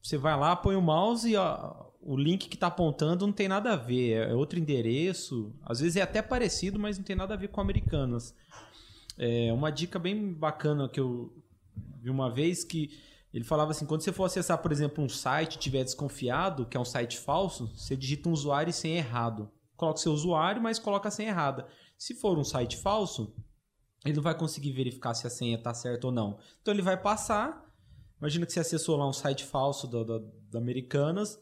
você 0.03 0.19
vai 0.19 0.39
lá, 0.39 0.55
põe 0.55 0.77
o 0.77 0.83
mouse 0.83 1.31
e 1.31 1.37
ó, 1.37 1.87
o 2.01 2.17
link 2.17 2.49
que 2.49 2.57
tá 2.57 2.69
apontando 2.69 3.27
não 3.27 3.33
tem 3.33 3.49
nada 3.49 3.73
a 3.73 3.77
ver. 3.77 4.29
É 4.29 4.35
outro 4.35 4.59
endereço. 4.59 5.55
Às 5.63 5.81
vezes 5.81 5.97
é 5.97 6.03
até 6.03 6.23
parecido, 6.23 6.79
mas 6.79 6.97
não 6.97 7.05
tem 7.05 7.17
nada 7.17 7.35
a 7.35 7.37
ver 7.37 7.49
com 7.49 7.61
Americanas. 7.61 8.35
É 9.19 9.53
uma 9.53 9.71
dica 9.71 9.99
bem 9.99 10.33
bacana 10.33 10.89
que 10.89 11.01
eu 11.01 11.33
vi 12.01 12.11
uma 12.11 12.31
vez 12.31 12.65
que 12.65 12.91
ele 13.33 13.45
falava 13.45 13.71
assim, 13.71 13.85
quando 13.85 14.03
você 14.03 14.13
for 14.13 14.25
acessar, 14.25 14.59
por 14.59 14.73
exemplo, 14.73 15.05
um 15.05 15.09
site 15.09 15.59
tiver 15.59 15.85
desconfiado, 15.85 16.65
que 16.65 16.77
é 16.77 16.81
um 16.81 16.85
site 16.85 17.19
falso, 17.19 17.71
você 17.77 17.95
digita 17.95 18.29
um 18.29 18.33
usuário 18.33 18.71
e 18.71 18.73
senha 18.73 18.97
errado. 18.97 19.51
Coloca 19.77 20.01
seu 20.01 20.13
usuário, 20.13 20.63
mas 20.63 20.79
coloca 20.79 21.09
a 21.09 21.11
senha 21.11 21.29
errada. 21.29 21.67
Se 21.99 22.15
for 22.15 22.39
um 22.39 22.45
site 22.45 22.79
falso, 22.79 23.35
ele 24.05 24.17
não 24.17 24.23
vai 24.23 24.35
conseguir 24.35 24.73
verificar 24.73 25.13
se 25.13 25.27
a 25.27 25.31
senha 25.31 25.57
está 25.57 25.75
certa 25.75 26.07
ou 26.07 26.13
não. 26.13 26.39
Então 26.63 26.73
ele 26.73 26.83
vai 26.83 26.97
passar. 26.97 27.63
Imagina 28.19 28.47
que 28.47 28.53
você 28.53 28.61
acessou 28.61 28.97
lá 28.97 29.07
um 29.07 29.13
site 29.13 29.45
falso 29.45 29.87
da, 29.87 30.03
da, 30.03 30.19
da 30.51 30.59
Americanas, 30.59 31.39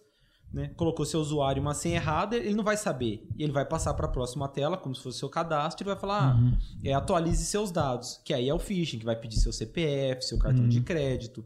né? 0.54 0.70
colocou 0.76 1.04
seu 1.04 1.20
usuário 1.20 1.60
uma 1.60 1.74
senha 1.74 1.96
errada, 1.96 2.36
ele 2.36 2.54
não 2.54 2.62
vai 2.62 2.76
saber. 2.76 3.26
E 3.36 3.42
ele 3.42 3.52
vai 3.52 3.64
passar 3.64 3.92
para 3.94 4.06
a 4.06 4.10
próxima 4.10 4.48
tela, 4.48 4.76
como 4.76 4.94
se 4.94 5.02
fosse 5.02 5.18
seu 5.18 5.28
cadastro, 5.28 5.84
e 5.84 5.88
vai 5.88 5.96
falar: 5.96 6.36
ah, 6.36 6.58
é, 6.82 6.94
atualize 6.94 7.44
seus 7.44 7.72
dados. 7.72 8.20
Que 8.24 8.32
aí 8.32 8.48
é 8.48 8.54
o 8.54 8.58
phishing, 8.58 9.00
que 9.00 9.04
vai 9.04 9.16
pedir 9.16 9.36
seu 9.36 9.52
CPF, 9.52 10.24
seu 10.24 10.38
cartão 10.38 10.68
de 10.68 10.80
crédito. 10.80 11.44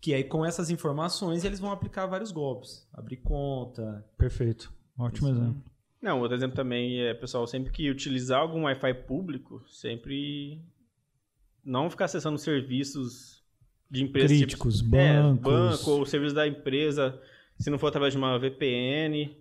Que 0.00 0.12
aí 0.12 0.24
com 0.24 0.44
essas 0.44 0.70
informações 0.70 1.44
eles 1.44 1.60
vão 1.60 1.70
aplicar 1.70 2.06
vários 2.06 2.32
golpes. 2.32 2.86
Abrir 2.92 3.18
conta. 3.18 4.04
Perfeito. 4.16 4.72
Ótimo 4.98 5.28
Isso. 5.28 5.38
exemplo. 5.38 5.62
Não, 6.02 6.20
outro 6.20 6.36
exemplo 6.36 6.56
também 6.56 7.00
é, 7.00 7.14
pessoal, 7.14 7.46
sempre 7.46 7.72
que 7.72 7.90
utilizar 7.90 8.40
algum 8.40 8.64
Wi-Fi 8.64 8.94
público, 9.06 9.64
sempre 9.68 10.62
não 11.64 11.90
ficar 11.90 12.04
acessando 12.06 12.38
serviços 12.38 13.42
de 13.90 14.04
empresas 14.04 14.36
Críticos, 14.36 14.78
tipo, 14.78 14.96
é, 14.96 15.20
bancos. 15.20 15.42
banco 15.42 15.90
ou 15.90 16.06
serviço 16.06 16.34
da 16.34 16.46
empresa, 16.46 17.20
se 17.58 17.70
não 17.70 17.78
for 17.78 17.88
através 17.88 18.12
de 18.12 18.18
uma 18.18 18.38
VPN, 18.38 19.36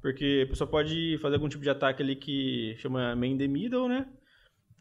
porque 0.00 0.44
a 0.46 0.48
pessoa 0.48 0.68
pode 0.68 1.18
fazer 1.18 1.36
algum 1.36 1.48
tipo 1.48 1.62
de 1.62 1.70
ataque 1.70 2.02
ali 2.02 2.16
que 2.16 2.76
chama 2.78 3.14
man 3.16 3.26
in 3.26 3.38
the 3.38 3.48
middle, 3.48 3.88
né? 3.88 4.06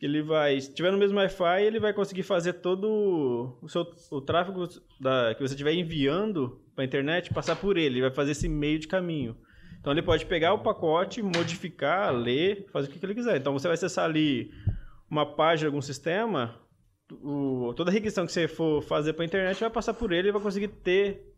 Ele 0.01 0.21
vai, 0.21 0.59
se 0.59 0.73
tiver 0.73 0.91
no 0.91 0.97
mesmo 0.97 1.17
Wi-Fi, 1.17 1.63
ele 1.63 1.79
vai 1.79 1.93
conseguir 1.93 2.23
fazer 2.23 2.53
todo 2.53 3.57
o 3.61 3.67
seu 3.69 3.87
o 4.11 4.21
tráfego 4.21 4.67
da, 4.99 5.33
que 5.33 5.41
você 5.41 5.53
estiver 5.53 5.73
enviando 5.73 6.61
para 6.75 6.83
a 6.83 6.85
internet 6.85 7.33
passar 7.33 7.55
por 7.55 7.77
ele, 7.77 7.95
ele 7.95 8.01
vai 8.01 8.11
fazer 8.11 8.31
esse 8.31 8.49
meio 8.49 8.77
de 8.77 8.87
caminho. 8.87 9.35
Então 9.79 9.93
ele 9.93 10.01
pode 10.01 10.25
pegar 10.25 10.53
o 10.53 10.59
pacote, 10.59 11.21
modificar, 11.21 12.13
ler, 12.13 12.65
fazer 12.71 12.89
o 12.89 12.91
que 12.91 13.03
ele 13.05 13.15
quiser. 13.15 13.37
Então 13.37 13.53
você 13.53 13.67
vai 13.67 13.75
acessar 13.75 14.05
ali 14.05 14.51
uma 15.09 15.25
página 15.25 15.59
de 15.59 15.65
algum 15.67 15.81
sistema, 15.81 16.59
o, 17.11 17.73
toda 17.75 17.91
a 17.91 17.93
requisição 17.93 18.25
que 18.25 18.31
você 18.31 18.47
for 18.47 18.81
fazer 18.81 19.13
para 19.13 19.23
a 19.23 19.27
internet 19.27 19.59
vai 19.59 19.69
passar 19.69 19.93
por 19.93 20.11
ele 20.11 20.29
e 20.29 20.31
vai 20.31 20.41
conseguir 20.41 20.69
ter, 20.69 21.34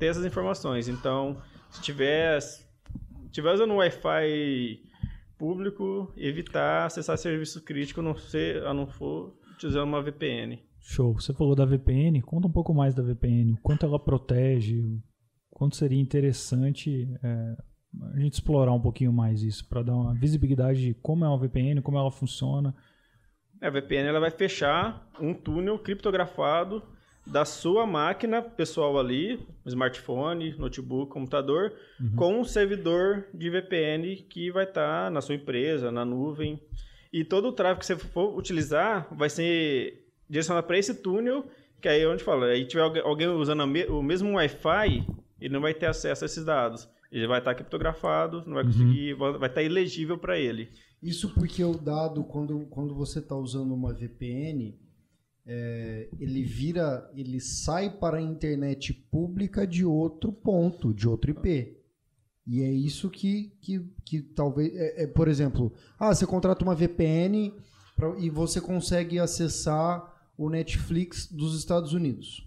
ter 0.00 0.06
essas 0.06 0.24
informações. 0.24 0.88
Então, 0.88 1.36
se 1.68 1.82
tiver, 1.82 2.40
se 2.40 2.66
tiver 3.30 3.52
usando 3.52 3.72
um 3.72 3.76
Wi-Fi 3.76 4.82
público, 5.38 6.12
evitar 6.16 6.86
acessar 6.86 7.16
serviço 7.18 7.62
crítico, 7.62 8.02
não 8.02 8.16
ser, 8.16 8.66
a 8.66 8.74
não 8.74 8.86
for 8.86 9.36
utilizando 9.52 9.84
uma 9.84 10.02
VPN. 10.02 10.58
Show. 10.80 11.12
Você 11.12 11.34
falou 11.34 11.54
da 11.54 11.66
VPN. 11.66 12.22
Conta 12.22 12.48
um 12.48 12.52
pouco 12.52 12.72
mais 12.72 12.94
da 12.94 13.02
VPN. 13.02 13.52
O 13.52 13.58
quanto 13.58 13.84
ela 13.84 14.02
protege. 14.02 14.80
O 14.80 15.02
quanto 15.50 15.76
seria 15.76 16.00
interessante 16.00 17.06
é, 17.22 17.56
a 18.14 18.18
gente 18.18 18.32
explorar 18.32 18.72
um 18.72 18.80
pouquinho 18.80 19.12
mais 19.12 19.42
isso 19.42 19.68
para 19.68 19.82
dar 19.82 19.94
uma 19.94 20.14
visibilidade 20.14 20.80
de 20.80 20.94
como 20.94 21.26
é 21.26 21.28
uma 21.28 21.38
VPN, 21.38 21.82
como 21.82 21.98
ela 21.98 22.10
funciona. 22.10 22.74
É, 23.60 23.66
A 23.66 23.70
VPN 23.70 24.08
ela 24.08 24.20
vai 24.20 24.30
fechar 24.30 25.06
um 25.20 25.34
túnel 25.34 25.78
criptografado 25.78 26.82
da 27.26 27.44
sua 27.44 27.86
máquina 27.86 28.42
pessoal 28.42 28.98
ali, 28.98 29.38
smartphone, 29.66 30.54
notebook, 30.58 31.12
computador, 31.12 31.72
com 32.16 32.40
um 32.40 32.44
servidor 32.44 33.26
de 33.32 33.48
VPN 33.50 34.16
que 34.28 34.50
vai 34.50 34.64
estar 34.64 35.10
na 35.10 35.20
sua 35.20 35.34
empresa, 35.34 35.90
na 35.92 36.04
nuvem. 36.04 36.60
E 37.12 37.24
todo 37.24 37.48
o 37.48 37.52
tráfego 37.52 37.80
que 37.80 37.86
você 37.86 37.96
for 37.96 38.36
utilizar 38.36 39.06
vai 39.14 39.28
ser 39.30 40.06
direcionado 40.28 40.66
para 40.66 40.78
esse 40.78 40.94
túnel, 40.94 41.44
que 41.80 41.88
aí 41.88 42.02
é 42.02 42.08
onde 42.08 42.22
fala, 42.22 42.46
aí 42.46 42.64
tiver 42.66 42.82
algu- 42.82 43.00
alguém 43.00 43.28
usando 43.28 43.62
o 43.62 44.02
mesmo 44.02 44.34
Wi-Fi, 44.36 45.06
ele 45.40 45.52
não 45.54 45.60
vai 45.60 45.74
ter 45.74 45.86
acesso 45.86 46.24
a 46.24 46.26
esses 46.26 46.44
dados. 46.44 46.88
Ele 47.10 47.26
vai 47.26 47.38
estar 47.40 47.54
criptografado, 47.54 48.44
não 48.46 48.54
vai 48.54 48.64
conseguir, 48.64 49.14
vai 49.14 49.32
vai 49.38 49.48
estar 49.48 49.62
ilegível 49.62 50.16
para 50.16 50.38
ele. 50.38 50.68
Isso 51.02 51.32
porque 51.34 51.64
o 51.64 51.72
dado, 51.74 52.22
quando, 52.22 52.60
quando 52.70 52.94
você 52.94 53.18
está 53.18 53.34
usando 53.34 53.74
uma 53.74 53.92
VPN, 53.92 54.78
é, 55.46 56.08
ele 56.18 56.42
vira, 56.42 57.10
ele 57.14 57.40
sai 57.40 57.90
para 57.90 58.18
a 58.18 58.22
internet 58.22 58.92
pública 58.92 59.66
de 59.66 59.84
outro 59.84 60.32
ponto, 60.32 60.92
de 60.94 61.08
outro 61.08 61.30
IP. 61.30 61.76
E 62.46 62.62
é 62.62 62.70
isso 62.72 63.08
que, 63.10 63.52
que, 63.60 63.80
que 64.04 64.22
talvez. 64.22 64.74
É, 64.74 65.04
é, 65.04 65.06
por 65.06 65.28
exemplo, 65.28 65.72
ah, 65.98 66.14
você 66.14 66.26
contrata 66.26 66.64
uma 66.64 66.74
VPN 66.74 67.52
pra- 67.94 68.18
e 68.18 68.28
você 68.30 68.60
consegue 68.60 69.18
acessar 69.18 70.02
o 70.36 70.48
Netflix 70.48 71.26
dos 71.30 71.56
Estados 71.58 71.92
Unidos. 71.92 72.46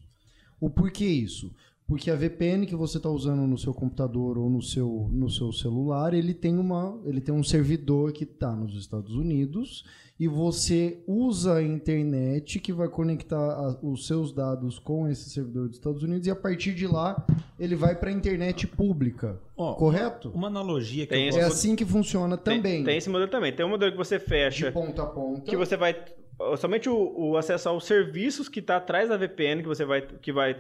O 0.60 0.70
porquê 0.70 1.06
isso? 1.06 1.54
Porque 1.88 2.10
a 2.10 2.16
VPN 2.16 2.66
que 2.66 2.76
você 2.76 2.98
está 2.98 3.10
usando 3.10 3.46
no 3.46 3.58
seu 3.58 3.74
computador 3.74 4.38
ou 4.38 4.50
no 4.50 4.62
seu, 4.62 5.10
no 5.12 5.30
seu 5.30 5.52
celular, 5.52 6.14
ele 6.14 6.34
tem, 6.34 6.58
uma, 6.58 7.00
ele 7.06 7.20
tem 7.20 7.34
um 7.36 7.44
servidor 7.44 8.12
que 8.14 8.24
está 8.24 8.56
nos 8.56 8.74
Estados 8.80 9.14
Unidos 9.16 9.84
e 10.20 10.28
você 10.28 11.04
usa 11.06 11.56
a 11.56 11.64
internet 11.64 12.60
que 12.60 12.72
vai 12.72 12.88
conectar 12.88 13.36
a- 13.38 13.78
os 13.82 14.08
seus 14.08 14.32
dados 14.32 14.80
com 14.80 15.08
esse 15.10 15.30
servidor 15.30 15.68
dos 15.68 15.78
Estados 15.78 16.04
Unidos 16.04 16.26
e 16.26 16.32
a 16.32 16.36
partir 16.36 16.74
de 16.74 16.88
lá 16.88 17.26
ele 17.60 17.76
vai 17.76 17.96
para 17.96 18.10
a 18.10 18.14
internet 18.14 18.66
pública. 18.66 19.40
Ó, 19.58 19.74
correto? 19.76 20.30
Uma 20.34 20.48
analogia 20.48 21.06
que 21.06 21.14
Tem 21.14 21.30
eu 21.30 21.38
É 21.38 21.44
assim 21.44 21.76
que 21.76 21.86
funciona 21.86 22.38
Tem- 22.38 22.58
também. 22.58 22.84
Tem, 22.84 22.98
esse 22.98 23.10
modelo 23.10 23.30
também. 23.30 23.52
Tem 23.54 23.66
um 23.66 23.70
modelo 23.70 23.92
que 23.92 23.98
você 23.98 24.18
de 24.18 24.24
fecha, 24.26 24.72
ponta 24.72 25.04
a 25.04 25.06
ponta. 25.08 25.42
que 25.42 25.58
você 25.58 25.76
vai 25.76 25.94
somente 26.58 26.90
o, 26.90 27.14
o 27.18 27.38
acesso 27.38 27.70
aos 27.70 27.86
serviços 27.86 28.48
que 28.50 28.60
está 28.60 28.78
atrás 28.78 29.10
da 29.10 29.18
VPN, 29.18 29.62
que 29.62 29.68
você 29.68 29.86
vai 29.86 30.02
que 30.02 30.32
vai 30.32 30.56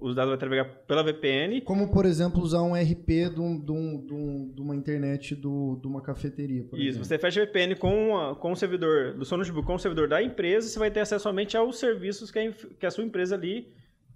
os 0.00 0.14
dados 0.14 0.30
vai 0.30 0.38
trafegar 0.38 0.70
pela 0.86 1.02
VPN. 1.02 1.60
Como, 1.62 1.90
por 1.92 2.04
exemplo, 2.06 2.40
usar 2.42 2.62
um 2.62 2.74
RP 2.74 3.30
de, 3.34 3.40
um- 3.40 3.58
de 3.60 3.72
um- 3.72 4.04
de 4.06 4.12
um- 4.14 4.52
uma 4.62 4.74
internet 4.76 5.34
do, 5.34 5.78
de 5.80 5.86
uma 5.86 6.00
cafeteria. 6.02 6.64
Por 6.64 6.78
Isso, 6.78 6.88
exemplo. 6.88 7.04
você 7.06 7.18
fecha 7.18 7.42
a 7.42 7.44
VPN 7.46 7.74
com, 7.76 8.16
a- 8.16 8.34
com 8.36 8.52
o 8.52 8.56
servidor 8.56 9.14
do 9.14 9.24
seu 9.24 9.36
notebook, 9.38 9.66
com 9.66 9.74
o 9.74 9.78
servidor 9.78 10.08
da 10.08 10.22
empresa, 10.22 10.68
você 10.68 10.78
vai 10.78 10.90
ter 10.90 11.00
acesso 11.00 11.22
somente 11.22 11.56
aos 11.56 11.78
serviços 11.78 12.30
que 12.30 12.38
a, 12.38 12.52
que 12.52 12.86
a 12.86 12.90
sua 12.90 13.04
empresa 13.04 13.34
ali 13.34 13.68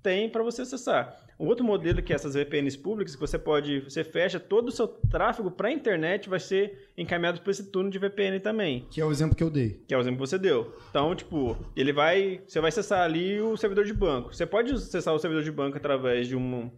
tem 0.03 0.29
para 0.29 0.43
você 0.43 0.63
acessar. 0.63 1.17
Um 1.39 1.47
outro 1.47 1.65
modelo 1.65 2.03
que 2.03 2.13
é 2.13 2.17
essas 2.17 2.35
VPNs 2.35 2.79
públicas, 2.79 3.15
que 3.15 3.21
você 3.21 3.39
pode, 3.39 3.81
você 3.81 4.05
fecha 4.05 4.39
todo 4.39 4.69
o 4.69 4.73
seu 4.73 4.87
tráfego 4.87 5.51
para 5.51 5.69
a 5.69 5.73
internet, 5.73 6.29
vai 6.29 6.39
ser 6.39 6.91
encaminhado 6.97 7.41
por 7.41 7.51
esse 7.51 7.71
túnel 7.71 7.91
de 7.91 7.99
VPN 7.99 8.39
também. 8.41 8.87
Que 8.91 9.01
é 9.01 9.05
o 9.05 9.11
exemplo 9.11 9.35
que 9.35 9.43
eu 9.43 9.51
dei. 9.51 9.83
Que 9.87 9.95
é 9.95 9.97
o 9.97 10.01
exemplo 10.01 10.23
que 10.23 10.29
você 10.29 10.39
deu. 10.39 10.75
Então, 10.91 11.15
tipo, 11.15 11.57
ele 11.75 11.93
vai. 11.93 12.43
Você 12.47 12.61
vai 12.61 12.69
acessar 12.69 13.03
ali 13.03 13.41
o 13.41 13.57
servidor 13.57 13.85
de 13.85 13.93
banco. 13.93 14.35
Você 14.35 14.47
pode 14.47 14.73
acessar 14.73 15.15
o 15.15 15.19
servidor 15.19 15.43
de 15.43 15.51
banco 15.51 15.77
através 15.77 16.29
de 16.29 16.37
um 16.37 16.71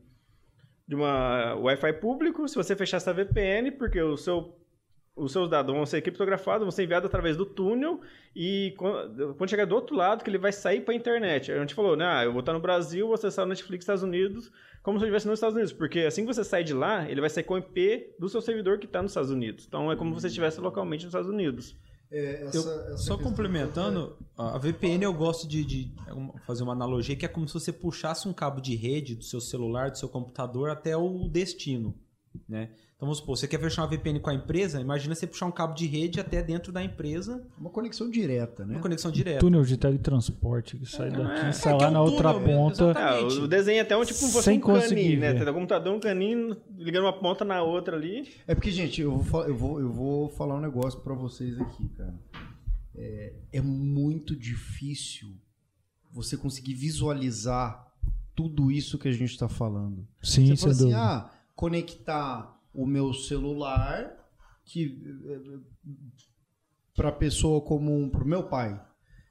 de 0.87 0.95
uma 0.95 1.55
Wi-Fi 1.55 1.95
público, 1.95 2.47
se 2.47 2.55
você 2.55 2.77
fechar 2.77 2.99
essa 2.99 3.12
VPN, 3.12 3.70
porque 3.72 4.01
o 4.01 4.16
seu, 4.16 4.55
os 5.17 5.31
seus 5.33 5.49
dados 5.49 5.73
vão 5.75 5.87
ser 5.87 6.03
criptografados, 6.03 6.62
vão 6.65 6.71
ser 6.73 6.85
enviados 6.85 7.07
através 7.07 7.37
do 7.37 7.47
túnel, 7.47 8.01
e 8.35 8.75
quando, 8.77 9.35
quando 9.37 9.49
chegar 9.51 9.65
do 9.65 9.75
outro 9.75 9.95
lado, 9.95 10.25
que 10.25 10.31
ele 10.31 10.39
vai 10.39 10.51
sair 10.53 10.81
para 10.81 10.93
a 10.93 10.97
internet. 10.97 11.53
A 11.53 11.61
gente 11.61 11.75
falou, 11.75 11.97
né? 11.97 12.05
Ah, 12.07 12.25
eu 12.25 12.33
vou 12.33 12.41
estar 12.41 12.53
no 12.53 12.61
Brasil, 12.61 13.07
vou 13.07 13.15
acessar 13.15 13.45
o 13.45 13.49
Netflix 13.49 13.85
Estados 13.85 14.03
Unidos, 14.03 14.51
como 14.83 14.99
se 14.99 15.05
eu 15.05 15.07
estivesse 15.07 15.27
nos 15.29 15.39
Estados 15.39 15.55
Unidos, 15.55 15.73
porque 15.73 16.01
assim 16.01 16.27
que 16.27 16.35
você 16.35 16.43
sai 16.45 16.65
de 16.65 16.75
lá, 16.75 17.09
ele 17.09 17.21
vai 17.21 17.31
sair 17.31 17.45
com 17.45 17.55
o 17.55 17.59
IP 17.59 18.15
do 18.19 18.29
seu 18.29 18.41
servidor 18.41 18.79
que 18.79 18.87
está 18.87 19.01
nos 19.01 19.12
Estados 19.12 19.31
Unidos. 19.31 19.65
Então 19.69 19.91
é 19.91 19.97
como 19.97 20.15
se 20.15 20.21
você 20.21 20.27
estivesse 20.27 20.61
localmente 20.61 21.05
nos 21.05 21.11
Estados 21.15 21.31
Unidos. 21.31 21.77
É, 22.11 22.43
Eu- 22.43 22.49
essa- 22.49 22.87
essa 22.89 22.97
só 22.99 23.17
complementando, 23.17 24.17
a 24.37 24.59
VPN 24.59 25.05
eu 25.05 25.12
gosto 25.15 25.49
de, 25.49 25.65
de 25.65 25.91
um- 26.12 26.33
fazer 26.47 26.62
uma 26.62 26.73
analogia 26.73 27.17
que 27.17 27.25
é 27.25 27.29
como 27.29 27.49
se 27.49 27.55
você 27.55 27.73
puxasse 27.73 28.29
um 28.29 28.33
cabo 28.33 28.61
de 28.61 28.75
rede 28.77 29.15
do 29.15 29.25
seu 29.25 29.41
celular, 29.41 29.91
do 29.91 29.99
seu 29.99 30.09
computador 30.09 30.71
até 30.71 30.97
o 30.97 31.29
destino, 31.29 31.95
né? 32.49 32.70
Então 32.97 33.07
vamos 33.07 33.18
supor, 33.18 33.37
você 33.37 33.47
quer 33.49 33.61
fechar 33.61 33.82
uma 33.82 33.89
VPN 33.89 34.20
com 34.20 34.30
a 34.30 34.35
empresa, 34.35 34.80
imagina 34.80 35.14
você 35.14 35.26
puxar 35.26 35.47
um 35.47 35.51
cabo 35.53 35.74
de 35.74 35.87
rede 35.87 36.20
até 36.20 36.43
dentro 36.43 36.72
da 36.72 36.82
empresa, 36.82 37.45
Uma 37.59 37.70
conexão 37.70 38.09
direta, 38.11 38.64
né? 38.64 38.74
uma 38.74 38.82
conexão 38.82 39.11
direta. 39.11 39.41
Túnel 39.41 39.62
de 39.64 39.76
teletransporte 39.76 40.76
que 40.78 40.87
sai 40.87 41.11
daqui, 41.11 41.47
é, 41.47 41.53
sai 41.53 41.76
que 41.76 41.82
lá 41.82 41.87
é 41.89 41.91
um 41.91 41.93
na 41.95 42.01
outra 42.03 42.32
túnel 42.32 42.47
mesmo, 42.47 42.62
ponta. 42.62 42.85
exatamente. 42.91 43.39
Ah, 43.39 43.43
o 43.43 43.49
desenho 43.49 43.78
é 43.78 43.80
até 43.80 43.97
um 43.97 44.05
tipo 44.05 44.18
se 44.18 44.32
fosse 44.32 44.45
Sem 44.45 44.59
um 44.59 44.61
conseguir 44.61 44.95
caninho, 45.03 45.20
né? 45.20 45.35
Tem 45.35 45.45
no 45.45 45.53
computador 45.55 45.95
um 45.95 46.01
caninho 46.01 46.57
ligando 46.76 47.05
uma 47.05 47.12
ponta 47.12 47.45
na 47.45 47.62
outra 47.62 47.97
ali. 47.97 48.28
É 48.47 48.55
porque, 48.55 48.70
gente, 48.70 49.01
eu 49.01 49.16
vou, 49.18 49.45
eu 49.45 49.57
vou, 49.57 49.80
eu 49.80 49.93
vou 49.93 50.28
falar 50.30 50.57
um 50.57 50.61
negócio 50.61 51.01
pra 51.01 51.14
vocês 51.14 51.61
aqui, 51.61 51.89
cara. 51.97 52.14
É, 52.97 53.32
é 53.55 53.61
muito 53.61 54.37
difícil 54.37 55.28
você 56.12 56.37
conseguir 56.37 56.74
visualizar 56.74 57.85
tudo 58.37 58.70
isso 58.70 58.99
que 58.99 59.09
a 59.09 59.12
gente 59.12 59.37
tá 59.39 59.49
falando. 59.49 60.07
Sim, 60.22 60.47
você 60.47 60.57
sem 60.57 60.57
fala 60.57 60.72
assim, 60.72 60.82
dúvida. 60.85 61.01
ah, 61.01 61.30
conectar 61.55 62.61
o 62.73 62.87
meu 62.87 63.13
celular 63.13 64.13
que 64.65 65.01
para 66.95 67.13
pessoa 67.13 67.61
comum, 67.61 68.09
pro 68.09 68.27
meu 68.27 68.45
pai. 68.49 68.81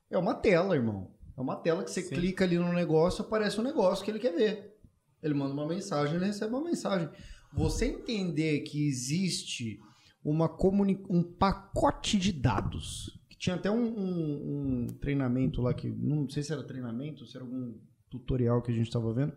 É 0.09 0.17
uma 0.17 0.35
tela, 0.35 0.75
irmão. 0.75 1.11
É 1.35 1.41
uma 1.41 1.55
tela 1.55 1.83
que 1.83 1.91
você 1.91 2.01
Sim. 2.03 2.15
clica 2.15 2.43
ali 2.43 2.57
no 2.57 2.71
negócio, 2.73 3.23
aparece 3.23 3.59
um 3.59 3.63
negócio 3.63 4.03
que 4.03 4.11
ele 4.11 4.19
quer 4.19 4.33
ver. 4.35 4.77
Ele 5.21 5.33
manda 5.33 5.53
uma 5.53 5.67
mensagem, 5.67 6.15
ele 6.15 6.25
recebe 6.25 6.53
uma 6.53 6.63
mensagem. 6.63 7.09
Você 7.53 7.85
entender 7.85 8.59
que 8.61 8.85
existe 8.87 9.79
uma 10.23 10.47
comuni 10.49 11.03
um 11.09 11.23
pacote 11.23 12.17
de 12.17 12.31
dados. 12.31 13.19
Que 13.29 13.37
tinha 13.37 13.55
até 13.55 13.71
um, 13.71 13.83
um- 13.83 14.83
um 14.83 14.87
treinamento 14.99 15.61
lá 15.61 15.73
que 15.73 15.89
não 15.89 16.29
sei 16.29 16.43
se 16.43 16.51
era 16.51 16.63
treinamento, 16.63 17.25
se 17.25 17.35
era 17.35 17.45
algum 17.45 17.73
tutorial 18.09 18.61
que 18.61 18.71
a 18.71 18.75
gente 18.75 18.87
estava 18.87 19.11
vendo, 19.13 19.33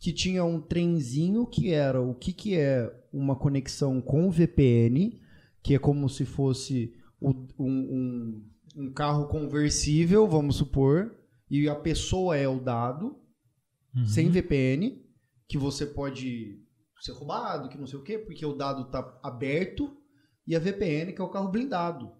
que 0.00 0.12
tinha 0.12 0.42
um 0.44 0.60
trenzinho 0.60 1.46
que 1.46 1.70
era 1.70 2.00
o 2.00 2.14
que, 2.14 2.32
que 2.32 2.56
é 2.56 2.90
uma 3.12 3.36
conexão 3.36 4.00
com 4.00 4.30
VPN, 4.30 5.20
que 5.62 5.74
é 5.74 5.78
como 5.78 6.08
se 6.08 6.24
fosse 6.24 6.94
o- 7.20 7.46
um, 7.58 7.68
um- 7.68 8.50
um 8.76 8.92
carro 8.92 9.26
conversível, 9.28 10.26
vamos 10.26 10.56
supor, 10.56 11.14
e 11.50 11.68
a 11.68 11.74
pessoa 11.74 12.36
é 12.36 12.48
o 12.48 12.58
dado, 12.58 13.16
Uhum. 13.94 14.06
sem 14.06 14.30
VPN, 14.30 15.04
que 15.48 15.58
você 15.58 15.84
pode 15.84 16.60
ser 17.00 17.12
roubado, 17.12 17.68
que 17.68 17.76
não 17.76 17.86
sei 17.86 17.98
o 17.98 18.02
quê, 18.02 18.18
porque 18.18 18.46
o 18.46 18.54
dado 18.54 18.82
está 18.82 19.18
aberto, 19.22 19.90
e 20.46 20.54
a 20.56 20.58
VPN, 20.58 21.12
que 21.12 21.20
é 21.20 21.24
o 21.24 21.28
carro 21.28 21.50
blindado. 21.50 22.10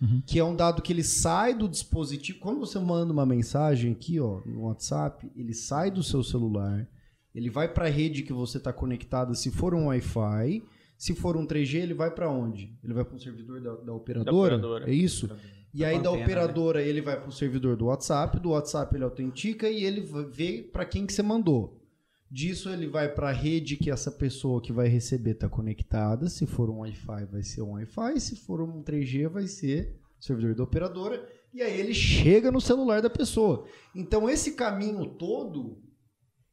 Uhum. 0.00 0.22
Que 0.26 0.38
é 0.38 0.44
um 0.44 0.54
dado 0.56 0.80
que 0.82 0.92
ele 0.92 1.02
sai 1.04 1.54
do 1.54 1.68
dispositivo. 1.68 2.38
Quando 2.40 2.58
você 2.60 2.78
manda 2.78 3.12
uma 3.12 3.26
mensagem 3.26 3.92
aqui, 3.92 4.18
ó, 4.18 4.40
no 4.46 4.62
WhatsApp, 4.62 5.30
ele 5.36 5.52
sai 5.54 5.90
do 5.90 6.02
seu 6.02 6.22
celular, 6.24 6.88
ele 7.34 7.50
vai 7.50 7.72
para 7.72 7.86
a 7.86 7.90
rede 7.90 8.22
que 8.22 8.32
você 8.32 8.58
está 8.58 8.72
conectada, 8.72 9.34
se 9.34 9.50
for 9.50 9.74
um 9.74 9.86
Wi-Fi. 9.86 10.62
Se 10.98 11.16
for 11.16 11.36
um 11.36 11.44
3G, 11.44 11.80
ele 11.80 11.94
vai 11.94 12.12
para 12.12 12.30
onde? 12.30 12.78
Ele 12.84 12.94
vai 12.94 13.04
para 13.04 13.16
o 13.16 13.18
servidor 13.18 13.60
da, 13.60 13.74
da 13.74 13.92
operadora? 13.92 14.54
operadora. 14.54 14.88
É 14.88 14.94
isso? 14.94 15.28
E 15.74 15.84
aí 15.84 15.94
da 15.94 16.10
Antena, 16.10 16.16
né? 16.16 16.22
operadora 16.22 16.82
ele 16.82 17.00
vai 17.00 17.20
pro 17.20 17.32
servidor 17.32 17.76
do 17.76 17.86
WhatsApp, 17.86 18.38
do 18.38 18.50
WhatsApp 18.50 18.94
ele 18.94 19.02
autentica 19.02 19.68
e 19.68 19.84
ele 19.84 20.00
vê 20.30 20.62
para 20.62 20.84
quem 20.84 21.04
que 21.04 21.12
você 21.12 21.22
mandou. 21.22 21.82
Disso 22.30 22.68
ele 22.68 22.86
vai 22.86 23.08
para 23.08 23.30
a 23.30 23.32
rede 23.32 23.76
que 23.76 23.90
essa 23.90 24.10
pessoa 24.10 24.60
que 24.60 24.72
vai 24.72 24.86
receber 24.86 25.32
está 25.32 25.48
conectada. 25.48 26.28
Se 26.28 26.46
for 26.46 26.70
um 26.70 26.80
Wi-Fi 26.80 27.24
vai 27.30 27.42
ser 27.42 27.62
um 27.62 27.72
Wi-Fi, 27.72 28.20
se 28.20 28.36
for 28.36 28.60
um 28.60 28.82
3G 28.82 29.28
vai 29.28 29.46
ser 29.46 29.98
servidor 30.20 30.54
da 30.54 30.62
operadora. 30.62 31.26
E 31.52 31.60
aí 31.62 31.80
ele 31.80 31.92
chega 31.92 32.52
no 32.52 32.60
celular 32.60 33.02
da 33.02 33.10
pessoa. 33.10 33.66
Então 33.94 34.30
esse 34.30 34.52
caminho 34.52 35.06
todo 35.06 35.78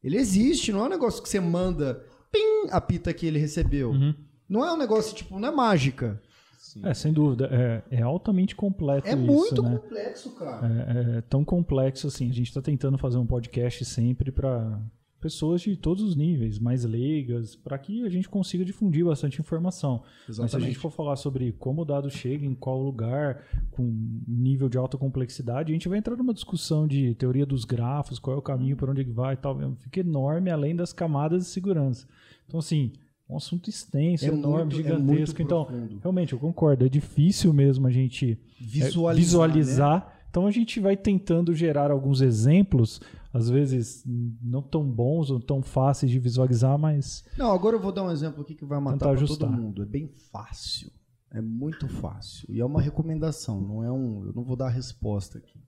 ele 0.02 0.16
existe, 0.16 0.72
não 0.72 0.80
é 0.80 0.86
um 0.86 0.90
negócio 0.90 1.22
que 1.22 1.28
você 1.28 1.40
manda, 1.40 2.04
pim, 2.30 2.68
apita 2.70 3.12
que 3.12 3.26
ele 3.26 3.38
recebeu. 3.38 3.90
Uhum. 3.90 4.14
Não 4.48 4.64
é 4.64 4.72
um 4.72 4.76
negócio 4.76 5.14
tipo, 5.14 5.38
não 5.38 5.48
é 5.48 5.52
mágica. 5.52 6.20
Sim. 6.58 6.86
É, 6.86 6.94
sem 6.94 7.12
dúvida. 7.12 7.48
É, 7.90 7.96
é 7.98 8.02
altamente 8.02 8.54
complexo 8.54 9.08
É 9.08 9.14
isso, 9.14 9.20
muito 9.20 9.62
né? 9.62 9.76
complexo, 9.76 10.30
cara. 10.36 10.66
É, 10.66 11.18
é 11.18 11.20
tão 11.22 11.44
complexo 11.44 12.06
assim. 12.06 12.30
A 12.30 12.32
gente 12.32 12.48
está 12.48 12.62
tentando 12.62 12.96
fazer 12.96 13.18
um 13.18 13.26
podcast 13.26 13.84
sempre 13.84 14.30
para 14.30 14.80
pessoas 15.20 15.60
de 15.60 15.76
todos 15.76 16.02
os 16.02 16.16
níveis, 16.16 16.58
mais 16.58 16.84
leigas, 16.84 17.54
para 17.54 17.78
que 17.78 18.04
a 18.04 18.08
gente 18.08 18.28
consiga 18.28 18.64
difundir 18.64 19.04
bastante 19.04 19.40
informação. 19.40 20.02
Mas 20.26 20.50
se 20.50 20.56
a 20.56 20.60
gente 20.60 20.78
for 20.78 20.90
falar 20.90 21.16
sobre 21.16 21.52
como 21.52 21.82
o 21.82 21.84
dado 21.84 22.10
chega, 22.10 22.44
em 22.46 22.54
qual 22.54 22.82
lugar, 22.82 23.42
com 23.70 23.82
nível 24.26 24.68
de 24.68 24.78
alta 24.78 24.96
complexidade, 24.96 25.70
a 25.70 25.74
gente 25.74 25.88
vai 25.88 25.98
entrar 25.98 26.16
numa 26.16 26.32
discussão 26.34 26.86
de 26.88 27.14
teoria 27.14 27.44
dos 27.44 27.64
grafos, 27.64 28.18
qual 28.18 28.34
é 28.36 28.38
o 28.38 28.42
caminho, 28.42 28.76
para 28.76 28.90
onde 28.90 29.02
ele 29.02 29.12
vai 29.12 29.34
e 29.34 29.36
tal. 29.36 29.58
Fica 29.80 30.00
enorme 30.00 30.50
além 30.50 30.74
das 30.74 30.92
camadas 30.92 31.44
de 31.44 31.48
segurança. 31.50 32.06
Então, 32.46 32.58
assim, 32.58 32.92
é 33.28 33.32
um 33.32 33.36
assunto 33.36 33.68
extenso, 33.70 34.24
É 34.24 34.28
enorme, 34.28 34.74
muito- 34.74 34.74
é 34.74 34.76
gigantesco. 34.76 35.06
muito 35.38 35.42
então, 35.42 35.68
realmente, 36.02 36.32
eu 36.32 36.38
concordo. 36.38 36.84
É 36.84 36.88
difícil 36.88 37.52
mesmo 37.52 37.86
a 37.86 37.90
gente 37.90 38.32
é, 38.32 38.64
Visualizar. 38.64 39.14
visualizar. 39.16 40.06
né? 40.06 40.12
Então 40.30 40.46
a 40.46 40.50
gente 40.50 40.78
vai 40.78 40.96
tentando 40.96 41.52
gerar 41.54 41.90
alguns 41.90 42.20
exemplos, 42.20 43.00
às 43.32 43.48
vezes 43.48 44.02
não 44.06 44.62
tão 44.62 44.84
bons 44.84 45.30
ou 45.30 45.40
tão 45.40 45.62
fáceis 45.62 46.10
de 46.10 46.18
visualizar, 46.18 46.78
mas 46.78 47.24
Não, 47.36 47.52
agora 47.52 47.76
eu 47.76 47.80
vou 47.80 47.92
dar 47.92 48.02
um 48.02 48.10
exemplo 48.10 48.42
aqui 48.42 48.54
que 48.54 48.64
vai 48.64 48.80
matar 48.80 49.16
pra 49.16 49.26
todo 49.26 49.48
mundo. 49.48 49.82
É 49.82 49.86
bem 49.86 50.08
fácil. 50.32 50.90
É 51.30 51.40
muito 51.40 51.86
fácil. 51.88 52.46
E 52.50 52.60
é 52.60 52.64
uma 52.64 52.82
recomendação, 52.82 53.60
não 53.60 53.84
é 53.84 53.92
um. 53.92 54.26
Eu 54.26 54.32
não 54.32 54.42
vou 54.42 54.56
dar 54.56 54.66
a 54.66 54.70
resposta 54.70 55.38
aqui. 55.38 55.62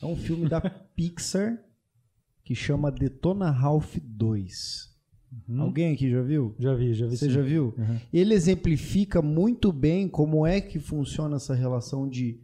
É 0.00 0.06
um 0.06 0.16
filme 0.16 0.48
da 0.48 0.60
Pixar 0.96 1.62
que 2.42 2.54
chama 2.54 2.90
Detona 2.90 3.50
Ralph 3.50 3.96
2. 4.02 4.88
Alguém 5.58 5.92
aqui 5.92 6.10
já 6.10 6.22
viu? 6.22 6.54
já 6.58 6.74
vi, 6.74 6.94
já 6.94 7.06
vi. 7.06 7.16
Você 7.16 7.26
sim. 7.26 7.32
já 7.32 7.42
viu? 7.42 7.74
Uhum. 7.76 7.98
Ele 8.10 8.32
exemplifica 8.32 9.20
muito 9.20 9.70
bem 9.72 10.08
como 10.08 10.46
é 10.46 10.58
que 10.58 10.78
funciona 10.78 11.36
essa 11.36 11.54
relação 11.54 12.08
de, 12.08 12.40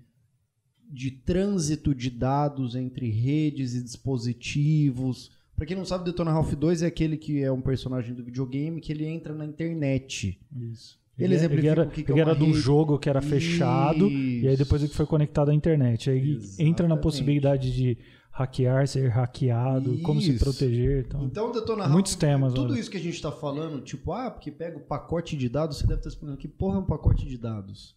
de 0.94 1.10
trânsito 1.10 1.94
de 1.94 2.08
dados 2.08 2.74
entre 2.76 3.10
redes 3.10 3.74
e 3.74 3.82
dispositivos. 3.82 5.30
Pra 5.56 5.66
quem 5.66 5.76
não 5.76 5.84
sabe, 5.84 6.04
Detona 6.04 6.32
Ralph 6.32 6.52
2 6.54 6.82
é 6.82 6.86
aquele 6.86 7.16
que 7.16 7.42
é 7.42 7.50
um 7.50 7.60
personagem 7.60 8.14
do 8.14 8.24
videogame 8.24 8.80
que 8.80 8.92
ele 8.92 9.04
entra 9.06 9.34
na 9.34 9.44
internet. 9.44 10.38
Isso. 10.72 10.98
Ele 11.16 11.28
Ele, 11.28 11.34
exemplifica 11.36 11.70
era, 11.70 11.82
o 11.84 11.90
que 11.90 12.02
que 12.02 12.10
é 12.10 12.14
ele 12.14 12.22
uma 12.22 12.30
era 12.32 12.38
de 12.38 12.44
um 12.44 12.52
jogo 12.54 12.98
que 12.98 13.08
era 13.08 13.22
fechado, 13.22 14.10
e 14.10 14.48
aí 14.48 14.56
depois 14.56 14.82
ele 14.82 14.92
foi 14.92 15.06
conectado 15.06 15.50
à 15.50 15.54
internet. 15.54 16.10
Aí 16.10 16.32
entra 16.58 16.88
na 16.88 16.94
Exatamente. 16.94 17.02
possibilidade 17.02 17.72
de 17.72 17.96
hackear, 18.32 18.88
ser 18.88 19.08
hackeado, 19.10 19.98
como 19.98 20.20
se 20.20 20.32
Isso. 20.32 20.42
proteger. 20.44 21.04
Então, 21.06 21.24
Então, 21.24 21.52
Detona 21.52 21.88
Muitos 21.88 22.16
temas, 22.16 22.52
tudo 22.52 22.72
olha. 22.72 22.80
isso 22.80 22.90
que 22.90 22.96
a 22.96 23.00
gente 23.00 23.22
tá 23.22 23.30
falando, 23.30 23.80
tipo, 23.80 24.10
ah, 24.10 24.28
porque 24.28 24.50
pega 24.50 24.76
o 24.76 24.80
pacote 24.80 25.36
de 25.36 25.48
dados, 25.48 25.78
você 25.78 25.86
deve 25.86 26.00
estar 26.00 26.08
explicando 26.08 26.36
que 26.36 26.48
porra 26.48 26.78
é 26.78 26.80
um 26.80 26.84
pacote 26.84 27.24
de 27.28 27.38
dados. 27.38 27.94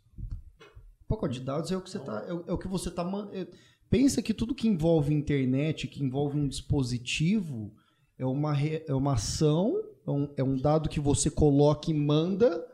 Pacote 1.08 1.40
de 1.40 1.46
dados 1.46 1.72
é 1.72 1.78
o 1.78 1.82
que 1.82 1.90
você 1.90 2.00
tá, 2.00 2.26
é 2.28 2.32
é 2.32 2.54
o 2.54 2.58
que 2.58 2.68
você 2.68 2.92
tá 2.92 3.04
man- 3.04 3.30
é- 3.34 3.48
pensa 3.90 4.22
que 4.22 4.34
tudo 4.34 4.54
que 4.56 4.68
envolve 4.68 5.14
internet, 5.14 5.88
que 5.88 6.04
envolve 6.04 6.38
um 6.38 6.48
dispositivo, 6.48 7.72
é 8.18 8.26
uma, 8.26 8.52
re- 8.54 8.84
é 8.88 8.94
uma 8.94 9.14
ação, 9.14 9.76
é 10.06 10.12
um, 10.12 10.34
é 10.38 10.44
um 10.44 10.58
dado 10.58 10.90
que 10.90 11.00
você 11.00 11.30
coloca 11.30 11.90
e 11.92 11.94
manda, 11.94 12.66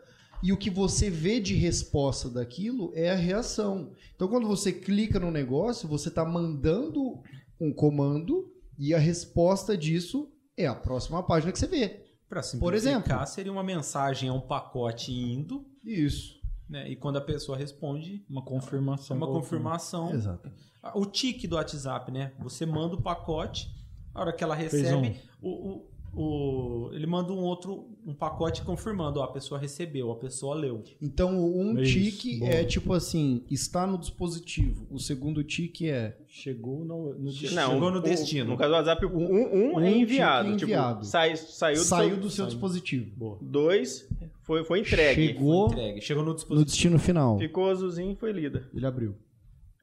e 0.42 0.52
o 0.52 0.58
que 0.58 0.70
você 0.70 1.10
vê 1.10 1.40
de 1.40 1.54
resposta 1.54 2.30
daquilo 2.30 2.92
é 2.96 3.10
a 3.12 3.16
reação. 3.16 3.92
Então, 4.16 4.28
quando 4.28 4.48
você 4.48 4.74
clica 4.74 5.20
no 5.20 5.32
negócio, 5.32 5.88
você 5.88 6.10
está 6.10 6.26
mandando 6.26 7.22
um 7.60 7.72
comando 7.74 8.52
e 8.78 8.94
a 8.94 8.98
resposta 9.00 9.78
disso 9.78 10.30
é 10.58 10.66
a 10.68 10.76
próxima 10.76 11.24
página 11.24 11.52
que 11.52 11.60
você 11.60 11.68
vê. 11.68 12.04
Para 12.28 12.42
Por 12.42 12.48
simplificar, 12.48 12.76
exemplo. 12.76 13.28
seria 13.28 13.52
uma 13.52 13.64
mensagem, 13.64 14.28
é 14.30 14.32
um 14.34 14.42
pacote 14.42 15.12
indo, 15.14 15.66
Isso. 15.86 16.42
Né? 16.74 16.90
E 16.90 16.96
quando 16.96 17.18
a 17.18 17.22
pessoa 17.22 17.58
responde, 17.58 18.26
uma 18.30 18.42
é 18.42 18.46
confirmação. 18.46 19.16
uma 19.16 19.26
voltando. 19.28 19.42
confirmação. 19.44 20.12
Exato. 20.12 20.52
O 20.96 21.06
tique 21.06 21.48
do 21.48 21.56
WhatsApp, 21.56 22.12
né? 22.12 22.34
Você 22.40 22.66
manda 22.66 22.96
o 22.96 23.02
pacote, 23.02 23.72
a 24.14 24.20
hora 24.22 24.34
que 24.34 24.44
ela 24.44 24.56
recebe, 24.56 25.20
o, 25.42 25.50
o, 25.50 25.90
o- 26.22 26.90
ele 26.94 27.06
manda 27.06 27.32
um 27.32 27.40
outro 27.40 27.93
um 28.06 28.14
pacote 28.14 28.62
confirmando, 28.64 29.20
ó, 29.20 29.24
a 29.24 29.32
pessoa 29.32 29.60
recebeu, 29.60 30.12
a 30.12 30.16
pessoa 30.16 30.56
leu. 30.56 30.84
Então, 31.02 31.40
o 31.40 31.60
um 31.62 31.80
Isso, 31.80 31.94
tique 31.94 32.40
boa. 32.40 32.52
é 32.52 32.64
tipo 32.64 32.92
assim, 32.94 33.44
está 33.50 33.88
no 33.88 33.98
dispositivo. 33.98 34.86
O 34.92 35.00
segundo 35.00 35.44
tique 35.44 35.90
é 35.90 36.18
Chegou 36.28 36.84
no, 36.84 37.14
no 37.14 37.26
Não, 37.26 37.32
Chegou 37.32 37.92
no 37.92 38.00
o- 38.00 38.02
destino. 38.02 38.50
No 38.52 38.58
caso 38.58 38.72
do 38.72 38.76
WhatsApp, 38.76 39.06
um, 39.06 39.10
um, 39.20 39.76
Um 39.76 39.80
é 39.80 39.92
enviado. 39.96 40.46
tipo 40.48 40.58
Tipo, 40.60 40.72
enviado. 40.72 41.06
sai, 41.06 41.36
saiu, 41.38 41.76
do 41.78 41.84
saiu 41.84 42.10
seu, 42.10 42.20
do 42.20 42.30
seu 42.30 42.46
dispositivo. 42.48 43.12
Boa. 43.16 43.38
Dois, 43.42 44.10
foi, 44.42 44.64
foi 44.64 44.80
entregue. 44.80 45.28
Chegou 45.28 45.68
Entregue. 45.68 46.02
Chegou 46.02 46.24
no 46.24 46.36
no 46.50 46.66
destino 46.66 46.98
final. 47.00 47.38
Ficou 47.38 47.70
azulzinho 47.70 48.12
e 48.12 48.16
foi 48.16 48.32
lida. 48.32 48.68
Ele 48.74 48.86
abriu. 48.86 49.16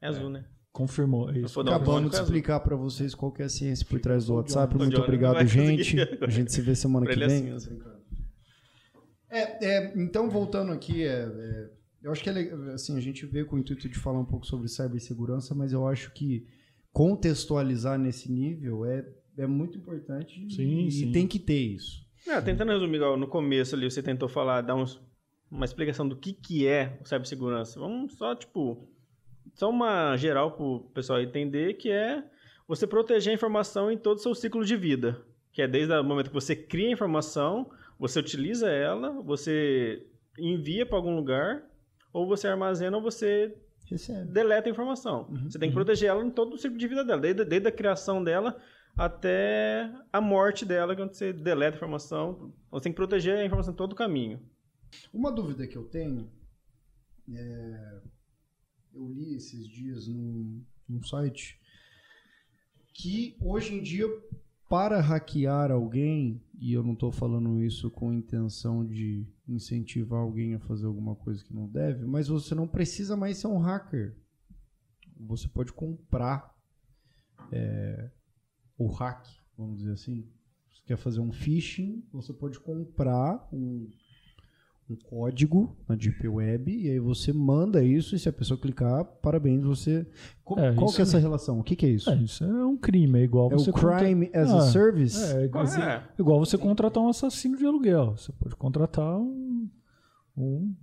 É 0.01 0.07
azul, 0.07 0.29
né? 0.29 0.43
Confirmou. 0.73 1.29
é 1.29 1.39
Isso. 1.39 1.59
Um 1.59 1.63
Acabamos 1.63 1.85
código 1.93 2.09
de 2.11 2.15
explicar 2.17 2.59
para 2.61 2.75
vocês 2.75 3.13
qual 3.15 3.31
que 3.31 3.41
é 3.41 3.45
a 3.45 3.49
ciência 3.49 3.85
por 3.85 3.99
trás 3.99 4.25
do 4.25 4.35
WhatsApp. 4.35 4.75
Muito 4.77 5.01
obrigado, 5.01 5.45
gente. 5.45 5.95
A 6.21 6.29
gente 6.29 6.51
se 6.51 6.61
vê 6.61 6.75
semana 6.75 7.05
que 7.05 7.11
é 7.13 7.27
vem. 7.27 7.55
É, 9.31 9.65
é, 9.65 9.93
então, 9.95 10.29
voltando 10.29 10.73
aqui, 10.73 11.03
é, 11.03 11.23
é, 11.23 11.69
eu 12.03 12.11
acho 12.11 12.21
que 12.21 12.29
é 12.29 12.33
legal, 12.33 12.61
assim, 12.73 12.97
a 12.97 13.01
gente 13.01 13.25
vê 13.25 13.45
com 13.45 13.55
o 13.55 13.59
intuito 13.59 13.87
de 13.87 13.97
falar 13.97 14.19
um 14.19 14.25
pouco 14.25 14.45
sobre 14.45 14.67
cibersegurança, 14.67 15.55
mas 15.55 15.71
eu 15.71 15.87
acho 15.87 16.11
que 16.11 16.45
contextualizar 16.91 17.97
nesse 17.97 18.29
nível 18.29 18.85
é, 18.85 19.07
é 19.37 19.47
muito 19.47 19.77
importante 19.77 20.45
Sim, 20.53 20.87
e 20.87 20.91
sim. 20.91 21.11
tem 21.13 21.25
que 21.25 21.39
ter 21.39 21.59
isso. 21.59 22.05
Ah, 22.27 22.41
tentando 22.41 22.73
resumir, 22.73 22.99
no 22.99 23.27
começo 23.27 23.73
ali, 23.73 23.89
você 23.89 24.03
tentou 24.03 24.27
falar, 24.27 24.61
dar 24.61 24.75
uns, 24.75 25.01
uma 25.49 25.63
explicação 25.63 26.07
do 26.07 26.15
que, 26.15 26.33
que 26.33 26.67
é 26.67 26.99
o 27.01 27.07
cibersegurança. 27.07 27.79
Vamos 27.79 28.13
só, 28.15 28.35
tipo, 28.35 28.85
só 29.53 29.69
uma 29.69 30.17
geral 30.17 30.51
para 30.51 30.65
o 30.65 30.79
pessoal 30.93 31.21
entender 31.21 31.75
que 31.75 31.89
é 31.89 32.23
você 32.67 32.85
proteger 32.85 33.31
a 33.31 33.35
informação 33.35 33.89
em 33.89 33.97
todo 33.97 34.17
o 34.17 34.21
seu 34.21 34.35
ciclo 34.35 34.63
de 34.65 34.75
vida. 34.75 35.25
Que 35.51 35.61
é 35.61 35.67
desde 35.67 35.93
o 35.93 36.03
momento 36.03 36.27
que 36.27 36.33
você 36.33 36.55
cria 36.55 36.89
a 36.89 36.91
informação, 36.91 37.69
você 38.01 38.19
utiliza 38.19 38.67
ela, 38.67 39.21
você 39.21 40.03
envia 40.39 40.87
para 40.87 40.97
algum 40.97 41.15
lugar, 41.15 41.63
ou 42.11 42.25
você 42.25 42.47
armazena 42.47 42.97
ou 42.97 43.03
você 43.03 43.55
Recebe. 43.85 44.31
deleta 44.33 44.67
a 44.67 44.71
informação. 44.71 45.29
Você 45.43 45.59
tem 45.59 45.69
que 45.69 45.75
proteger 45.75 46.09
ela 46.09 46.25
em 46.25 46.31
todo 46.31 46.55
o 46.55 46.57
ciclo 46.57 46.79
de 46.79 46.87
vida 46.87 47.05
dela, 47.05 47.21
desde, 47.21 47.45
desde 47.45 47.67
a 47.67 47.71
criação 47.71 48.23
dela 48.23 48.59
até 48.97 49.93
a 50.11 50.19
morte 50.19 50.65
dela, 50.65 50.95
quando 50.95 51.13
você 51.13 51.31
deleta 51.31 51.75
a 51.75 51.77
informação. 51.77 52.51
Você 52.71 52.85
tem 52.85 52.91
que 52.91 52.95
proteger 52.95 53.37
a 53.37 53.45
informação 53.45 53.71
todo 53.71 53.93
o 53.93 53.95
caminho. 53.95 54.41
Uma 55.13 55.31
dúvida 55.31 55.67
que 55.67 55.77
eu 55.77 55.83
tenho, 55.83 56.27
é, 57.31 58.01
eu 58.95 59.07
li 59.09 59.35
esses 59.35 59.67
dias 59.69 60.07
num, 60.07 60.65
num 60.89 61.03
site 61.03 61.61
que 62.95 63.37
hoje 63.39 63.75
em 63.75 63.83
dia 63.83 64.07
para 64.71 65.01
hackear 65.01 65.69
alguém, 65.69 66.41
e 66.57 66.71
eu 66.71 66.81
não 66.81 66.93
estou 66.93 67.11
falando 67.11 67.61
isso 67.61 67.91
com 67.91 68.13
intenção 68.13 68.85
de 68.85 69.27
incentivar 69.45 70.21
alguém 70.21 70.55
a 70.55 70.59
fazer 70.61 70.85
alguma 70.85 71.13
coisa 71.13 71.43
que 71.43 71.53
não 71.53 71.67
deve, 71.67 72.05
mas 72.05 72.29
você 72.29 72.55
não 72.55 72.65
precisa 72.65 73.17
mais 73.17 73.37
ser 73.37 73.47
um 73.47 73.57
hacker. 73.57 74.15
Você 75.19 75.49
pode 75.49 75.73
comprar 75.73 76.55
é, 77.51 78.09
o 78.77 78.87
hack, 78.87 79.27
vamos 79.57 79.79
dizer 79.79 79.91
assim. 79.91 80.25
Você 80.69 80.81
quer 80.85 80.95
fazer 80.95 81.19
um 81.19 81.33
phishing, 81.33 82.07
você 82.09 82.31
pode 82.31 82.57
comprar 82.57 83.49
um 83.51 83.89
um 84.91 84.95
código 84.95 85.75
na 85.87 85.95
Deep 85.95 86.27
Web 86.27 86.71
e 86.71 86.89
aí 86.89 86.99
você 86.99 87.31
manda 87.31 87.83
isso 87.83 88.15
e 88.15 88.19
se 88.19 88.27
a 88.27 88.33
pessoa 88.33 88.59
clicar, 88.59 89.03
parabéns, 89.05 89.63
você... 89.63 90.05
Co- 90.43 90.59
É, 90.59 90.73
Qual 90.73 90.89
que 90.91 90.97
é 90.97 90.99
é- 90.99 91.03
essa 91.03 91.17
relação? 91.17 91.59
O 91.59 91.63
que, 91.63 91.75
que 91.75 91.85
é 91.85 91.89
isso? 91.89 92.09
É, 92.09 92.15
isso 92.17 92.43
é 92.43 92.65
um 92.65 92.75
crime, 92.77 93.19
é 93.19 93.23
igual 93.23 93.49
É 93.51 93.53
você 93.53 93.69
o 93.69 93.73
crime 93.73 94.25
contra- 94.25 94.41
as 94.41 94.49
a 94.51 94.57
Ah, 94.57 94.61
service? 94.61 95.23
É, 95.35 95.45
igual, 95.45 95.65
É. 95.65 96.03
igual 96.19 96.39
você 96.39 96.57
contratar 96.57 97.01
um 97.01 97.07
assassino 97.09 97.57
de 97.57 97.65
aluguel. 97.65 98.17
Você 98.17 98.31
pode 98.33 98.55
contratar 98.55 99.17
um, 99.17 99.69
um, 100.37 100.75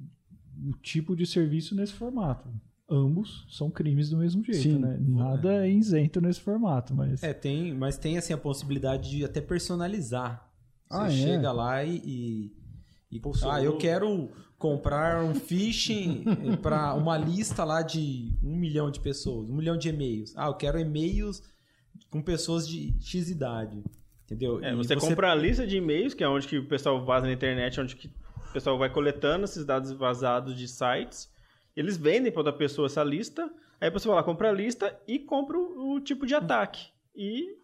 um 0.65 0.73
tipo 0.83 1.15
de 1.15 1.27
serviço 1.27 1.75
nesse 1.75 1.93
formato. 1.93 2.49
Ambos 2.91 3.47
são 3.51 3.71
crimes 3.71 4.09
do 4.09 4.17
mesmo 4.17 4.43
jeito, 4.43 4.63
Sim. 4.63 4.79
né? 4.79 4.97
Nada 4.99 5.67
é 5.67 5.71
isento 5.71 6.21
nesse 6.23 6.41
formato, 6.41 6.95
mas 6.95 7.23
É, 7.23 7.35
tem, 7.35 7.75
mas 7.75 7.99
tem 7.99 8.17
assim 8.17 8.33
a 8.33 8.39
possibilidade 8.39 9.11
de 9.11 9.25
até 9.25 9.43
personalizar. 9.43 10.49
Você 10.91 10.99
Ah, 10.99 11.07
é? 11.07 11.11
chega 11.11 11.53
lá 11.53 11.85
e, 11.85 11.99
e, 11.99 12.47
e- 12.47 12.53
ah, 13.51 13.63
eu 13.63 13.79
quero 13.79 14.31
comprar 14.59 15.25
um 15.25 15.35
phishing 15.35 16.25
para 16.61 16.95
uma 16.95 17.17
lista 17.17 17.65
lá 17.65 17.81
de 17.83 18.33
um 18.43 18.57
milhão 18.57 18.91
de 18.91 19.01
pessoas, 19.01 19.49
um 19.49 19.57
milhão 19.57 19.77
de 19.77 19.89
e-mails. 19.89 20.35
Ah, 20.37 20.47
eu 20.47 20.55
quero 20.55 20.79
e-mails 20.79 21.43
com 22.11 22.21
pessoas 22.21 22.69
de 22.69 22.95
X 23.01 23.31
idade. 23.31 23.83
Entendeu? 24.25 24.63
É, 24.63 24.73
E 24.73 24.77
você, 24.77 24.95
compra 24.95 25.33
a 25.33 25.35
lista 25.35 25.67
de 25.67 25.79
e-mails, 25.79 26.13
que 26.13 26.23
é 26.23 26.29
onde 26.29 26.47
que 26.47 26.59
o 26.59 26.67
pessoal 26.67 27.03
vaza 27.03 27.27
na 27.27 27.33
internet, 27.33 27.81
onde 27.81 27.97
que 27.97 28.09
o 28.09 28.53
pessoal 28.53 28.77
vai 28.77 28.91
coletando 28.91 29.45
esses 29.45 29.65
dados 29.65 29.91
vazados 29.93 30.55
de 30.55 30.69
sites. 30.69 31.31
Eles 31.75 31.97
vendem 31.97 32.31
para 32.31 32.41
outra 32.41 32.53
pessoa 32.53 32.87
essa 32.87 33.03
lista. 33.03 33.51
Aí 33.81 33.89
a 33.89 33.93
pessoa 33.93 34.15
vai 34.15 34.23
lá, 34.23 34.27
compra 34.27 34.51
a 34.51 34.53
lista 34.53 34.95
e 35.07 35.19
compra 35.19 35.57
o, 35.57 35.95
o 35.95 36.01
tipo 36.01 36.27
de 36.27 36.35
ataque. 36.35 36.89
E 37.17 37.57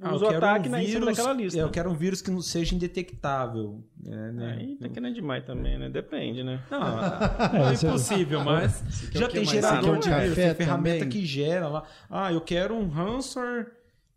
Ah, 0.00 0.08
eu 0.10 0.14
usa 0.16 0.26
o 0.26 0.28
quero 0.28 0.44
ataque 0.44 0.68
um 0.68 0.72
na 0.72 0.78
cima 0.78 0.88
vírus- 0.90 1.06
daquela 1.06 1.32
lista. 1.32 1.58
Eu 1.58 1.70
quero 1.70 1.90
um 1.90 1.94
vírus 1.94 2.20
que 2.20 2.30
não 2.30 2.42
seja 2.42 2.74
indetectável. 2.74 3.82
É, 4.04 4.32
né? 4.32 4.56
Aí 4.60 4.76
tá 4.76 4.88
querendo 4.90 5.14
demais 5.14 5.44
também, 5.44 5.78
né? 5.78 5.88
Depende, 5.88 6.42
né? 6.44 6.62
Não, 6.70 6.80
não 6.80 7.68
é 7.68 7.72
isso 7.72 7.86
é- 7.86 7.88
impossível, 7.88 8.44
mas 8.44 8.84
já 9.12 9.26
tem 9.28 9.44
gerador 9.44 9.98
de 9.98 10.10
vírus, 10.10 10.34
tem 10.34 10.54
ferramenta 10.54 10.98
também? 10.98 11.08
que 11.08 11.24
gera 11.26 11.68
lá. 11.68 11.84
Ah, 12.10 12.30
eu 12.32 12.40
quero 12.42 12.74
um 12.74 12.88
ransomware 12.88 13.68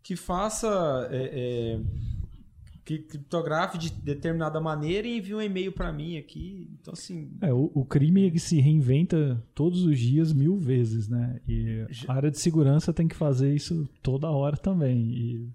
que 0.02 0.16
faça 0.16 1.08
é, 1.10 1.30
é, 1.32 1.80
que 2.84 2.98
criptografe 2.98 3.78
de 3.78 3.90
determinada 3.90 4.60
maneira 4.60 5.06
e 5.06 5.16
envie 5.18 5.34
um 5.34 5.40
e-mail 5.40 5.72
para 5.72 5.90
mim 5.92 6.16
aqui. 6.18 6.68
Então 6.80 6.92
assim, 6.92 7.30
é, 7.40 7.52
o, 7.52 7.70
o 7.74 7.84
crime 7.86 8.26
é 8.26 8.30
que 8.30 8.38
se 8.38 8.60
reinventa 8.60 9.42
todos 9.54 9.82
os 9.84 9.98
dias 9.98 10.32
mil 10.32 10.56
vezes, 10.58 11.08
né? 11.08 11.40
E 11.48 11.86
a 12.06 12.12
área 12.12 12.30
de 12.30 12.38
segurança 12.38 12.92
tem 12.92 13.08
que 13.08 13.16
fazer 13.16 13.54
isso 13.54 13.88
toda 14.02 14.28
hora 14.30 14.56
também. 14.56 14.98
E 15.12 15.48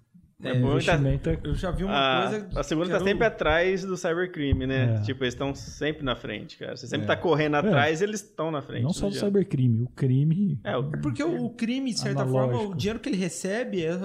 É, 0.44 0.52
o 0.52 0.56
muita- 0.60 0.74
investimento 0.96 1.30
é 1.30 1.40
eu 1.46 1.56
já 1.56 1.72
vi 1.72 1.86
uma 1.86 1.94
a, 1.94 2.30
coisa 2.30 2.60
a 2.60 2.64
segunda 2.64 2.90
tá 2.90 3.00
sempre 3.00 3.26
atrás 3.26 3.86
do 3.86 3.96
cybercrime, 3.96 4.68
né? 4.68 4.98
É. 4.98 5.02
Tipo, 5.02 5.24
eles 5.24 5.34
estão 5.34 5.56
sempre 5.56 6.04
na 6.04 6.14
frente, 6.14 6.58
cara. 6.58 6.76
Você 6.76 6.88
sempre 6.88 7.06
É. 7.06 7.08
tá 7.08 7.16
correndo 7.16 7.56
atrás, 7.56 8.02
eles 8.02 8.22
estão 8.22 8.52
na 8.52 8.62
frente. 8.62 8.84
não 8.84 8.92
só 8.92 9.08
do 9.08 9.16
cybercrime, 9.16 9.82
o 9.82 9.88
crime. 9.88 10.60
É, 10.64 10.76
o- 10.76 10.84
Porque 11.02 11.24
o, 11.24 11.46
o 11.46 11.50
crime, 11.52 11.94
de 11.94 12.00
certa 12.00 12.24
Analógico. 12.24 12.54
forma, 12.58 12.74
o 12.74 12.76
dinheiro 12.76 13.00
que 13.00 13.08
ele 13.08 13.18
recebe 13.18 13.84
é 13.86 13.98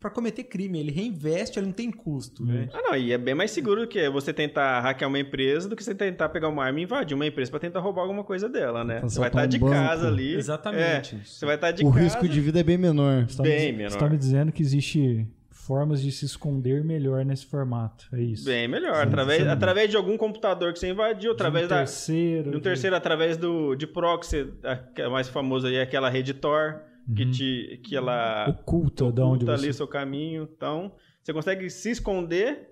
para 0.00 0.08
cometer 0.10 0.44
crime. 0.44 0.80
Ele 0.80 0.90
reinveste, 0.90 1.58
ele 1.58 1.66
não 1.66 1.72
tem 1.74 1.90
custo. 1.90 2.44
Né? 2.46 2.68
Ah, 2.72 2.80
não, 2.82 2.96
e 2.96 3.12
é 3.12 3.18
bem 3.18 3.34
mais 3.34 3.50
seguro 3.50 3.82
do 3.82 3.86
que 3.86 4.08
você 4.08 4.32
tentar 4.32 4.80
hackear 4.80 5.08
uma 5.08 5.18
empresa 5.18 5.68
do 5.68 5.76
que 5.76 5.84
você 5.84 5.94
tentar 5.94 6.30
pegar 6.30 6.48
uma 6.48 6.64
arma 6.64 6.80
e 6.80 6.84
invadir 6.84 7.14
uma 7.14 7.26
empresa 7.26 7.50
pra 7.50 7.60
tentar 7.60 7.80
roubar 7.80 8.02
alguma 8.02 8.24
coisa 8.24 8.48
dela, 8.48 8.84
né? 8.84 9.00
Você 9.02 9.18
vai 9.18 9.28
estar 9.28 9.44
um 9.44 9.48
de 9.48 9.58
banco. 9.58 9.72
casa 9.72 10.08
ali. 10.08 10.34
Exatamente. 10.34 11.16
É, 11.16 11.24
você 11.24 11.44
vai 11.44 11.54
estar 11.56 11.70
de 11.72 11.84
o 11.84 11.90
casa. 11.90 12.02
risco 12.04 12.26
de 12.28 12.40
vida 12.40 12.58
é 12.60 12.62
bem 12.62 12.78
menor. 12.78 13.26
Você 13.28 13.36
tá 13.36 13.42
Bem 13.42 13.72
me, 13.72 13.78
menor. 13.78 13.90
Você 13.90 13.98
tá 13.98 14.08
me 14.08 14.16
dizendo 14.16 14.50
que 14.50 14.62
existe 14.62 15.26
formas 15.66 16.00
de 16.02 16.10
se 16.12 16.24
esconder 16.24 16.84
melhor 16.84 17.24
nesse 17.24 17.46
formato. 17.46 18.06
É 18.12 18.20
isso. 18.20 18.44
Bem 18.44 18.68
melhor. 18.68 18.96
Sim, 18.96 19.02
através, 19.02 19.42
sim. 19.42 19.48
através 19.48 19.90
de 19.90 19.96
algum 19.96 20.16
computador 20.16 20.72
que 20.72 20.78
você 20.78 20.88
invadiu, 20.90 21.32
através 21.32 21.66
de 21.66 21.72
um 21.72 21.76
da. 21.76 21.82
terceiro. 21.84 22.50
De 22.50 22.56
um 22.56 22.60
de- 22.60 22.64
terceiro, 22.64 22.96
através 22.96 23.36
do, 23.36 23.74
de 23.74 23.86
proxy, 23.86 24.52
a- 24.62 24.76
que 24.76 25.02
é 25.02 25.08
mais 25.08 25.28
famoso 25.28 25.66
aí, 25.66 25.76
é 25.76 25.82
aquela 25.82 26.08
rede 26.10 26.34
Tor, 26.34 26.82
que, 27.16 27.30
te, 27.30 27.80
que 27.84 27.96
ela 27.96 28.46
Oculta 28.48 29.04
de 29.12 29.20
onde 29.20 29.44
oculta 29.44 29.56
você... 29.56 29.64
ali 29.64 29.70
o 29.70 29.74
seu 29.74 29.86
caminho. 29.88 30.48
Então, 30.56 30.92
você 31.22 31.32
consegue 31.32 31.68
se 31.70 31.90
esconder 31.90 32.70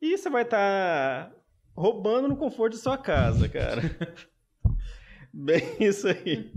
e 0.00 0.16
você 0.16 0.28
vai 0.30 0.42
estar 0.42 1.32
roubando 1.76 2.28
no 2.28 2.36
conforto 2.36 2.72
de 2.74 2.78
sua 2.80 2.96
casa, 2.98 3.48
cara. 3.48 3.82
Bem 5.32 5.62
isso 5.80 6.08
aí. 6.08 6.50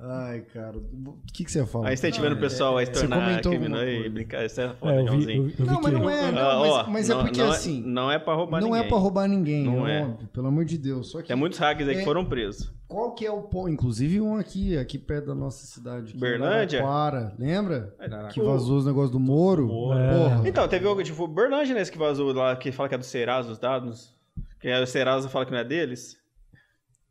Ai, 0.00 0.42
cara. 0.54 0.78
O 0.78 1.18
que, 1.32 1.44
que 1.44 1.50
você 1.50 1.58
ia 1.58 1.66
falar? 1.66 1.88
Aí 1.88 1.96
você 1.96 2.08
tá 2.12 2.20
vendo 2.22 2.34
o 2.34 2.38
pessoal 2.38 2.76
aí 2.76 2.86
se 2.86 2.94
Você 2.94 3.00
tornar 3.00 3.24
comentou 3.24 3.50
criminoso 3.50 3.84
coisa. 3.84 4.10
brincar, 4.10 4.46
isso 4.46 4.60
é 4.60 4.64
É, 4.66 4.68
foda, 4.74 4.92
eu 4.94 5.18
vi, 5.18 5.36
eu, 5.36 5.42
eu 5.42 5.48
vi 5.50 5.64
Não, 5.64 5.80
mas 5.82 5.92
não 5.92 6.10
é, 6.10 6.30
não, 6.32 6.40
Ah, 6.50 6.58
mas, 6.60 6.70
ó, 6.70 6.86
mas 6.88 7.10
é 7.10 7.14
não- 7.14 7.24
porque 7.24 7.42
não 7.42 7.50
assim. 7.50 7.82
Não 7.84 8.12
é 8.12 8.16
pra 8.18 8.34
roubar 8.34 8.60
não 8.60 8.68
ninguém. 8.68 8.84
é 8.84 8.88
pra 8.88 8.96
roubar 8.98 9.28
ninguém, 9.28 9.64
Não 9.64 9.88
é 9.88 9.98
é. 9.98 10.04
óbvio, 10.04 10.28
pelo 10.28 10.46
amor 10.46 10.64
de 10.64 10.78
Deus. 10.78 11.10
Só 11.10 11.20
que 11.20 11.26
Tem 11.26 11.36
muitos 11.36 11.58
hackers 11.58 11.88
aí 11.88 11.96
que 11.96 12.00
É- 12.02 12.04
foram 12.04 12.24
presos. 12.24 12.72
qual 12.86 13.12
que 13.12 13.26
é 13.26 13.32
o 13.32 13.42
ponto? 13.42 13.68
Inclusive 13.70 14.20
um 14.20 14.36
aqui, 14.36 14.78
aqui 14.78 14.98
perto 14.98 15.26
da 15.26 15.34
nossa 15.34 15.66
cidade. 15.66 16.10
aqui 16.10 16.18
Berlândia? 16.20 16.78
Araraquara, 16.80 17.34
lembra? 17.36 17.92
Caraca. 17.98 18.28
Que 18.28 18.40
vazou 18.40 18.78
os 18.78 18.86
negócios 18.86 19.10
do 19.10 19.18
Moro? 19.18 19.66
Moro. 19.66 19.98
É. 19.98 20.12
Porra. 20.16 20.48
Então, 20.48 20.68
teve 20.68 20.86
algo, 20.86 21.02
tipo, 21.02 21.24
o 21.24 21.26
Bernard, 21.26 21.74
né, 21.74 21.84
que 21.84 21.98
vazou 21.98 22.32
lá, 22.32 22.54
que 22.54 22.70
fala 22.70 22.88
que 22.88 22.94
é 22.94 22.98
do 22.98 23.04
Serasa 23.04 23.50
os 23.50 23.58
dados. 23.58 24.16
Que 24.60 24.68
é 24.68 24.80
o 24.80 24.86
Serasa 24.86 25.28
fala 25.28 25.44
que 25.44 25.50
não 25.50 25.58
é 25.58 25.64
deles. 25.64 26.16